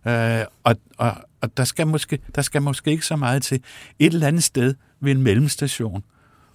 ja. 0.05 0.41
Øh, 0.41 0.47
og 0.65 0.77
og, 0.99 1.13
og 1.41 1.57
der, 1.57 1.65
skal 1.65 1.87
måske, 1.87 2.19
der 2.35 2.43
skal 2.43 2.63
måske 2.63 2.91
ikke 2.91 3.07
så 3.07 3.17
meget 3.17 3.43
til. 3.43 3.63
Et 3.99 4.15
eller 4.15 4.27
andet 4.27 4.45
sted 4.45 4.75
ved 5.01 5.13
en 5.13 5.23
mellemstation, 5.23 6.05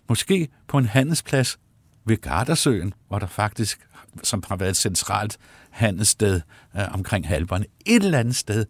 måske 0.10 0.48
på 0.68 0.78
en 0.78 0.86
handelsplads 0.86 1.60
ved 2.06 2.18
Gardasøen, 2.18 2.94
hvor 3.08 3.20
der 3.20 3.28
faktisk, 3.28 3.88
som 4.24 4.44
har 4.48 4.56
været 4.56 4.70
et 4.70 4.78
centralt 4.78 5.38
handelssted 5.70 6.42
øh, 6.76 6.94
omkring 6.94 7.28
halverne, 7.28 7.66
et 7.86 8.04
eller 8.04 8.20
andet 8.20 8.36
sted, 8.36 8.66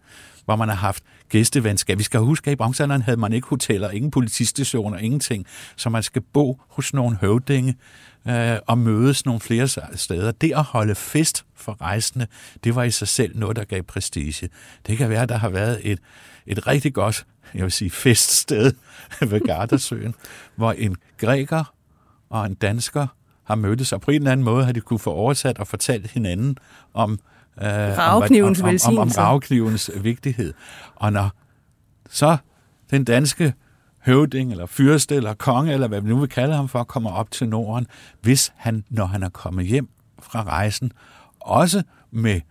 hvor 0.49 0.55
man 0.55 0.69
har 0.69 0.75
haft 0.75 1.03
gæstevandskab. 1.29 1.97
Vi 1.97 2.03
skal 2.03 2.19
huske, 2.19 2.47
at 2.47 2.53
i 2.53 2.55
bronzealderen 2.55 3.01
havde 3.01 3.19
man 3.19 3.33
ikke 3.33 3.47
hoteller, 3.47 3.89
ingen 3.89 4.11
politistationer, 4.11 4.97
ingenting, 4.97 5.45
så 5.75 5.89
man 5.89 6.03
skal 6.03 6.21
bo 6.21 6.61
hos 6.69 6.93
nogle 6.93 7.17
høvdinge 7.21 7.75
øh, 8.27 8.57
og 8.67 8.77
mødes 8.77 9.25
nogle 9.25 9.41
flere 9.41 9.67
steder. 9.95 10.31
Det 10.31 10.51
at 10.51 10.63
holde 10.63 10.95
fest 10.95 11.45
for 11.55 11.81
rejsende, 11.81 12.27
det 12.63 12.75
var 12.75 12.83
i 12.83 12.91
sig 12.91 13.07
selv 13.07 13.39
noget, 13.39 13.55
der 13.55 13.63
gav 13.63 13.83
prestige. 13.83 14.49
Det 14.87 14.97
kan 14.97 15.09
være, 15.09 15.21
at 15.21 15.29
der 15.29 15.37
har 15.37 15.49
været 15.49 15.91
et, 15.91 15.99
et 16.47 16.67
rigtig 16.67 16.93
godt, 16.93 17.25
jeg 17.53 17.63
vil 17.63 17.71
sige, 17.71 17.91
feststed 17.91 18.73
ved 19.31 19.39
Gardasøen, 19.39 20.15
hvor 20.55 20.71
en 20.71 20.95
græker 21.17 21.73
og 22.29 22.45
en 22.45 22.53
dansker 22.53 23.07
har 23.43 23.55
mødtes, 23.55 23.93
og 23.93 24.01
på 24.01 24.11
en 24.11 24.15
eller 24.15 24.31
anden 24.31 24.43
måde 24.43 24.65
har 24.65 24.71
de 24.71 24.81
kunne 24.81 24.99
få 24.99 25.11
oversat 25.11 25.59
og 25.59 25.67
fortalt 25.67 26.11
hinanden 26.11 26.57
om, 26.93 27.19
øh, 27.61 27.97
Raveknivens 27.97 28.61
om, 28.61 28.67
om, 28.67 28.97
om, 28.97 28.97
om, 28.97 29.11
raveknivens 29.17 29.91
vigtighed. 29.95 30.53
Og 30.95 31.13
når 31.13 31.29
så 32.09 32.37
den 32.91 33.03
danske 33.03 33.53
høvding, 34.05 34.51
eller 34.51 34.65
fyrste, 34.65 35.15
eller 35.15 35.33
konge, 35.33 35.73
eller 35.73 35.87
hvad 35.87 36.01
vi 36.01 36.09
nu 36.09 36.19
vil 36.19 36.29
kalde 36.29 36.55
ham 36.55 36.67
for, 36.67 36.83
kommer 36.83 37.11
op 37.11 37.31
til 37.31 37.49
Norden, 37.49 37.87
hvis 38.21 38.53
han, 38.55 38.83
når 38.89 39.05
han 39.05 39.23
er 39.23 39.29
kommet 39.29 39.65
hjem 39.65 39.89
fra 40.19 40.43
rejsen, 40.43 40.91
også 41.39 41.83
med 42.11 42.41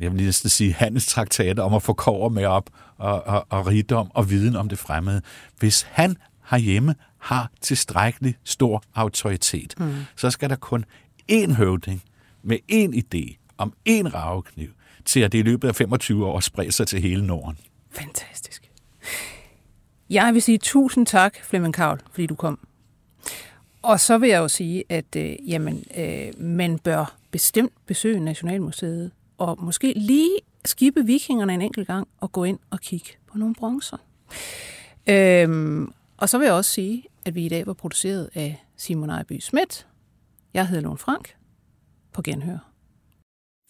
jeg 0.00 0.12
vil 0.12 0.20
lige 0.20 0.32
sige, 0.32 0.72
handelstraktater 0.72 1.62
om 1.62 1.74
at 1.74 1.82
få 1.82 1.92
kover 1.92 2.28
med 2.28 2.44
op, 2.44 2.70
og, 2.98 3.26
og, 3.26 3.46
og 3.48 3.66
rigdom 3.66 4.10
og 4.14 4.30
viden 4.30 4.56
om 4.56 4.68
det 4.68 4.78
fremmede. 4.78 5.22
Hvis 5.58 5.86
han 5.90 6.16
herhjemme 6.50 6.94
har 7.18 7.50
tilstrækkelig 7.60 8.34
stor 8.44 8.82
autoritet, 8.94 9.74
mm. 9.78 9.94
så 10.16 10.30
skal 10.30 10.50
der 10.50 10.56
kun 10.56 10.84
én 11.32 11.52
høvding 11.52 12.02
med 12.42 12.58
én 12.72 13.02
idé 13.02 13.43
om 13.58 13.72
én 13.88 14.14
ravekniv, 14.14 14.68
til 15.04 15.20
at 15.20 15.32
det 15.32 15.38
i 15.38 15.42
løbet 15.42 15.68
af 15.68 15.76
25 15.76 16.26
år 16.26 16.40
spreder 16.40 16.70
sig 16.70 16.86
til 16.86 17.00
hele 17.00 17.26
Norden. 17.26 17.58
Fantastisk. 17.90 18.70
Jeg 20.10 20.34
vil 20.34 20.42
sige 20.42 20.58
tusind 20.58 21.06
tak, 21.06 21.36
Flemming 21.44 21.74
Kavl, 21.74 22.00
fordi 22.10 22.26
du 22.26 22.34
kom. 22.34 22.58
Og 23.82 24.00
så 24.00 24.18
vil 24.18 24.28
jeg 24.28 24.38
jo 24.38 24.48
sige, 24.48 24.84
at 24.88 25.16
øh, 25.16 25.50
jamen, 25.50 25.84
øh, 25.96 26.40
man 26.40 26.78
bør 26.78 27.16
bestemt 27.30 27.72
besøge 27.86 28.20
Nationalmuseet, 28.20 29.10
og 29.38 29.62
måske 29.62 29.92
lige 29.96 30.38
skibe 30.64 31.06
vikingerne 31.06 31.54
en 31.54 31.62
enkelt 31.62 31.86
gang 31.86 32.08
og 32.20 32.32
gå 32.32 32.44
ind 32.44 32.58
og 32.70 32.80
kigge 32.80 33.10
på 33.26 33.38
nogle 33.38 33.54
bronzer. 33.54 33.96
Øhm, 35.06 35.92
og 36.16 36.28
så 36.28 36.38
vil 36.38 36.44
jeg 36.44 36.54
også 36.54 36.70
sige, 36.70 37.04
at 37.24 37.34
vi 37.34 37.46
i 37.46 37.48
dag 37.48 37.66
var 37.66 37.72
produceret 37.72 38.30
af 38.34 38.64
Simon 38.76 39.10
Ejby 39.10 39.40
Schmidt. 39.40 39.86
Jeg 40.54 40.68
hedder 40.68 40.82
Lone 40.82 40.98
Frank. 40.98 41.34
På 42.12 42.22
genhør. 42.22 42.73